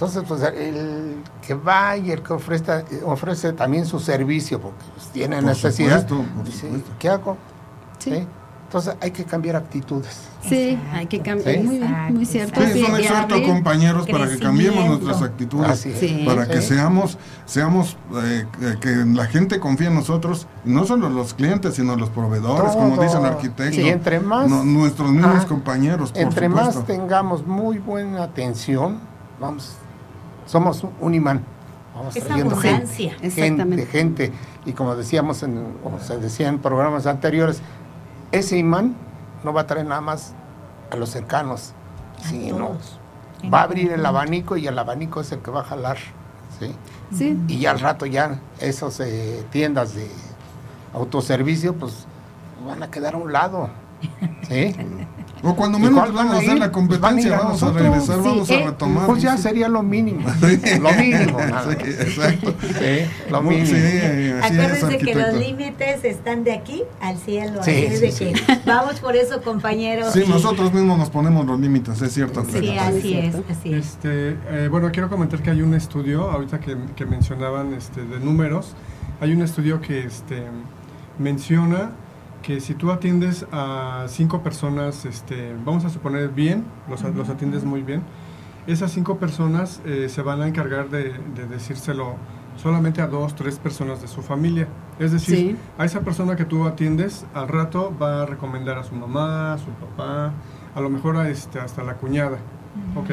Entonces, 0.00 0.24
pues 0.26 0.42
el 0.42 1.16
que 1.46 1.52
va 1.52 1.94
y 1.94 2.10
el 2.10 2.22
que 2.22 2.32
ofrece, 2.32 2.86
ofrece 3.04 3.52
también 3.52 3.84
su 3.84 4.00
servicio, 4.00 4.58
porque 4.58 4.82
pues, 4.94 5.08
tiene 5.08 5.36
por 5.36 5.44
necesidad, 5.44 6.08
supuesto, 6.08 6.34
por 6.36 6.50
supuesto. 6.50 6.90
¿qué 6.98 7.08
hago? 7.10 7.36
Sí. 7.98 8.26
Entonces 8.64 8.94
hay 8.98 9.10
que 9.10 9.24
cambiar 9.24 9.56
actitudes. 9.56 10.22
Sí, 10.40 10.78
hay 10.94 11.04
que 11.04 11.20
cambiar. 11.20 11.54
¿Sí? 11.54 11.60
Muy 11.60 11.78
bien, 11.80 12.14
muy 12.14 12.24
cierto. 12.24 12.62
Sí, 12.62 12.80
son 12.80 12.96
exhortos 12.96 13.40
compañeros 13.42 14.06
para 14.10 14.26
que 14.26 14.38
cambiemos 14.38 14.86
nuestras 14.86 15.20
actitudes, 15.20 15.80
sí. 15.80 16.22
para 16.24 16.48
que 16.48 16.62
seamos, 16.62 17.18
seamos 17.44 17.98
eh, 18.22 18.46
que 18.80 18.88
la 19.04 19.26
gente 19.26 19.60
confíe 19.60 19.88
en 19.88 19.96
nosotros, 19.96 20.46
no 20.64 20.86
solo 20.86 21.10
los 21.10 21.34
clientes, 21.34 21.74
sino 21.74 21.94
los 21.96 22.08
proveedores, 22.08 22.72
Todo. 22.72 22.88
como 22.88 23.02
dice 23.02 23.18
el 23.18 23.26
arquitecto. 23.26 23.78
Y 23.78 23.90
entre 23.90 24.18
más, 24.18 24.48
no, 24.48 24.64
nuestros 24.64 25.10
mismos 25.10 25.42
ah, 25.42 25.46
compañeros. 25.46 26.12
Por 26.12 26.22
entre 26.22 26.46
supuesto. 26.46 26.74
más 26.78 26.86
tengamos 26.86 27.46
muy 27.46 27.76
buena 27.76 28.22
atención, 28.22 28.98
vamos, 29.38 29.76
somos 30.50 30.84
un 31.00 31.14
imán. 31.14 31.44
Vamos 31.94 32.16
Esa 32.16 32.26
trayendo 32.26 32.56
abundancia. 32.56 33.14
gente, 33.20 33.30
gente, 33.30 33.86
gente, 33.86 34.32
y 34.66 34.72
como 34.72 34.96
decíamos, 34.96 35.44
en, 35.44 35.58
o 35.84 35.98
se 36.00 36.18
decía 36.18 36.48
en 36.48 36.58
programas 36.58 37.06
anteriores, 37.06 37.62
ese 38.32 38.58
imán 38.58 38.96
no 39.44 39.52
va 39.52 39.62
a 39.62 39.66
traer 39.66 39.86
nada 39.86 40.00
más 40.00 40.34
a 40.90 40.96
los 40.96 41.10
cercanos, 41.10 41.72
sino 42.22 42.72
va 43.52 43.60
a 43.60 43.62
abrir 43.62 43.92
el 43.92 44.04
abanico 44.04 44.56
y 44.56 44.66
el 44.66 44.76
abanico 44.76 45.20
es 45.20 45.30
el 45.30 45.38
que 45.38 45.52
va 45.52 45.60
a 45.60 45.64
jalar. 45.64 45.98
¿sí? 46.58 46.74
Sí. 47.16 47.38
Y 47.46 47.58
ya 47.60 47.70
al 47.70 47.78
rato 47.78 48.06
ya 48.06 48.40
esas 48.58 48.98
eh, 49.00 49.44
tiendas 49.50 49.94
de 49.94 50.08
autoservicio 50.94 51.74
pues 51.74 52.06
van 52.66 52.82
a 52.82 52.90
quedar 52.90 53.14
a 53.14 53.18
un 53.18 53.32
lado. 53.32 53.70
¿sí? 54.48 54.74
O 55.42 55.56
cuando 55.56 55.78
menos 55.78 56.12
vamos 56.12 56.34
a 56.34 56.38
hacer 56.38 56.58
la 56.58 56.70
competencia, 56.70 57.36
a 57.36 57.42
vamos 57.44 57.62
a 57.62 57.72
regresar, 57.72 58.16
sí, 58.16 58.22
vamos 58.24 58.50
eh, 58.50 58.62
a 58.62 58.66
retomar. 58.66 59.06
Pues 59.06 59.22
ya 59.22 59.36
sería 59.36 59.68
lo 59.68 59.82
mínimo. 59.82 60.28
lo 60.80 60.92
mínimo. 60.92 61.38
Nada. 61.38 61.76
Sí, 61.80 61.90
exacto. 61.90 62.54
Sí, 62.60 63.30
lo 63.30 63.42
mínimo. 63.42 63.66
Sí, 63.66 64.32
Acuérdense 64.42 64.98
que 64.98 65.14
los 65.14 65.34
límites 65.34 66.04
están 66.04 66.44
de 66.44 66.52
aquí 66.52 66.82
al 67.00 67.16
cielo. 67.18 67.60
así 67.60 67.70
es 67.70 68.00
de 68.00 68.12
que 68.12 68.34
vamos 68.66 69.00
por 69.00 69.16
eso, 69.16 69.40
compañeros. 69.42 70.12
Sí, 70.12 70.24
nosotros 70.28 70.72
mismos 70.72 70.98
nos 70.98 71.10
ponemos 71.10 71.46
los 71.46 71.58
límites, 71.58 72.00
es 72.02 72.12
cierto. 72.12 72.44
Sí, 72.44 72.76
así 72.76 73.14
es, 73.14 73.36
así 73.50 73.74
es. 73.74 73.86
Este, 73.86 74.36
eh, 74.50 74.68
bueno, 74.70 74.90
quiero 74.92 75.08
comentar 75.08 75.42
que 75.42 75.50
hay 75.50 75.62
un 75.62 75.74
estudio, 75.74 76.30
ahorita 76.30 76.60
que, 76.60 76.76
que 76.96 77.06
mencionaban 77.06 77.72
este, 77.74 78.04
de 78.04 78.20
números, 78.20 78.74
hay 79.20 79.32
un 79.32 79.42
estudio 79.42 79.80
que 79.80 80.04
este, 80.04 80.44
menciona 81.18 81.90
que 82.42 82.60
si 82.60 82.74
tú 82.74 82.90
atiendes 82.90 83.46
a 83.52 84.06
cinco 84.08 84.42
personas, 84.42 85.04
este, 85.04 85.54
vamos 85.64 85.84
a 85.84 85.90
suponer 85.90 86.30
bien, 86.30 86.64
los, 86.88 87.02
los 87.02 87.28
atiendes 87.28 87.64
muy 87.64 87.82
bien, 87.82 88.02
esas 88.66 88.92
cinco 88.92 89.18
personas 89.18 89.80
eh, 89.84 90.08
se 90.08 90.22
van 90.22 90.42
a 90.42 90.48
encargar 90.48 90.90
de, 90.90 91.14
de, 91.34 91.46
decírselo 91.46 92.16
solamente 92.56 93.00
a 93.00 93.06
dos, 93.06 93.34
tres 93.34 93.58
personas 93.58 94.02
de 94.02 94.08
su 94.08 94.22
familia. 94.22 94.68
Es 94.98 95.12
decir, 95.12 95.36
sí. 95.36 95.56
a 95.78 95.84
esa 95.84 96.00
persona 96.00 96.36
que 96.36 96.44
tú 96.44 96.66
atiendes, 96.66 97.24
al 97.34 97.48
rato 97.48 97.94
va 98.00 98.22
a 98.22 98.26
recomendar 98.26 98.78
a 98.78 98.84
su 98.84 98.94
mamá, 98.94 99.54
a 99.54 99.58
su 99.58 99.70
papá, 99.70 100.32
a 100.74 100.80
lo 100.80 100.90
mejor 100.90 101.16
a 101.16 101.28
este, 101.30 101.58
hasta 101.58 101.82
la 101.82 101.94
cuñada. 101.94 102.38
Uh 102.96 102.98
-huh. 102.98 103.02
Ok. 103.02 103.10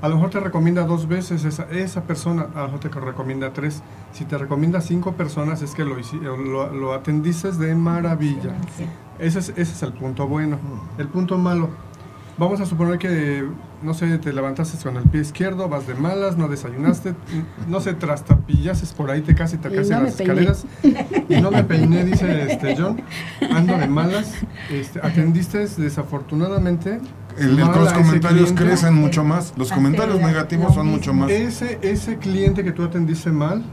A 0.00 0.08
lo 0.08 0.14
mejor 0.16 0.30
te 0.30 0.40
recomienda 0.40 0.84
dos 0.84 1.08
veces 1.08 1.44
esa, 1.44 1.64
esa 1.70 2.02
persona, 2.04 2.48
a 2.54 2.60
lo 2.60 2.64
mejor 2.66 2.80
te 2.80 2.88
recomienda 2.88 3.52
tres. 3.52 3.82
Si 4.12 4.24
te 4.24 4.38
recomienda 4.38 4.80
cinco 4.80 5.12
personas 5.12 5.62
es 5.62 5.74
que 5.74 5.84
lo, 5.84 5.96
lo, 6.36 6.72
lo 6.72 6.92
atendiste 6.94 7.50
de 7.52 7.74
maravilla. 7.74 8.54
Sí. 8.76 8.84
Ese, 9.18 9.40
es, 9.40 9.48
ese 9.50 9.62
es 9.62 9.82
el 9.82 9.92
punto 9.92 10.28
bueno. 10.28 10.58
El 10.98 11.08
punto 11.08 11.36
malo, 11.36 11.68
vamos 12.38 12.60
a 12.60 12.66
suponer 12.66 12.98
que, 12.98 13.44
no 13.82 13.92
sé, 13.92 14.18
te 14.18 14.32
levantaste 14.32 14.82
con 14.82 14.96
el 14.96 15.02
pie 15.04 15.20
izquierdo, 15.20 15.68
vas 15.68 15.86
de 15.86 15.94
malas, 15.94 16.36
no 16.36 16.48
desayunaste, 16.48 17.14
no 17.68 17.80
sé, 17.80 17.94
trastapillases 17.94 18.92
por 18.92 19.10
ahí, 19.10 19.20
te 19.20 19.34
casi 19.34 19.58
te 19.58 19.70
casi 19.70 19.90
no 19.90 20.02
las 20.02 20.20
escaleras. 20.20 20.64
Y 21.28 21.40
no 21.40 21.50
me 21.50 21.64
peiné, 21.64 22.04
dice 22.04 22.52
este 22.52 22.76
John, 22.76 23.02
ando 23.50 23.76
de 23.76 23.88
malas. 23.88 24.34
Este, 24.70 25.00
atendiste 25.02 25.66
desafortunadamente 25.66 27.00
el, 27.38 27.56
los 27.56 27.92
comentarios 27.92 28.52
crecen 28.52 28.94
mucho 28.94 29.24
más. 29.24 29.52
Los 29.56 29.72
comentarios 29.72 30.20
negativos 30.20 30.74
son 30.74 30.86
mucho 30.88 31.12
más. 31.12 31.30
Ese, 31.30 31.78
ese 31.82 32.18
cliente 32.18 32.64
que 32.64 32.72
tú 32.72 32.84
atendiste 32.84 33.30
mal 33.30 33.64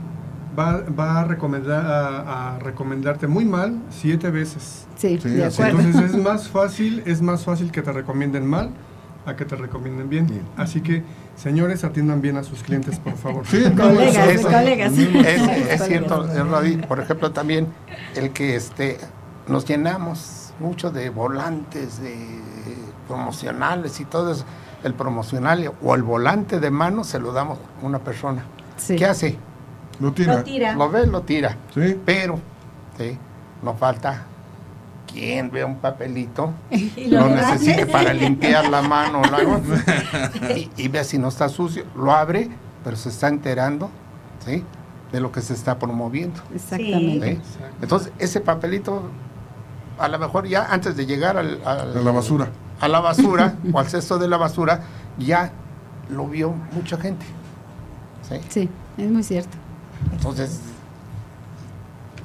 va, 0.57 0.83
va 0.97 1.21
a, 1.21 1.23
recomendar, 1.25 1.85
a, 1.85 2.55
a, 2.55 2.59
recomendarte 2.59 3.27
muy 3.27 3.45
mal 3.45 3.81
siete 3.89 4.29
veces. 4.31 4.87
Sí, 4.95 5.19
sí 5.21 5.29
de 5.29 5.45
acuerdo. 5.45 5.79
Entonces 5.79 6.11
es 6.11 6.17
más 6.23 6.47
fácil, 6.47 7.03
es 7.05 7.21
más 7.21 7.43
fácil 7.43 7.71
que 7.71 7.81
te 7.81 7.91
recomienden 7.91 8.45
mal 8.45 8.71
a 9.25 9.35
que 9.35 9.45
te 9.45 9.55
recomienden 9.55 10.09
bien. 10.09 10.27
bien. 10.27 10.43
Así 10.55 10.81
que, 10.81 11.03
señores, 11.35 11.83
atiendan 11.83 12.21
bien 12.21 12.37
a 12.37 12.43
sus 12.43 12.61
clientes, 12.63 12.99
por 12.99 13.17
favor. 13.17 13.45
Sí, 13.47 13.63
colegas, 13.75 14.27
es, 14.27 14.41
colegas. 14.41 14.93
Es, 14.97 15.71
es 15.71 15.87
cierto, 15.87 16.27
por 16.87 16.99
ejemplo, 16.99 17.31
también 17.31 17.67
el 18.15 18.31
que 18.31 18.55
este, 18.55 18.97
nos 19.47 19.65
llenamos 19.65 20.53
mucho 20.59 20.91
de 20.91 21.09
volantes, 21.09 22.01
de 22.01 22.15
promocionales 23.07 23.99
y 23.99 24.05
todo 24.05 24.31
eso, 24.31 24.45
el 24.83 24.93
promocional 24.93 25.71
o 25.83 25.95
el 25.95 26.03
volante 26.03 26.59
de 26.59 26.71
mano 26.71 27.03
se 27.03 27.19
lo 27.19 27.31
damos 27.31 27.57
a 27.81 27.85
una 27.85 27.99
persona. 27.99 28.43
Sí. 28.77 28.95
¿Qué 28.95 29.05
hace? 29.05 29.37
Lo 29.99 30.11
tira. 30.11 30.35
Lo, 30.37 30.43
tira. 30.43 30.73
lo 30.75 30.89
ve, 30.89 31.07
lo 31.07 31.21
tira. 31.21 31.57
Sí. 31.73 31.99
Pero, 32.05 32.39
¿sí? 32.97 33.17
no 33.61 33.73
falta 33.75 34.23
quien 35.11 35.49
vea 35.49 35.65
un 35.65 35.77
papelito, 35.77 36.51
Y 36.71 37.05
lo, 37.07 37.21
lo 37.21 37.29
necesite 37.35 37.85
para 37.85 38.13
limpiar 38.13 38.67
la 38.69 38.81
mano 38.81 39.21
o 39.21 39.35
algo, 39.35 39.61
y, 40.55 40.69
y 40.75 40.87
vea 40.89 41.03
si 41.03 41.17
no 41.17 41.29
está 41.29 41.47
sucio, 41.47 41.85
lo 41.95 42.11
abre, 42.11 42.49
pero 42.83 42.97
se 42.97 43.09
está 43.09 43.27
enterando, 43.29 43.89
¿sí? 44.45 44.63
De 45.11 45.21
lo 45.21 45.31
que 45.31 45.41
se 45.41 45.53
está 45.53 45.79
promoviendo. 45.79 46.41
Exactamente. 46.53 47.35
¿sí? 47.35 47.41
Entonces, 47.81 48.11
ese 48.19 48.41
papelito, 48.41 49.03
a 49.97 50.07
lo 50.09 50.19
mejor 50.19 50.45
ya 50.47 50.65
antes 50.65 50.97
de 50.97 51.05
llegar 51.05 51.37
al, 51.37 51.61
al- 51.63 51.97
A 51.97 52.01
la 52.01 52.11
basura. 52.11 52.49
A 52.81 52.87
la 52.87 52.99
basura 52.99 53.55
o 53.73 53.79
al 53.79 53.87
cesto 53.87 54.17
de 54.17 54.27
la 54.27 54.37
basura, 54.37 54.81
ya 55.17 55.51
lo 56.09 56.27
vio 56.27 56.53
mucha 56.73 56.97
gente. 56.97 57.25
¿sí? 58.29 58.39
Sí, 58.49 58.69
es 58.97 59.09
muy 59.11 59.23
cierto. 59.23 59.57
Entonces, 60.11 60.59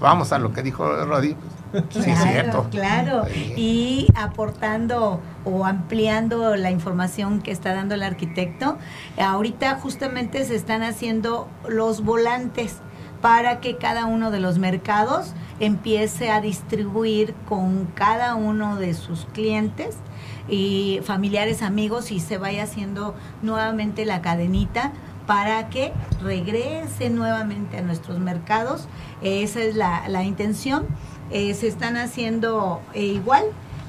vamos 0.00 0.32
a 0.32 0.38
lo 0.38 0.52
que 0.52 0.62
dijo 0.62 0.84
Rodi. 1.04 1.36
pues, 1.70 1.84
sí, 1.90 1.98
es 2.00 2.04
Claro, 2.18 2.30
cierto. 2.30 2.66
claro. 2.70 3.24
Sí. 3.32 3.54
Y 3.56 4.06
aportando 4.16 5.20
o 5.44 5.64
ampliando 5.64 6.56
la 6.56 6.70
información 6.70 7.40
que 7.40 7.52
está 7.52 7.74
dando 7.74 7.94
el 7.94 8.02
arquitecto, 8.02 8.76
ahorita 9.18 9.76
justamente 9.76 10.44
se 10.44 10.56
están 10.56 10.82
haciendo 10.82 11.48
los 11.68 12.02
volantes 12.02 12.76
para 13.22 13.60
que 13.60 13.76
cada 13.76 14.06
uno 14.06 14.30
de 14.30 14.40
los 14.40 14.58
mercados 14.58 15.34
empiece 15.60 16.30
a 16.30 16.40
distribuir 16.40 17.34
con 17.48 17.84
cada 17.94 18.34
uno 18.34 18.76
de 18.76 18.94
sus 18.94 19.26
clientes 19.26 19.96
y 20.50 21.00
familiares, 21.04 21.62
amigos 21.62 22.10
y 22.10 22.20
se 22.20 22.36
vaya 22.38 22.64
haciendo 22.64 23.14
nuevamente 23.42 24.04
la 24.04 24.20
cadenita 24.20 24.92
para 25.26 25.68
que 25.68 25.92
regrese 26.22 27.08
nuevamente 27.10 27.78
a 27.78 27.82
nuestros 27.82 28.18
mercados. 28.18 28.88
Esa 29.22 29.62
es 29.62 29.76
la, 29.76 30.08
la 30.08 30.24
intención. 30.24 30.86
Eh, 31.30 31.54
se 31.54 31.68
están 31.68 31.96
haciendo 31.96 32.80
eh, 32.94 33.02
igual 33.04 33.44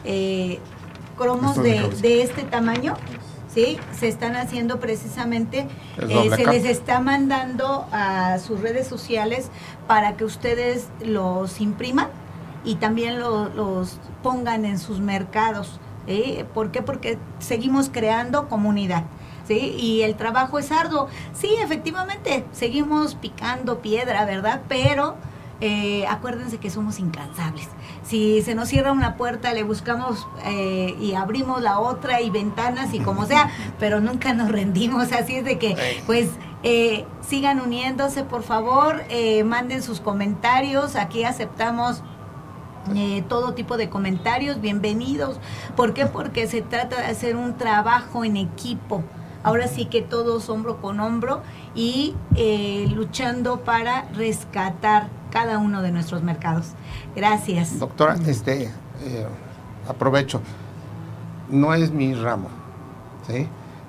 eh, 0.05 0.59
cromos 1.18 1.55
de 2.01 2.22
este 2.22 2.43
tamaño. 2.43 2.93
¿sí? 3.51 3.78
Se 3.97 4.07
están 4.07 4.36
haciendo 4.36 4.80
precisamente, 4.80 5.68
eh, 5.97 6.30
se 6.36 6.45
les 6.45 6.64
está 6.66 6.99
mandando 6.99 7.88
a 7.91 8.38
sus 8.39 8.62
redes 8.62 8.88
sociales 8.88 9.49
para 9.88 10.16
que 10.18 10.26
ustedes 10.26 10.88
los 11.03 11.59
impriman 11.59 12.07
y 12.64 12.76
también 12.76 13.20
lo- 13.20 13.49
los 13.49 13.97
pongan 14.22 14.64
en 14.66 14.78
sus 14.78 14.99
mercados. 14.99 15.80
¿Sí? 16.08 16.43
¿Por 16.54 16.72
qué? 16.72 16.82
Porque 16.82 17.18
seguimos 17.39 17.89
creando 17.89 18.47
comunidad. 18.47 19.04
¿sí? 19.47 19.76
Y 19.78 20.02
el 20.02 20.16
trabajo 20.16 20.60
es 20.60 20.72
arduo. 20.72 21.08
Sí, 21.34 21.49
efectivamente, 21.62 22.45
seguimos 22.52 23.16
picando 23.16 23.80
piedra, 23.80 24.26
¿verdad? 24.26 24.62
Pero 24.68 25.16
eh, 25.62 26.06
acuérdense 26.08 26.58
que 26.58 26.70
somos 26.70 26.99
incansables. 26.99 27.70
Si 28.04 28.41
se 28.41 28.56
nos 28.56 28.68
cierra 28.68 28.91
una 28.91 29.16
puerta, 29.16 29.54
le 29.54 29.64
buscamos 29.64 30.28
eh, 30.45 30.95
y 30.99 31.14
abrimos 31.14 31.62
la 31.62 31.80
otra 31.80 32.22
y 32.22 32.30
ventanas 32.30 32.93
y 32.93 32.99
como 32.99 33.26
sea, 33.26 33.52
pero 33.80 34.02
nunca 34.02 34.34
nos 34.34 34.52
rendimos. 34.52 35.12
Así 35.12 35.36
es 35.36 35.45
de 35.45 35.60
que, 35.60 36.02
pues, 36.08 36.30
eh, 36.64 37.06
sigan 37.22 37.62
uniéndose, 37.62 38.24
por 38.24 38.43
favor, 38.43 39.04
eh, 39.10 39.43
manden 39.43 39.84
sus 39.84 39.99
comentarios. 39.99 40.95
Aquí 40.95 41.24
aceptamos 41.24 42.04
eh, 42.96 43.24
todo 43.28 43.54
tipo 43.54 43.78
de 43.78 43.90
comentarios, 43.90 44.60
bienvenidos. 44.62 45.40
¿Por 45.76 45.94
qué? 45.94 46.06
Porque 46.06 46.48
se 46.48 46.62
trata 46.62 46.98
de 46.98 47.06
hacer 47.06 47.36
un 47.36 47.58
trabajo 47.58 48.24
en 48.26 48.38
equipo. 48.38 49.04
Ahora 49.44 49.68
sí 49.68 49.86
que 49.86 50.02
todos 50.02 50.50
hombro 50.50 50.82
con 50.82 51.00
hombro 51.00 51.42
y 51.74 52.16
eh, 52.36 52.88
luchando 52.94 53.62
para 53.62 54.04
rescatar 54.14 55.10
cada 55.32 55.58
uno 55.58 55.82
de 55.82 55.92
nuestros 55.92 56.22
mercados. 56.22 56.68
Gracias. 57.16 57.80
Doctora, 57.80 58.16
este, 58.28 58.66
eh, 58.66 59.28
aprovecho, 59.88 60.42
no 61.50 61.74
es 61.74 61.92
mi 61.92 62.14
ramo, 62.14 62.50
¿sí? 63.28 63.48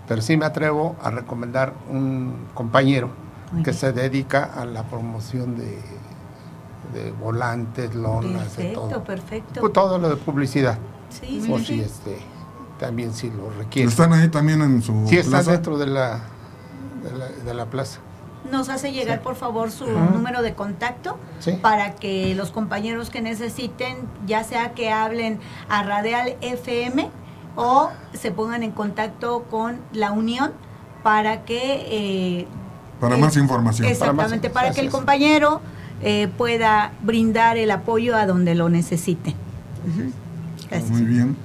pero 0.08 0.22
sí 0.22 0.36
me 0.36 0.46
atrevo 0.46 0.96
a 1.02 1.10
recomendar 1.10 1.74
un 1.90 2.46
compañero 2.54 3.10
Muy 3.52 3.62
que 3.62 3.70
bien. 3.70 3.80
se 3.80 3.92
dedica 3.92 4.44
a 4.44 4.64
la 4.64 4.84
promoción 4.84 5.56
de, 5.56 5.78
de 6.92 7.10
volantes, 7.12 7.94
lonas, 7.94 8.56
de 8.56 8.62
Perfecto, 8.64 8.80
todo. 8.88 9.04
perfecto. 9.04 9.60
Pues 9.60 9.72
todo 9.72 9.98
lo 9.98 10.08
de 10.10 10.16
publicidad, 10.16 10.78
Sí, 11.10 11.44
por 11.48 11.60
sí, 11.60 11.66
si 11.66 11.74
sí. 11.74 11.80
este, 11.80 12.18
también 12.78 13.12
si 13.14 13.30
lo 13.30 13.50
requiere. 13.58 13.88
Están 13.88 14.12
ahí 14.12 14.28
también 14.28 14.62
en 14.62 14.82
su 14.82 15.06
Sí, 15.08 15.16
está 15.18 15.30
plaza. 15.30 15.52
dentro 15.52 15.78
de 15.78 15.86
la, 15.86 16.20
de 17.02 17.12
la, 17.18 17.28
de 17.28 17.54
la 17.54 17.66
plaza. 17.66 18.00
Nos 18.50 18.68
hace 18.68 18.92
llegar, 18.92 19.18
Sí. 19.18 19.24
por 19.24 19.36
favor, 19.36 19.70
su 19.70 19.84
Ajá. 19.84 20.10
número 20.12 20.42
de 20.42 20.54
contacto 20.54 21.16
Sí. 21.38 21.52
para 21.62 21.94
que 21.94 22.34
los 22.34 22.50
compañeros 22.50 23.08
que 23.10 23.20
necesiten, 23.22 23.96
ya 24.26 24.42
sea 24.44 24.72
que 24.72 24.90
hablen 24.90 25.38
a 25.68 25.82
Radial 25.84 26.36
FM 26.40 27.08
o 27.54 27.90
se 28.14 28.32
pongan 28.32 28.62
en 28.62 28.72
contacto 28.72 29.44
con 29.50 29.78
la 29.92 30.10
Unión 30.12 30.52
para 31.04 31.44
que... 31.44 31.60
eh, 32.40 32.46
Para 33.00 33.16
eh, 33.16 33.20
más 33.20 33.36
información. 33.36 33.86
Exactamente, 33.88 34.50
para, 34.50 34.68
Así 34.68 34.74
que 34.76 34.80
el 34.82 34.86
es. 34.88 34.92
compañero 34.92 35.60
eh, 36.02 36.28
pueda 36.36 36.92
brindar 37.02 37.56
el 37.56 37.70
apoyo 37.70 38.16
a 38.16 38.26
donde 38.26 38.54
lo 38.54 38.68
necesite. 38.68 39.34
Muy 40.90 41.02
bien. 41.02 41.36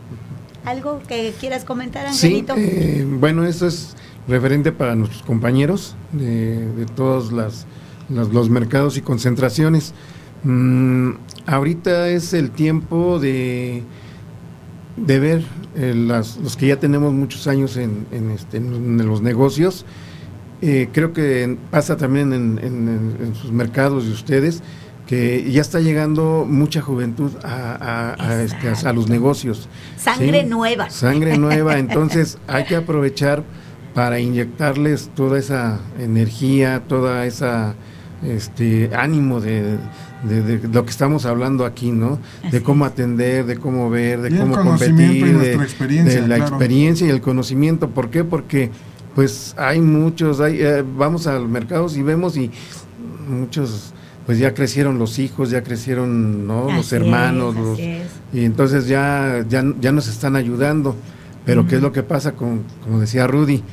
¿Algo 0.66 1.02
que 1.08 1.34
quieras 1.40 1.64
comentar, 1.64 2.12
Sí, 2.14 2.28
Angelito? 2.28 2.54
eh, 2.58 3.06
bueno, 3.20 3.46
eso 3.46 3.68
es 3.68 3.96
referente 4.28 4.72
para 4.72 4.96
nuestros 4.96 5.24
compañeros 5.24 5.96
de, 6.12 6.66
de 6.74 6.86
todos 6.86 7.32
las, 7.32 7.66
las- 8.10 8.30
los 8.30 8.50
mercados 8.50 8.98
y 8.98 9.02
concentraciones. 9.02 9.94
Mm, 10.44 11.12
ahorita 11.46 12.10
es 12.10 12.34
el 12.34 12.52
tiempo 12.52 13.20
de, 13.20 13.84
de 14.98 15.20
ver 15.20 15.46
eh, 15.76 15.94
las- 15.96 16.38
los 16.38 16.58
que 16.58 16.68
ya 16.68 16.80
tenemos 16.80 17.14
muchos 17.14 17.48
años 17.48 17.78
en, 17.78 18.06
en 18.12 18.32
este, 18.32 18.58
en 18.58 19.06
los 19.08 19.22
negocios. 19.22 19.86
Eh, 20.62 20.90
creo 20.92 21.14
que 21.14 21.56
pasa 21.70 21.98
también 21.98 22.34
en, 22.34 22.60
en- 22.64 23.16
en 23.22 23.36
sus 23.36 23.52
mercados 23.52 24.06
de 24.06 24.12
ustedes 24.12 24.64
que 25.06 25.50
ya 25.52 25.62
está 25.62 25.80
llegando 25.80 26.46
mucha 26.50 26.82
juventud 26.82 27.32
a, 27.44 28.16
a- 28.20 28.30
a, 28.30 28.42
este, 28.44 28.68
a- 28.70 28.90
a 28.90 28.94
los 28.94 29.08
negocios. 29.10 29.70
Sangre 29.98 30.42
Sí, 30.42 30.48
nueva. 30.50 30.90
Sangre 30.90 31.38
nueva, 31.38 31.78
entonces 31.78 32.38
hay 32.48 32.66
que 32.66 32.76
aprovechar 32.76 33.44
para 33.94 34.20
inyectarles 34.20 35.10
toda 35.16 35.40
esa 35.40 35.80
energía, 36.00 36.84
toda 36.88 37.26
esa 37.26 37.76
este 38.26 38.90
ánimo 38.96 39.40
de, 39.40 39.78
de- 40.24 40.42
de 40.42 40.68
lo 40.68 40.84
que 40.84 40.90
estamos 40.90 41.26
hablando 41.28 41.66
aquí, 41.66 41.92
¿no? 41.92 42.20
De 42.52 42.64
cómo 42.64 42.84
atender, 42.86 43.46
de 43.46 43.58
cómo 43.58 43.90
ver, 43.92 44.22
de 44.22 44.32
Y 44.32 44.34
el 44.34 44.40
cómo 44.40 44.56
competir, 44.56 45.24
de, 45.26 45.34
nuestra 45.34 45.64
experiencia, 45.64 46.22
de 46.22 46.28
la 46.28 46.36
claro. 46.38 46.56
experiencia 46.56 47.06
y 47.08 47.12
el 47.12 47.22
conocimiento. 47.22 47.90
¿Por 47.92 48.10
qué? 48.10 48.24
Porque 48.24 48.72
pues 49.18 49.56
hay 49.58 49.82
muchos, 49.82 50.40
hay, 50.40 50.62
eh, 50.62 50.84
vamos 50.96 51.26
al 51.26 51.48
mercado 51.48 51.88
y 51.96 52.04
vemos 52.04 52.38
y 52.38 52.52
muchos 53.28 53.92
pues 54.28 54.38
ya 54.38 54.54
crecieron 54.54 55.00
los 55.00 55.18
hijos, 55.18 55.50
ya 55.50 55.64
crecieron 55.64 56.46
¿no? 56.46 56.66
los 56.72 56.86
Así 56.86 56.98
hermanos, 56.98 57.56
es, 57.56 57.62
los, 57.64 57.80
y 58.32 58.46
entonces 58.46 58.86
ya, 58.88 59.44
ya, 59.50 59.64
ya 59.82 59.92
nos 59.92 60.08
están 60.08 60.36
ayudando. 60.36 60.96
Pero 61.46 61.66
¿qué 61.66 61.78
es 61.78 61.82
lo 61.82 61.92
que 61.92 62.04
pasa 62.04 62.34
con, 62.34 62.62
como 62.84 63.00
decía 63.00 63.26
Rudy? 63.26 63.64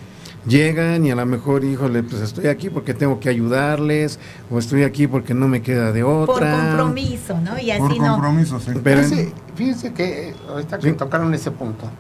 Llegan 0.47 1.05
y 1.05 1.11
a 1.11 1.15
lo 1.15 1.27
mejor, 1.27 1.63
híjole, 1.63 2.03
pues 2.05 2.23
estoy 2.23 2.47
aquí 2.47 2.71
porque 2.71 2.95
tengo 2.95 3.21
que 3.21 3.29
ayudarles, 3.29 4.19
o 4.51 4.59
estoy 4.59 4.85
aquí 4.85 5.07
porque 5.09 5.35
no 5.35 5.47
me 5.47 5.61
queda 5.61 5.93
de 5.93 6.03
Por 6.05 6.31
otra. 6.31 6.53
compromiso, 6.69 7.39
¿no? 7.39 7.59
Y 7.59 7.71
así 7.71 7.81
Por 7.83 7.99
no. 7.99 8.13
compromiso, 8.13 8.61
sí. 8.61 8.71
Pero 8.83 9.01
en- 9.03 9.09
Fíjense, 9.11 9.33
fíjense 9.57 9.93
que 9.93 10.35
ahorita 10.49 10.79
que 10.79 10.91
Sí. 10.91 10.97
tocaron 10.97 11.35
ese 11.35 11.51
punto, 11.51 11.91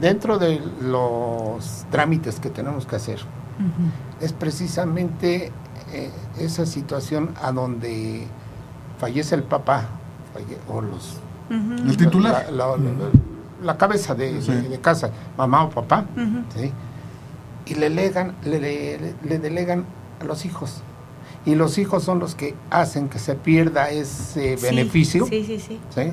dentro 0.00 0.38
de 0.38 0.60
los 0.82 1.84
trámites 1.90 2.40
que 2.40 2.50
tenemos 2.50 2.86
que 2.86 2.96
hacer, 2.96 3.20
es 4.20 4.32
precisamente 4.32 5.52
eh, 5.92 6.10
esa 6.38 6.66
situación 6.66 7.30
a 7.42 7.52
donde 7.52 8.26
fallece 8.98 9.34
el 9.34 9.42
papá 9.42 9.88
falle- 10.34 10.58
o 10.68 10.80
los 10.80 11.16
Ujú. 11.50 11.88
El 11.90 11.96
titular. 11.96 12.46
la, 12.52 12.68
la- 12.68 12.76
la- 12.76 13.10
la 13.62 13.76
cabeza 13.76 14.14
de, 14.14 14.40
Sí. 14.40 14.52
de- 14.52 14.68
de 14.68 14.80
casa, 14.80 15.10
mamá 15.36 15.64
o 15.64 15.70
papá. 15.70 16.04
¿sí? 16.56 16.72
y 17.66 17.74
le, 17.74 17.88
legan, 17.90 18.34
le, 18.44 18.58
le- 18.58 19.14
le 19.22 19.38
delegan 19.38 19.84
a 20.20 20.24
los 20.24 20.44
hijos. 20.44 20.82
Y 21.46 21.54
los 21.54 21.78
hijos 21.78 22.02
son 22.02 22.18
los 22.18 22.34
que 22.34 22.54
hacen 22.70 23.08
que 23.08 23.18
se 23.18 23.34
pierda 23.34 23.90
ese 23.90 24.56
Sí, 24.56 24.62
beneficio. 24.66 25.26
Sí, 25.26 25.44
sí, 25.44 25.60
sí. 25.60 25.80
¿sí? 25.94 26.12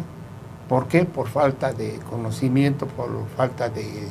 ¿Por 0.69 0.87
qué? 0.87 1.05
Por 1.05 1.27
falta 1.27 1.71
de 1.73 1.99
conocimiento, 2.09 2.87
por 2.87 3.09
falta 3.35 3.69
de, 3.69 4.07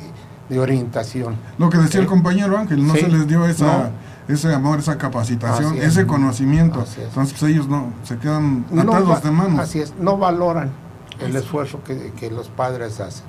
de 0.49 0.59
orientación. 0.59 1.35
Lo 1.57 1.69
que 1.69 1.77
decía 1.77 1.91
Sí. 1.93 1.97
el 1.99 2.07
compañero 2.07 2.57
Ángel, 2.57 2.85
no 2.85 2.93
Sí. 2.93 3.01
se 3.01 3.07
les 3.09 3.27
dio 3.27 3.45
esa, 3.45 3.91
ese 4.27 4.53
amor, 4.53 4.79
esa 4.79 4.97
capacitación, 4.97 5.77
es. 5.77 5.83
ese 5.85 6.07
conocimiento. 6.07 6.81
Es. 6.81 6.97
Entonces 6.97 7.37
pues, 7.39 7.51
ellos 7.51 7.67
no, 7.67 7.93
se 8.03 8.17
quedan 8.17 8.65
No 8.71 8.81
atados 8.81 9.09
va- 9.11 9.19
de 9.19 9.31
manos. 9.31 9.59
Así 9.59 9.79
es, 9.79 9.93
no 9.99 10.17
valoran 10.17 10.71
el 11.19 11.27
Así 11.27 11.37
esfuerzo 11.37 11.83
que, 11.83 12.11
que 12.13 12.31
los 12.31 12.47
padres 12.49 12.99
hacen. 12.99 13.25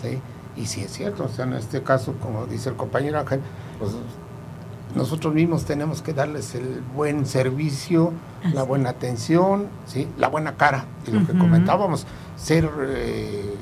¿sí? 0.00 0.18
Y 0.56 0.66
sí 0.66 0.82
es 0.82 0.92
cierto, 0.92 1.24
o 1.24 1.28
sea, 1.28 1.44
en 1.46 1.54
este 1.54 1.82
caso, 1.82 2.14
como 2.22 2.44
dice 2.46 2.68
el 2.70 2.76
compañero 2.76 3.18
Ángel, 3.20 3.40
pues, 3.78 3.92
nosotros 4.94 5.34
mismos 5.34 5.64
tenemos 5.64 6.02
que 6.02 6.12
darles 6.12 6.54
el 6.54 6.82
buen 6.94 7.26
servicio, 7.26 8.12
Así 8.42 8.54
la 8.54 8.62
buena 8.62 8.90
atención, 8.90 9.68
¿sí? 9.86 10.08
la 10.18 10.28
buena 10.28 10.56
cara, 10.56 10.86
y 11.06 11.10
lo 11.10 11.26
que 11.26 11.32
comentábamos, 11.32 12.06
ser 12.36 12.68
eh, 12.80 13.54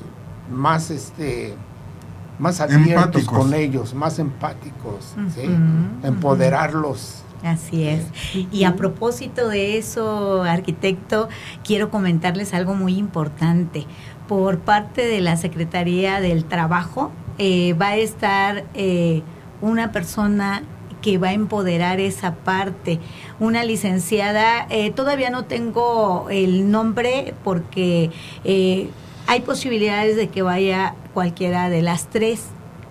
más 0.51 0.91
este 0.91 1.55
más 2.39 2.59
abiertos 2.59 3.05
Empáticos. 3.05 3.37
con 3.37 3.53
ellos, 3.53 3.93
más 3.93 4.17
empáticos, 4.17 5.13
empoderarlos. 6.01 7.23
Así 7.43 7.87
es. 7.87 8.05
Y 8.51 8.63
a 8.63 8.75
propósito 8.75 9.47
de 9.47 9.77
eso, 9.77 10.43
arquitecto, 10.43 11.29
quiero 11.63 11.89
comentarles 11.89 12.53
algo 12.53 12.75
muy 12.75 12.97
importante. 12.97 13.85
Por 14.27 14.59
parte 14.59 15.05
de 15.05 15.21
la 15.21 15.37
Secretaría 15.37 16.19
del 16.19 16.45
Trabajo 16.45 17.11
eh, 17.37 17.73
va 17.73 17.89
a 17.89 17.95
estar 17.97 18.65
eh, 18.73 19.23
una 19.61 19.91
persona 19.91 20.63
que 21.01 21.17
va 21.17 21.29
a 21.29 21.33
empoderar 21.33 21.99
esa 21.99 22.35
parte, 22.35 22.99
una 23.39 23.63
licenciada, 23.63 24.67
eh, 24.69 24.91
todavía 24.91 25.29
no 25.29 25.45
tengo 25.45 26.27
el 26.29 26.69
nombre 26.71 27.33
porque 27.43 28.11
eh, 28.43 28.89
hay 29.27 29.41
posibilidades 29.41 30.15
de 30.15 30.29
que 30.29 30.41
vaya 30.41 30.95
cualquiera 31.13 31.69
de 31.69 31.81
las 31.81 32.09
tres. 32.09 32.47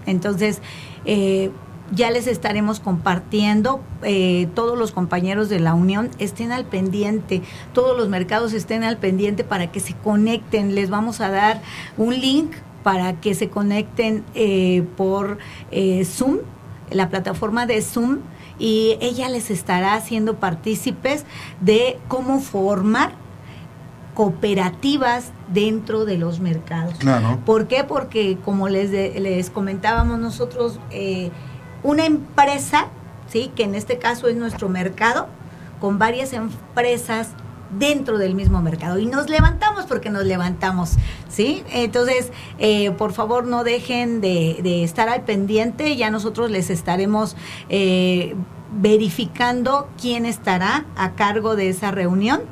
Entonces, 0.07 0.61
eh, 1.05 1.51
ya 1.93 2.11
les 2.11 2.27
estaremos 2.27 2.81
compartiendo, 2.81 3.81
eh, 4.03 4.49
todos 4.55 4.79
los 4.79 4.93
compañeros 4.93 5.49
de 5.49 5.59
la 5.59 5.75
Unión 5.75 6.11
estén 6.19 6.53
al 6.53 6.65
pendiente, 6.65 7.43
todos 7.73 7.97
los 7.97 8.09
mercados 8.09 8.53
estén 8.53 8.85
al 8.85 8.97
pendiente 8.97 9.45
para 9.45 9.73
que 9.73 9.81
se 9.81 9.95
conecten. 9.95 10.75
Les 10.75 10.91
vamos 10.91 11.21
a 11.21 11.31
dar 11.31 11.63
un 11.97 12.19
link 12.19 12.53
para 12.83 13.21
que 13.21 13.35
se 13.35 13.49
conecten 13.49 14.25
eh, 14.35 14.85
por 14.97 15.39
eh, 15.71 16.05
Zoom, 16.05 16.39
la 16.91 17.09
plataforma 17.09 17.67
de 17.67 17.81
Zoom, 17.83 18.19
y 18.59 18.99
ella 19.01 19.29
les 19.29 19.51
estará 19.51 19.95
haciendo 19.95 20.37
partícipes 20.37 21.25
de 21.61 21.99
cómo 22.09 22.41
formar 22.41 23.13
cooperativas 24.15 25.31
dentro 25.53 26.05
de 26.05 26.19
los 26.19 26.41
mercados. 26.41 26.95
Claro. 26.99 27.39
¿Por 27.47 27.67
qué? 27.69 27.85
Porque 27.85 28.37
como 28.45 28.69
les, 28.69 28.91
de- 28.91 29.19
les 29.21 29.51
comentábamos 29.51 30.19
nosotros, 30.19 30.79
eh, 30.91 31.31
una 31.83 32.05
empresa, 32.05 32.89
¿sí? 33.29 33.51
que 33.55 33.65
en 33.65 33.75
este 33.75 33.99
caso 33.99 34.29
es 34.29 34.37
nuestro 34.37 34.69
mercado, 34.69 35.29
con 35.81 35.99
varias 35.99 36.33
empresas 36.35 37.29
dentro 37.79 38.19
del 38.19 38.35
mismo 38.35 38.61
mercado. 38.63 38.99
Y 38.99 39.07
nos 39.07 39.29
levantamos 39.29 39.87
porque 39.87 40.11
nos 40.11 40.25
levantamos, 40.25 40.97
¿sí? 41.29 41.63
Entonces, 41.73 42.33
eh, 42.59 42.91
por 42.93 43.13
favor, 43.13 43.47
no 43.47 43.65
dejen 43.65 44.21
de, 44.21 44.85
estar 44.85 45.09
al 45.09 45.23
pendiente, 45.23 45.97
ya 45.97 46.11
nosotros 46.11 46.51
les 46.51 46.71
estaremos... 46.71 47.37
eh, 47.69 48.35
verificando 48.73 49.89
quién 50.01 50.25
estará 50.25 50.85
a 50.95 51.17
cargo 51.17 51.57
de 51.57 51.71
esa 51.71 51.91
reunión 51.91 52.43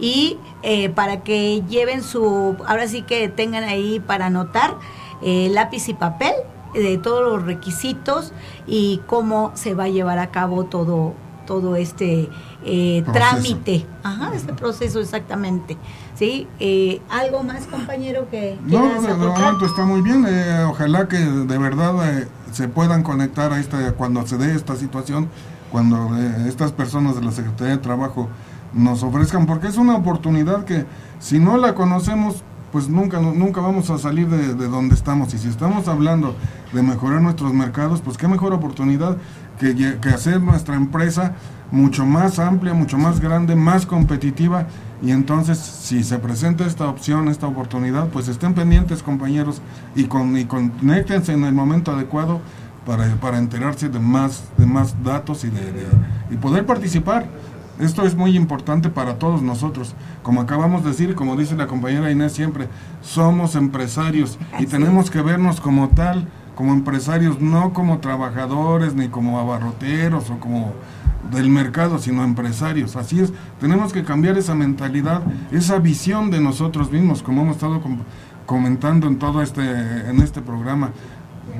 y 0.00 0.36
eh, 0.64 0.88
para 0.88 1.22
que 1.22 1.62
lleven 1.68 2.02
su, 2.02 2.56
ahora 2.66 2.88
sí 2.88 3.02
que 3.02 3.28
tengan 3.28 3.62
ahí 3.62 4.00
para 4.00 4.26
anotar 4.26 4.76
lápiz 5.22 5.88
y 5.88 5.94
papel 5.94 6.32
de 6.74 6.98
todos 6.98 7.22
los 7.22 7.44
requisitos 7.44 8.32
y 8.66 9.02
cómo 9.06 9.52
se 9.54 9.74
va 9.74 9.84
a 9.84 9.88
llevar 9.88 10.18
a 10.18 10.32
cabo 10.32 10.64
todo 10.64 11.14
todo 11.48 11.76
este 11.76 12.28
eh, 12.70 13.04
trámite, 13.12 13.86
ajá, 14.02 14.30
este 14.34 14.52
proceso 14.52 15.00
exactamente. 15.00 15.76
¿Sí? 16.14 16.46
Eh, 16.60 17.00
¿Algo 17.10 17.42
más, 17.42 17.66
compañero, 17.66 18.28
que 18.30 18.58
No, 18.64 19.00
de, 19.00 19.08
de 19.08 19.14
momento 19.14 19.64
está 19.66 19.84
muy 19.84 20.00
bien. 20.02 20.24
eh, 20.28 20.64
ojalá 20.68 21.08
que 21.08 21.16
de 21.18 21.58
verdad 21.58 21.94
eh, 22.20 22.28
se 22.52 22.68
puedan 22.68 23.02
conectar 23.02 23.52
a 23.52 23.60
esta, 23.60 23.92
cuando 23.92 24.26
se 24.26 24.36
dé 24.36 24.54
esta 24.54 24.74
situación, 24.76 25.28
cuando 25.70 26.16
eh, 26.16 26.48
estas 26.48 26.72
personas 26.72 27.14
de 27.14 27.22
la 27.22 27.30
Secretaría 27.32 27.76
de 27.76 27.82
Trabajo 27.82 28.28
nos 28.72 29.02
ofrezcan, 29.02 29.46
porque 29.46 29.68
es 29.68 29.76
una 29.76 29.94
oportunidad 29.96 30.64
que 30.64 30.84
si 31.20 31.38
no 31.38 31.56
la 31.56 31.74
conocemos, 31.74 32.42
pues 32.72 32.88
nunca, 32.88 33.18
nunca 33.20 33.60
vamos 33.62 33.88
a 33.88 33.96
salir 33.98 34.28
de, 34.28 34.54
de 34.54 34.68
donde 34.68 34.94
estamos. 34.94 35.32
Y 35.34 35.38
si 35.38 35.48
estamos 35.48 35.88
hablando 35.88 36.34
de 36.72 36.82
mejorar 36.82 37.22
nuestros 37.22 37.54
mercados, 37.54 38.02
pues 38.02 38.18
qué 38.18 38.28
mejor 38.28 38.52
oportunidad 38.52 39.16
que, 39.58 39.74
que 40.00 40.08
hacer 40.10 40.40
nuestra 40.40 40.74
empresa 40.74 41.34
mucho 41.70 42.06
más 42.06 42.38
amplia, 42.38 42.74
mucho 42.74 42.98
más 42.98 43.20
grande, 43.20 43.54
más 43.56 43.86
competitiva. 43.86 44.66
Y 45.02 45.12
entonces, 45.12 45.58
si 45.58 46.02
se 46.02 46.18
presenta 46.18 46.66
esta 46.66 46.88
opción, 46.88 47.28
esta 47.28 47.46
oportunidad, 47.46 48.08
pues 48.08 48.28
estén 48.28 48.54
pendientes, 48.54 49.02
compañeros, 49.02 49.60
y, 49.94 50.04
con, 50.04 50.36
y 50.36 50.44
conéctense 50.46 51.32
en 51.32 51.44
el 51.44 51.54
momento 51.54 51.92
adecuado 51.92 52.40
para, 52.84 53.06
para 53.16 53.38
enterarse 53.38 53.88
de 53.88 53.98
más, 54.00 54.44
de 54.56 54.66
más 54.66 54.94
datos 55.04 55.44
y, 55.44 55.50
de, 55.50 55.60
de- 55.72 55.86
y 56.30 56.36
poder 56.36 56.66
participar. 56.66 57.26
Esto 57.78 58.02
es 58.04 58.16
muy 58.16 58.34
importante 58.36 58.88
para 58.88 59.20
todos 59.20 59.40
nosotros. 59.40 59.94
Como 60.24 60.40
acabamos 60.40 60.82
de 60.82 60.88
decir, 60.90 61.14
como 61.14 61.36
dice 61.36 61.54
la 61.54 61.68
compañera 61.68 62.10
Inés 62.10 62.32
siempre, 62.32 62.66
somos 63.02 63.54
empresarios 63.54 64.36
y 64.58 64.66
tenemos 64.66 65.12
que 65.12 65.22
vernos 65.22 65.60
como 65.60 65.90
tal, 65.90 66.26
como 66.56 66.72
empresarios, 66.72 67.40
no 67.40 67.72
como 67.72 67.98
trabajadores, 67.98 68.96
ni 68.96 69.06
como 69.06 69.38
abarroteros 69.38 70.28
o 70.28 70.40
como 70.40 70.72
del 71.32 71.50
mercado, 71.50 71.98
sino 71.98 72.24
empresarios. 72.24 72.96
Así 72.96 73.20
es, 73.20 73.32
tenemos 73.60 73.92
que 73.92 74.04
cambiar 74.04 74.38
esa 74.38 74.54
mentalidad, 74.54 75.22
esa 75.52 75.78
visión 75.78 76.30
de 76.30 76.40
nosotros 76.40 76.90
mismos, 76.92 77.22
como 77.22 77.42
hemos 77.42 77.56
estado 77.56 77.80
com- 77.80 77.98
comentando 78.46 79.06
en 79.06 79.18
todo 79.18 79.42
este, 79.42 79.62
en 79.62 80.20
este 80.20 80.40
programa 80.40 80.90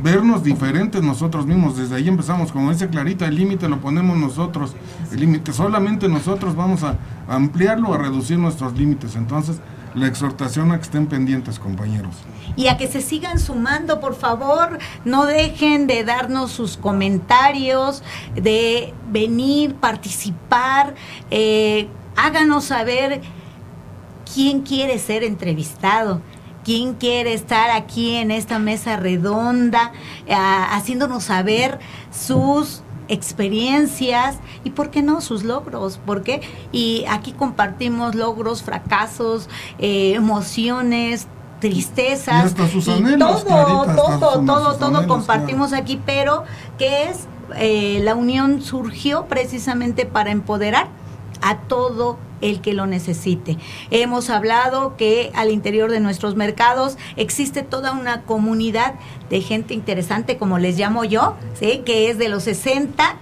vernos 0.02 0.44
diferentes 0.44 1.02
nosotros 1.02 1.46
mismos. 1.46 1.76
Desde 1.76 1.96
ahí 1.96 2.08
empezamos, 2.08 2.52
como 2.52 2.70
dice 2.70 2.88
Clarita, 2.88 3.26
el 3.26 3.34
límite 3.34 3.68
lo 3.68 3.80
ponemos 3.80 4.16
nosotros. 4.16 4.74
El 5.12 5.20
límite, 5.20 5.52
solamente 5.52 6.08
nosotros 6.08 6.54
vamos 6.54 6.84
a 6.84 6.96
ampliarlo, 7.28 7.92
a 7.92 7.98
reducir 7.98 8.38
nuestros 8.38 8.78
límites. 8.78 9.16
Entonces, 9.16 9.60
la 9.98 10.06
exhortación 10.06 10.72
a 10.72 10.76
que 10.76 10.84
estén 10.84 11.06
pendientes, 11.06 11.58
compañeros. 11.58 12.14
y 12.56 12.68
a 12.68 12.76
que 12.76 12.88
se 12.88 13.00
sigan 13.00 13.38
sumando, 13.38 14.00
por 14.00 14.14
favor, 14.14 14.78
no 15.04 15.26
dejen 15.26 15.86
de 15.86 16.02
darnos 16.02 16.50
sus 16.50 16.76
comentarios, 16.76 18.02
de 18.34 18.94
venir, 19.10 19.74
participar, 19.76 20.94
eh, 21.30 21.88
háganos 22.16 22.64
saber 22.64 23.20
quién 24.32 24.62
quiere 24.62 24.98
ser 24.98 25.22
entrevistado. 25.24 26.20
¿Quién 26.64 26.94
quiere 26.94 27.32
estar 27.32 27.70
aquí 27.70 28.16
en 28.16 28.30
esta 28.30 28.58
mesa 28.58 28.98
redonda, 28.98 29.92
ah, 30.28 30.76
haciéndonos 30.76 31.24
saber 31.24 31.78
sus 32.10 32.82
experiencias 33.08 34.36
y, 34.64 34.70
¿por 34.70 34.90
qué 34.90 35.02
no, 35.02 35.20
sus 35.20 35.44
logros? 35.44 35.98
¿Por 36.04 36.22
qué? 36.22 36.42
Y 36.72 37.04
aquí 37.08 37.32
compartimos 37.32 38.14
logros, 38.14 38.62
fracasos, 38.62 39.48
eh, 39.78 40.14
emociones, 40.14 41.26
tristezas. 41.60 42.54
Y 42.86 42.90
anhelos, 42.90 43.44
todo, 43.44 43.84
todo, 43.84 44.18
todo, 44.44 44.74
todo 44.76 44.86
anhelos, 44.86 45.06
compartimos 45.06 45.72
aquí, 45.72 46.00
pero 46.04 46.44
que 46.78 47.08
es 47.08 47.26
eh, 47.56 48.00
la 48.02 48.14
unión 48.14 48.62
surgió 48.62 49.26
precisamente 49.26 50.06
para 50.06 50.30
empoderar 50.30 50.88
a 51.40 51.58
todo 51.60 52.18
el 52.40 52.60
que 52.60 52.72
lo 52.72 52.86
necesite. 52.86 53.56
Hemos 53.90 54.30
hablado 54.30 54.96
que 54.96 55.30
al 55.34 55.50
interior 55.50 55.90
de 55.90 56.00
nuestros 56.00 56.36
mercados 56.36 56.96
existe 57.16 57.62
toda 57.62 57.92
una 57.92 58.22
comunidad 58.22 58.94
de 59.30 59.40
gente 59.40 59.74
interesante, 59.74 60.36
como 60.36 60.58
les 60.58 60.78
llamo 60.78 61.04
yo, 61.04 61.36
que 61.60 62.10
es 62.10 62.18
de 62.18 62.28
los 62.28 62.44
60 62.44 63.16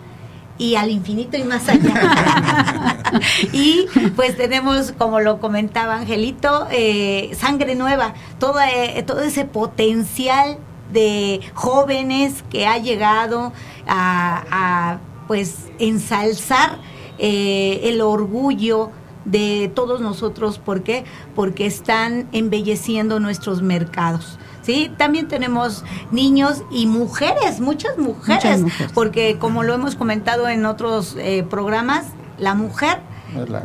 y 0.58 0.76
al 0.76 0.90
infinito 0.90 1.36
y 1.36 1.44
más 1.44 1.68
allá. 1.68 2.98
y 3.52 3.86
pues 4.14 4.36
tenemos, 4.36 4.92
como 4.92 5.20
lo 5.20 5.40
comentaba 5.40 5.96
Angelito, 5.96 6.66
eh, 6.70 7.30
sangre 7.38 7.74
nueva, 7.74 8.14
todo, 8.38 8.60
eh, 8.60 9.02
todo 9.06 9.20
ese 9.20 9.44
potencial 9.44 10.58
de 10.92 11.40
jóvenes 11.54 12.44
que 12.50 12.66
ha 12.66 12.78
llegado 12.78 13.52
a, 13.86 14.44
a, 14.50 14.98
pues 15.26 15.66
ensalzar 15.78 16.78
eh, 17.18 17.80
el 17.84 18.00
orgullo 18.00 18.90
de 19.26 19.70
todos 19.74 20.00
nosotros. 20.00 20.58
¿Por 20.58 20.82
qué? 20.82 21.04
Porque 21.34 21.66
están 21.66 22.28
embelleciendo 22.32 23.20
nuestros 23.20 23.60
mercados. 23.62 24.38
¿sí? 24.62 24.90
También 24.96 25.28
tenemos 25.28 25.84
niños 26.10 26.62
y 26.70 26.86
mujeres, 26.86 27.60
muchas 27.60 27.98
mujeres, 27.98 28.44
Muchas 28.44 28.60
mujeres. 28.62 28.92
porque 28.94 29.36
como 29.38 29.62
lo 29.62 29.74
hemos 29.74 29.94
comentado 29.94 30.48
en 30.48 30.64
otros 30.66 31.14
eh, 31.18 31.44
programas, 31.48 32.06
la 32.38 32.54
mujer 32.54 32.98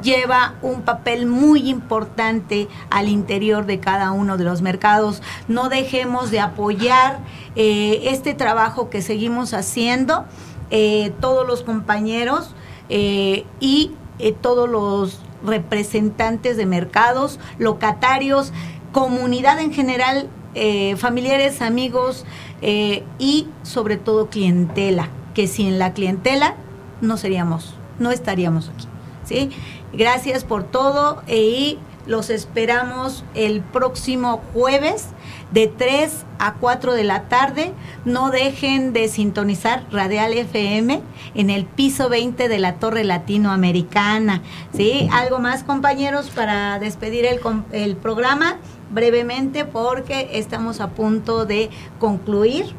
lleva 0.02 0.56
un 0.64 0.82
papel 0.82 1.28
muy 1.28 1.70
importante 1.70 2.68
al 2.90 3.08
interior 3.08 3.66
de 3.66 3.80
cada 3.80 4.12
uno 4.12 4.36
de 4.38 4.44
los 4.44 4.62
mercados. 4.62 5.22
No 5.48 5.70
dejemos 5.70 6.30
de 6.32 6.40
apoyar 6.40 7.20
eh, 7.56 8.02
este 8.06 8.34
trabajo 8.34 8.90
que 8.90 9.02
seguimos 9.02 9.54
haciendo, 9.54 10.26
eh, 10.72 11.14
todos 11.22 11.48
los 11.48 11.64
compañeros 11.64 12.54
eh, 12.90 13.46
y 13.60 13.92
eh, 14.20 14.34
todos 14.34 14.70
los 14.70 15.20
representantes 15.44 16.58
de 16.58 16.66
mercados, 16.66 17.40
locatarios, 17.58 18.54
comunidad 18.92 19.60
en 19.60 19.74
general, 19.74 20.30
eh, 20.54 20.96
familiares, 20.98 21.62
amigos 21.62 22.26
eh, 22.62 23.04
y 23.20 23.48
sobre 23.64 23.98
todo 23.98 24.30
clientela, 24.30 25.10
que 25.34 25.48
sin 25.48 25.80
la 25.80 25.94
clientela 25.94 26.56
no 27.00 27.18
seríamos, 27.18 27.76
no 28.00 28.12
estaríamos 28.12 28.70
aquí. 28.70 28.88
¿sí? 29.24 29.50
Gracias 29.94 30.44
por 30.44 30.64
todo 30.64 31.22
eh, 31.28 31.42
y 31.42 31.80
los 32.06 32.30
esperamos 32.30 33.24
el 33.36 33.62
próximo 33.62 34.42
jueves 34.54 35.08
de 35.52 35.68
3 35.68 36.26
a 36.40 36.54
4 36.56 36.94
de 36.94 37.04
la 37.04 37.24
tarde. 37.24 37.74
No 38.06 38.32
dejen 38.32 38.94
de 38.94 39.08
sintonizar 39.08 39.86
Radial 39.92 40.34
FM 40.34 41.02
en 41.36 41.50
el 41.50 41.66
piso 41.66 42.10
20 42.10 42.48
de 42.50 42.60
la 42.60 42.76
Torre 42.76 43.04
Latinoamericana. 43.04 44.42
¿Sí? 44.74 45.08
¿Algo 45.12 45.40
más, 45.40 45.64
compañeros, 45.64 46.30
para 46.30 46.80
despedir 46.80 47.26
el, 47.26 47.40
el 47.72 47.96
programa? 47.96 48.58
Brevemente, 48.92 49.66
porque 49.66 50.32
estamos 50.34 50.82
a 50.82 50.90
punto 50.90 51.46
de 51.46 51.70
concluir. 52.00 52.76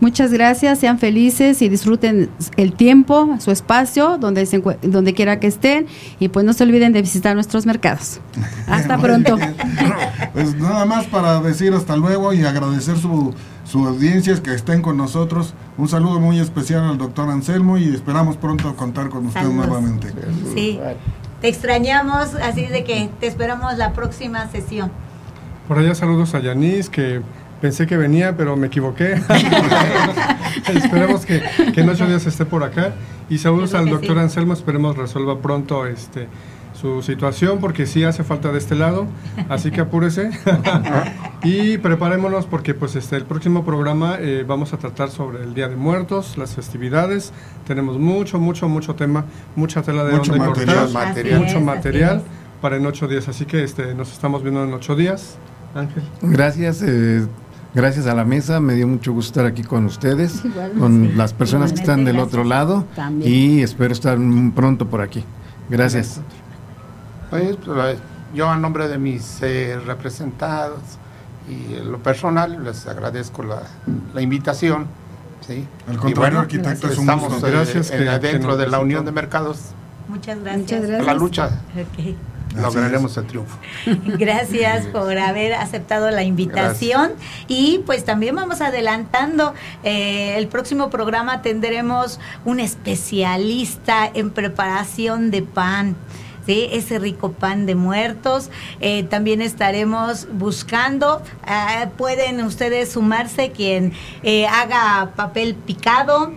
Muchas 0.00 0.32
gracias, 0.32 0.78
sean 0.78 0.98
felices 0.98 1.60
y 1.60 1.68
disfruten 1.68 2.30
el 2.56 2.72
tiempo, 2.72 3.36
su 3.40 3.50
espacio, 3.50 4.16
donde, 4.18 4.46
se 4.46 4.62
donde 4.82 5.12
quiera 5.12 5.40
que 5.40 5.48
estén 5.48 5.86
y 6.20 6.28
pues 6.28 6.46
no 6.46 6.52
se 6.52 6.62
olviden 6.62 6.92
de 6.92 7.02
visitar 7.02 7.34
nuestros 7.34 7.66
mercados. 7.66 8.20
Hasta 8.68 8.98
pronto. 8.98 9.36
Pues 10.32 10.54
nada 10.56 10.84
más 10.84 11.06
para 11.06 11.40
decir 11.40 11.72
hasta 11.74 11.96
luego 11.96 12.32
y 12.32 12.44
agradecer 12.44 12.96
su, 12.96 13.34
su 13.64 13.86
audiencia, 13.86 14.40
que 14.42 14.54
estén 14.54 14.82
con 14.82 14.96
nosotros. 14.96 15.54
Un 15.76 15.88
saludo 15.88 16.20
muy 16.20 16.38
especial 16.38 16.84
al 16.84 16.98
doctor 16.98 17.28
Anselmo 17.28 17.76
y 17.78 17.94
esperamos 17.94 18.36
pronto 18.36 18.74
contar 18.76 19.08
con 19.08 19.26
usted 19.26 19.40
Saludos. 19.40 19.66
nuevamente. 19.66 20.12
Sí. 20.54 20.78
Te 21.40 21.48
extrañamos, 21.48 22.34
así 22.34 22.66
de 22.66 22.84
que 22.84 23.10
te 23.20 23.26
esperamos 23.26 23.76
la 23.78 23.92
próxima 23.92 24.48
sesión. 24.48 24.90
Por 25.68 25.78
allá 25.78 25.94
saludos 25.94 26.34
a 26.34 26.40
Yanis, 26.40 26.88
que 26.88 27.20
pensé 27.60 27.86
que 27.86 27.96
venía, 27.96 28.36
pero 28.36 28.56
me 28.56 28.68
equivoqué. 28.68 29.14
Esperemos 30.74 31.26
que, 31.26 31.42
que 31.74 31.80
en 31.80 31.88
ocho 31.88 32.06
días 32.06 32.26
esté 32.26 32.44
por 32.44 32.64
acá. 32.64 32.92
Y 33.28 33.38
saludos 33.38 33.74
al 33.74 33.88
doctor 33.88 34.16
sí. 34.16 34.20
Anselmo, 34.20 34.52
esperemos 34.54 34.96
resuelva 34.96 35.40
pronto 35.40 35.86
este 35.86 36.28
su 36.80 37.02
situación, 37.02 37.58
porque 37.58 37.86
sí 37.86 38.04
hace 38.04 38.22
falta 38.22 38.52
de 38.52 38.58
este 38.58 38.76
lado, 38.76 39.06
así 39.48 39.70
que 39.70 39.80
apúrese. 39.80 40.30
y 41.42 41.78
preparémonos 41.78 42.46
porque 42.46 42.72
pues 42.74 42.94
este 42.94 43.16
el 43.16 43.24
próximo 43.24 43.64
programa 43.64 44.16
eh, 44.20 44.44
vamos 44.46 44.72
a 44.72 44.76
tratar 44.78 45.10
sobre 45.10 45.42
el 45.42 45.54
Día 45.54 45.68
de 45.68 45.74
Muertos, 45.74 46.38
las 46.38 46.54
festividades. 46.54 47.32
Tenemos 47.66 47.98
mucho, 47.98 48.38
mucho, 48.38 48.68
mucho 48.68 48.94
tema, 48.94 49.24
mucha 49.56 49.82
tela 49.82 50.04
de 50.04 50.12
Mucho 50.16 50.32
donde 50.32 50.46
material, 50.46 50.84
cortar, 50.84 51.06
material. 51.08 51.40
mucho 51.40 51.60
material 51.60 52.22
para 52.62 52.76
en 52.76 52.86
ocho 52.86 53.08
días. 53.08 53.28
Así 53.28 53.44
que 53.44 53.64
este 53.64 53.94
nos 53.94 54.12
estamos 54.12 54.42
viendo 54.42 54.62
en 54.62 54.72
ocho 54.72 54.94
días. 54.94 55.36
Ángel. 55.74 56.02
Gracias. 56.22 56.82
eh, 56.82 57.26
gracias 57.74 58.06
a 58.06 58.14
la 58.14 58.24
mesa, 58.24 58.60
me 58.60 58.74
dio 58.74 58.86
mucho 58.88 59.12
gusto 59.12 59.28
estar 59.40 59.46
aquí 59.46 59.62
con 59.62 59.84
ustedes, 59.86 60.42
con 60.78 61.16
las 61.16 61.32
personas 61.32 61.72
que 61.72 61.80
están 61.80 62.04
del 62.04 62.18
otro 62.18 62.44
lado 62.44 62.84
y 63.22 63.62
espero 63.62 63.92
estar 63.92 64.18
pronto 64.54 64.86
por 64.88 65.00
aquí. 65.00 65.24
Gracias. 65.70 66.20
Pues, 67.30 67.56
pues, 67.64 67.98
yo 68.34 68.48
a 68.48 68.56
nombre 68.56 68.88
de 68.88 68.98
mis 68.98 69.38
eh, 69.42 69.78
representados 69.86 70.80
y 71.48 71.74
en 71.74 71.90
lo 71.92 71.98
personal 71.98 72.62
les 72.64 72.86
agradezco 72.86 73.42
la, 73.42 73.62
la 74.14 74.20
invitación. 74.22 74.86
¿sí? 75.46 75.66
Al 75.88 75.96
contrario, 75.98 76.40
arquitecto, 76.40 76.88
es 76.88 76.96
un 76.98 77.04
estamos 77.04 77.32
gusto. 77.32 77.46
eh, 77.48 77.50
Gracias 77.52 77.90
en- 77.90 77.98
que- 77.98 78.04
que 78.04 78.18
dentro 78.18 78.56
de 78.56 78.66
la. 78.68 78.80
Unión 78.80 79.04
de 79.04 79.12
Mercados. 79.12 79.60
Muchas 80.08 80.38
gracias. 80.40 80.62
Muchas 80.62 80.80
gracias. 80.86 81.06
La 81.06 81.14
lucha 81.14 81.50
Ok. 82.54 82.62
lograremos 82.62 83.16
el 83.16 83.26
triunfo. 83.26 83.58
Gracias 84.18 84.86
por 84.86 85.16
haber 85.18 85.54
aceptado 85.54 86.10
la 86.10 86.22
invitación 86.22 87.12
y 87.46 87.82
pues 87.86 88.04
también 88.04 88.34
vamos 88.34 88.60
adelantando 88.60 89.54
eh, 89.84 90.36
el 90.36 90.48
próximo 90.48 90.90
programa 90.90 91.42
tendremos 91.42 92.20
un 92.44 92.60
especialista 92.60 94.10
en 94.12 94.30
preparación 94.30 95.30
de 95.30 95.42
pan. 95.42 95.96
¿sí? 96.46 96.68
ese 96.72 96.98
rico 96.98 97.32
pan 97.32 97.66
de 97.66 97.74
muertos. 97.74 98.50
Eh, 98.80 99.02
también 99.04 99.42
estaremos 99.42 100.26
buscando, 100.32 101.22
ah, 101.46 101.90
pueden 101.98 102.42
ustedes 102.42 102.90
sumarse 102.90 103.52
quien 103.52 103.92
eh, 104.22 104.46
haga 104.46 105.12
papel 105.14 105.54
picado, 105.54 106.32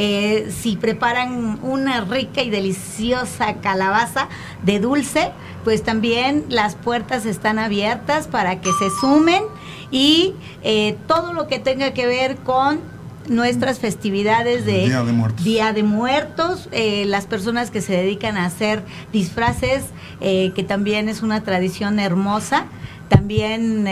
eh, 0.00 0.52
si 0.56 0.76
preparan 0.76 1.58
una 1.64 2.02
rica 2.02 2.40
y 2.42 2.50
deliciosa 2.50 3.54
calabaza 3.54 4.28
de 4.62 4.78
dulce, 4.78 5.32
pues 5.64 5.82
también 5.82 6.44
las 6.48 6.76
puertas 6.76 7.26
están 7.26 7.58
abiertas 7.58 8.28
para 8.28 8.60
que 8.60 8.70
se 8.78 8.90
sumen 9.00 9.42
y 9.90 10.34
eh, 10.62 10.96
todo 11.08 11.32
lo 11.32 11.48
que 11.48 11.58
tenga 11.58 11.94
que 11.94 12.06
ver 12.06 12.36
con 12.36 12.80
nuestras 13.28 13.80
festividades 13.80 14.64
de 14.64 14.84
Día 14.84 15.02
de 15.02 15.12
Muertos. 15.12 15.44
Día 15.44 15.72
de 15.72 15.82
Muertos, 15.82 16.68
eh, 16.70 17.04
las 17.04 17.26
personas 17.26 17.72
que 17.72 17.80
se 17.80 17.92
dedican 17.92 18.36
a 18.36 18.44
hacer 18.44 18.84
disfraces, 19.12 19.82
eh, 20.20 20.52
que 20.54 20.62
también 20.62 21.08
es 21.08 21.22
una 21.22 21.42
tradición 21.42 21.98
hermosa, 21.98 22.66
también 23.08 23.86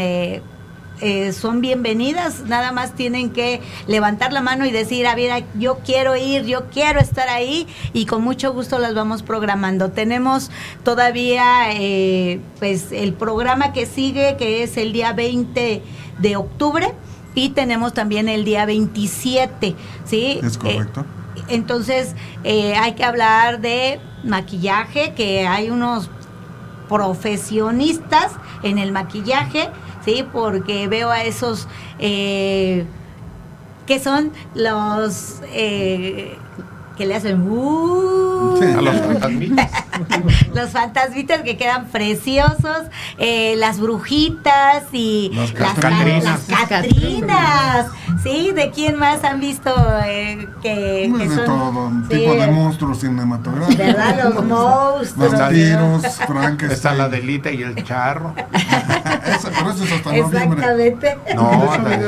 eh, 1.00 1.32
son 1.32 1.60
bienvenidas, 1.60 2.44
nada 2.46 2.72
más 2.72 2.94
tienen 2.94 3.30
que 3.30 3.60
levantar 3.86 4.32
la 4.32 4.40
mano 4.40 4.64
y 4.64 4.70
decir, 4.70 5.06
a 5.06 5.14
ver, 5.14 5.44
yo 5.58 5.78
quiero 5.84 6.16
ir, 6.16 6.44
yo 6.46 6.66
quiero 6.72 7.00
estar 7.00 7.28
ahí 7.28 7.66
y 7.92 8.06
con 8.06 8.22
mucho 8.24 8.52
gusto 8.52 8.78
las 8.78 8.94
vamos 8.94 9.22
programando. 9.22 9.90
Tenemos 9.90 10.50
todavía 10.84 11.72
eh, 11.72 12.40
pues 12.58 12.92
el 12.92 13.12
programa 13.12 13.72
que 13.72 13.84
sigue, 13.86 14.36
que 14.38 14.62
es 14.62 14.76
el 14.78 14.92
día 14.92 15.12
20 15.12 15.82
de 16.18 16.36
octubre 16.36 16.94
y 17.34 17.50
tenemos 17.50 17.92
también 17.92 18.28
el 18.30 18.44
día 18.46 18.64
27, 18.64 19.74
¿sí? 20.06 20.40
Es 20.42 20.56
Eh, 20.56 20.58
correcto. 20.58 21.04
entonces, 21.48 22.14
eh, 22.44 22.74
hay 22.74 22.92
que 22.94 23.04
hablar 23.04 23.60
de 23.60 24.00
maquillaje, 24.24 25.12
que 25.14 25.46
hay 25.46 25.68
unos 25.68 26.08
profesionistas 26.88 28.32
en 28.62 28.78
el 28.78 28.92
maquillaje, 28.92 29.68
¿sí? 30.06 30.24
Porque 30.32 30.88
veo 30.88 31.10
a 31.10 31.24
esos 31.24 31.68
eh, 31.98 32.86
que 33.86 33.98
son 33.98 34.32
los 34.54 35.42
eh, 35.52 36.38
que 36.96 37.04
le 37.04 37.14
hacen 37.14 37.42
¡uh! 37.42 38.25
A 38.76 38.80
los 38.82 38.96
fantasmitas. 39.06 39.70
los 40.54 40.70
fantasmitas 40.70 41.42
que 41.42 41.56
quedan 41.56 41.86
preciosos, 41.86 42.82
eh, 43.18 43.54
las 43.56 43.78
brujitas 43.80 44.84
y 44.92 45.30
Las 45.34 45.52
las, 45.54 45.74
catrinas. 45.74 46.48
las 46.48 46.68
catrinas. 46.68 47.86
¿Sí? 48.22 48.50
¿De 48.52 48.70
quién 48.70 48.96
más 48.98 49.22
han 49.24 49.40
visto 49.40 49.72
eh, 50.04 50.48
que, 50.62 51.06
Pues 51.10 51.22
que 51.22 51.28
de 51.28 51.36
son- 51.36 51.44
todo, 51.46 51.90
sí, 52.10 52.16
tipo 52.18 52.34
de 52.34 52.46
monstruos 52.48 53.00
cinematográficos. 53.00 53.76
¿Verdad? 53.78 54.24
Los 54.34 54.44
monstruos. 54.44 55.32
Vampiros, 55.32 56.02
Frankenstein. 56.26 56.70
Está 56.72 56.94
la 56.94 57.08
delita 57.08 57.50
y 57.50 57.62
el 57.62 57.84
charro. 57.84 58.34
Esa- 58.54 59.50
pero 59.50 59.70
eso 59.70 59.84
es 59.84 59.92
hasta 59.92 60.10
noviembre. 60.10 60.38
Exactamente. 60.40 61.18
No, 61.34 61.42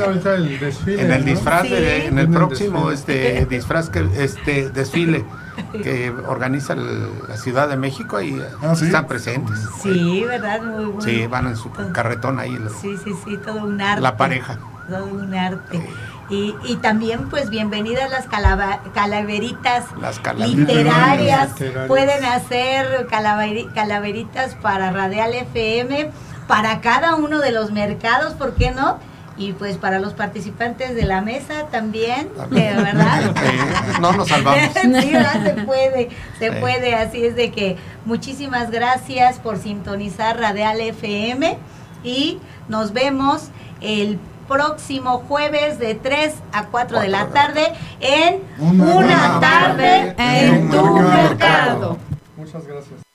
ahorita 0.05 0.35
el 0.35 0.59
desfile, 0.59 1.01
en 1.01 1.11
el 1.11 1.19
¿no? 1.25 1.31
disfraz, 1.31 1.61
Sí. 1.63 1.69
de- 1.69 2.05
en 2.07 2.13
el 2.13 2.19
En 2.19 2.19
el 2.19 2.29
próximo 2.29 2.89
desfile. 2.89 3.39
este 3.39 3.45
disfraz 3.45 3.89
que 3.89 4.07
este 4.17 4.69
desfile 4.69 5.23
que 5.71 6.11
organiza 6.27 6.73
el- 6.73 7.09
la 7.27 7.37
Ciudad 7.37 7.67
de 7.69 7.77
México 7.77 8.19
y 8.21 8.41
Ah, 8.61 8.75
¿sí? 8.75 8.85
están 8.85 9.07
presentes. 9.07 9.57
Sí, 9.83 10.23
¿verdad? 10.27 10.61
Muy 10.61 10.85
bueno. 10.85 11.01
Sí, 11.01 11.27
van 11.27 11.47
en 11.47 11.55
su 11.55 11.71
carretón 11.71 12.39
ahí 12.39 12.51
los- 12.57 12.73
Sí, 12.73 12.95
sí, 13.03 13.13
sí, 13.25 13.37
todo 13.37 13.63
un 13.63 13.79
arte. 13.81 14.01
la 14.01 14.17
pareja. 14.17 14.57
Todo 14.89 15.05
un 15.05 15.33
arte. 15.35 15.87
Y, 16.31 16.55
y 16.63 16.75
también, 16.75 17.27
pues, 17.29 17.49
bienvenidas 17.49 18.09
las 18.11 18.27
calava- 18.27 18.79
calaveritas 18.93 19.85
Las 19.99 20.19
calaveritas. 20.19 20.67
literarias. 20.75 21.49
Literarias. 21.59 21.87
Pueden 21.87 22.23
hacer 22.25 23.07
calaveri- 23.07 23.71
calaveritas 23.73 24.55
para 24.55 24.91
Radial 24.91 25.33
FM, 25.33 26.11
para 26.47 26.81
cada 26.81 27.15
uno 27.15 27.39
de 27.39 27.51
los 27.51 27.71
mercados, 27.71 28.33
¿por 28.33 28.53
qué 28.55 28.71
no? 28.71 28.99
Y 29.39 29.53
pues 29.53 29.77
para 29.77 29.99
los 29.99 30.13
participantes 30.13 30.93
de 30.95 31.03
la 31.05 31.21
mesa 31.21 31.67
también, 31.71 32.29
de 32.51 32.73
verdad. 32.75 33.33
Sí, 33.35 34.01
no 34.01 34.11
nos 34.11 34.27
salvamos. 34.27 34.59
Sí, 34.81 35.11
¿verdad? 35.11 35.43
se 35.43 35.53
puede, 35.63 36.09
se 36.37 36.49
Sí. 36.51 36.55
puede, 36.59 36.93
así 36.95 37.23
es 37.25 37.35
de 37.35 37.49
que 37.51 37.77
muchísimas 38.05 38.69
gracias 38.69 39.39
por 39.39 39.57
sintonizar 39.57 40.37
Radial 40.37 40.81
FM 40.81 41.57
y 42.03 42.39
nos 42.67 42.91
vemos 42.93 43.49
el 43.81 44.19
próximo 44.49 45.19
jueves 45.27 45.79
de 45.79 45.95
3 45.95 46.33
a 46.51 46.65
4 46.65 46.99
de 46.99 47.07
la 47.07 47.27
tarde 47.27 47.71
en 48.01 48.41
Una 48.59 49.39
tarde 49.39 50.13
tarde 50.17 50.45
en 50.47 50.69
tu 50.69 50.83
mercado. 50.85 51.17
mercado. 51.29 51.97
Muchas 52.35 52.67
gracias. 52.67 53.08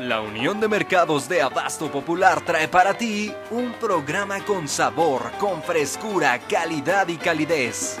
La 0.00 0.22
Unión 0.22 0.60
de 0.60 0.66
Mercados 0.66 1.28
de 1.28 1.42
Abasto 1.42 1.92
Popular 1.92 2.42
trae 2.42 2.68
para 2.68 2.96
ti 2.96 3.34
un 3.50 3.74
programa 3.74 4.42
con 4.46 4.66
sabor, 4.66 5.30
con 5.38 5.62
frescura, 5.62 6.38
calidad 6.38 7.06
y 7.08 7.18
calidez. 7.18 7.98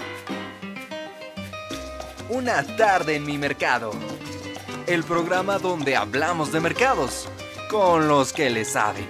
Una 2.30 2.62
tarde 2.78 3.16
en 3.16 3.26
mi 3.26 3.36
mercado. 3.36 3.90
El 4.86 5.04
programa 5.04 5.58
donde 5.58 5.94
hablamos 5.94 6.50
de 6.52 6.60
mercados 6.60 7.28
con 7.68 8.08
los 8.08 8.32
que 8.32 8.48
le 8.48 8.64
saben. 8.64 9.06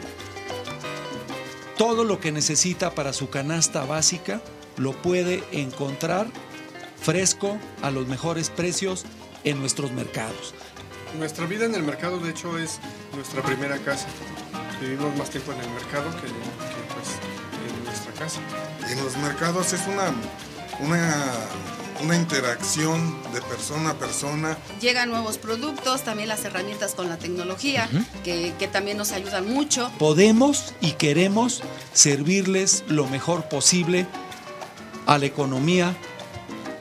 Todo 1.78 2.03
lo 2.03 2.18
que 2.18 2.32
necesita 2.32 2.91
para 2.91 3.12
su 3.12 3.30
canasta 3.30 3.84
básica 3.84 4.41
lo 4.76 4.95
puede 4.95 5.45
encontrar 5.53 6.26
fresco 7.01 7.57
a 7.82 7.93
los 7.93 8.09
mejores 8.09 8.51
precios 8.51 9.05
en 9.45 9.61
nuestros 9.61 9.93
mercados. 9.93 10.55
Nuestra 11.18 11.46
vida 11.46 11.66
en 11.66 11.74
el 11.74 11.82
mercado, 11.82 12.18
de 12.18 12.30
hecho, 12.30 12.58
es 12.58 12.78
nuestra 13.14 13.42
primera 13.42 13.78
casa. 13.78 14.06
Vivimos 14.80 15.14
más 15.16 15.28
tiempo 15.30 15.52
en 15.52 15.61
el 15.61 15.70
mercado 15.70 16.11
que, 16.16 16.26
que, 16.26 16.94
pues, 16.94 17.08
en 17.78 17.84
nuestra 17.84 18.12
casa. 18.12 18.40
En 18.88 19.04
los 19.04 19.16
mercados 19.18 19.72
es 19.72 19.82
una, 19.86 20.12
una, 20.80 21.14
una 22.02 22.16
interacción 22.16 23.22
de 23.32 23.42
persona 23.42 23.90
a 23.90 23.94
persona. 23.94 24.56
Llegan 24.80 25.11
nuevos 25.11 25.36
productos, 25.36 26.02
también 26.02 26.28
las 26.28 26.44
herramientas 26.44 26.94
con 26.94 27.08
la 27.08 27.18
tecnología, 27.18 27.88
que, 28.24 28.54
que 28.58 28.68
también 28.68 28.96
nos 28.96 29.12
ayudan 29.12 29.52
mucho. 29.52 29.90
Podemos 29.98 30.74
y 30.80 30.92
queremos 30.92 31.62
servirles 31.92 32.84
lo 32.88 33.06
mejor 33.06 33.48
posible 33.48 34.06
a 35.06 35.18
la 35.18 35.26
economía 35.26 35.94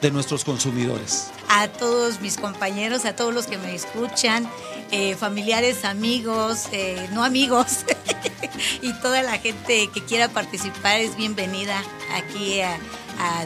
de 0.02 0.12
nuestros 0.12 0.46
consumidores. 0.46 1.32
A 1.50 1.68
todos 1.68 2.22
mis 2.22 2.38
compañeros, 2.38 3.06
a 3.06 3.16
todos 3.16 3.34
los 3.34 3.48
que 3.48 3.58
me 3.58 3.76
escuchan, 3.76 4.50
eh, 4.92 5.16
familiares, 5.16 5.84
amigos, 5.84 6.68
eh, 6.72 7.10
no 7.12 7.26
amigos, 7.26 7.86
y 8.82 8.94
toda 9.02 9.24
la 9.24 9.38
gente 9.40 9.90
que 9.94 10.04
quiera 10.06 10.30
participar 10.30 11.00
es 11.00 11.18
bienvenida 11.18 11.84
aquí 12.14 12.62
a, 12.62 12.78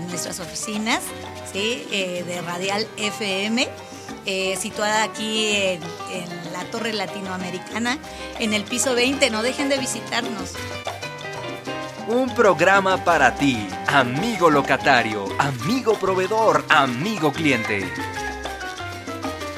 nuestras 0.08 0.40
oficinas. 0.40 1.02
Eh, 1.56 2.24
de 2.28 2.42
Radial 2.42 2.88
FM. 2.98 3.68
situada 4.60 5.04
aquí 5.04 5.56
en 5.56 5.82
la 6.52 6.64
Torre 6.72 6.94
Latinoamericana, 6.94 8.00
en 8.40 8.54
el 8.54 8.64
piso 8.64 8.96
20. 8.96 9.30
No 9.30 9.44
dejen 9.44 9.70
de 9.70 9.78
visitarnos. 9.78 10.54
Un 12.08 12.36
programa 12.36 13.02
para 13.02 13.34
ti, 13.34 13.66
amigo 13.88 14.50
locatario, 14.50 15.26
amigo 15.40 15.94
proveedor, 15.94 16.66
amigo 16.68 17.32
cliente. 17.32 17.90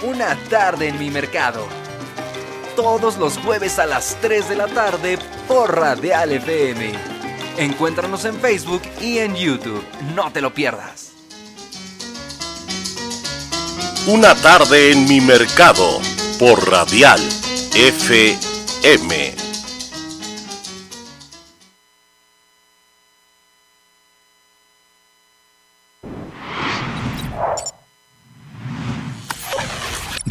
Una 0.04 0.36
tarde 0.48 0.90
en 0.90 1.00
mi 1.00 1.10
mercado. 1.10 1.66
Todos 2.76 3.18
los 3.18 3.40
jueves 3.40 3.80
a 3.80 3.88
las 3.88 4.18
3 4.22 4.48
de 4.50 4.56
la 4.58 4.68
tarde 4.68 5.18
por 5.48 5.76
Radial 5.76 6.34
FM. 6.34 6.94
Encuéntranos 7.58 8.26
en 8.26 8.40
Facebook 8.40 8.84
y 9.02 9.18
en 9.18 9.36
YouTube. 9.36 9.84
No 10.14 10.32
te 10.32 10.40
lo 10.40 10.54
pierdas. 10.54 11.14
Una 14.06 14.36
tarde 14.36 14.92
en 14.92 15.08
mi 15.08 15.20
mercado 15.20 16.00
por 16.38 16.70
Radial 16.70 17.22
FM. 17.74 19.45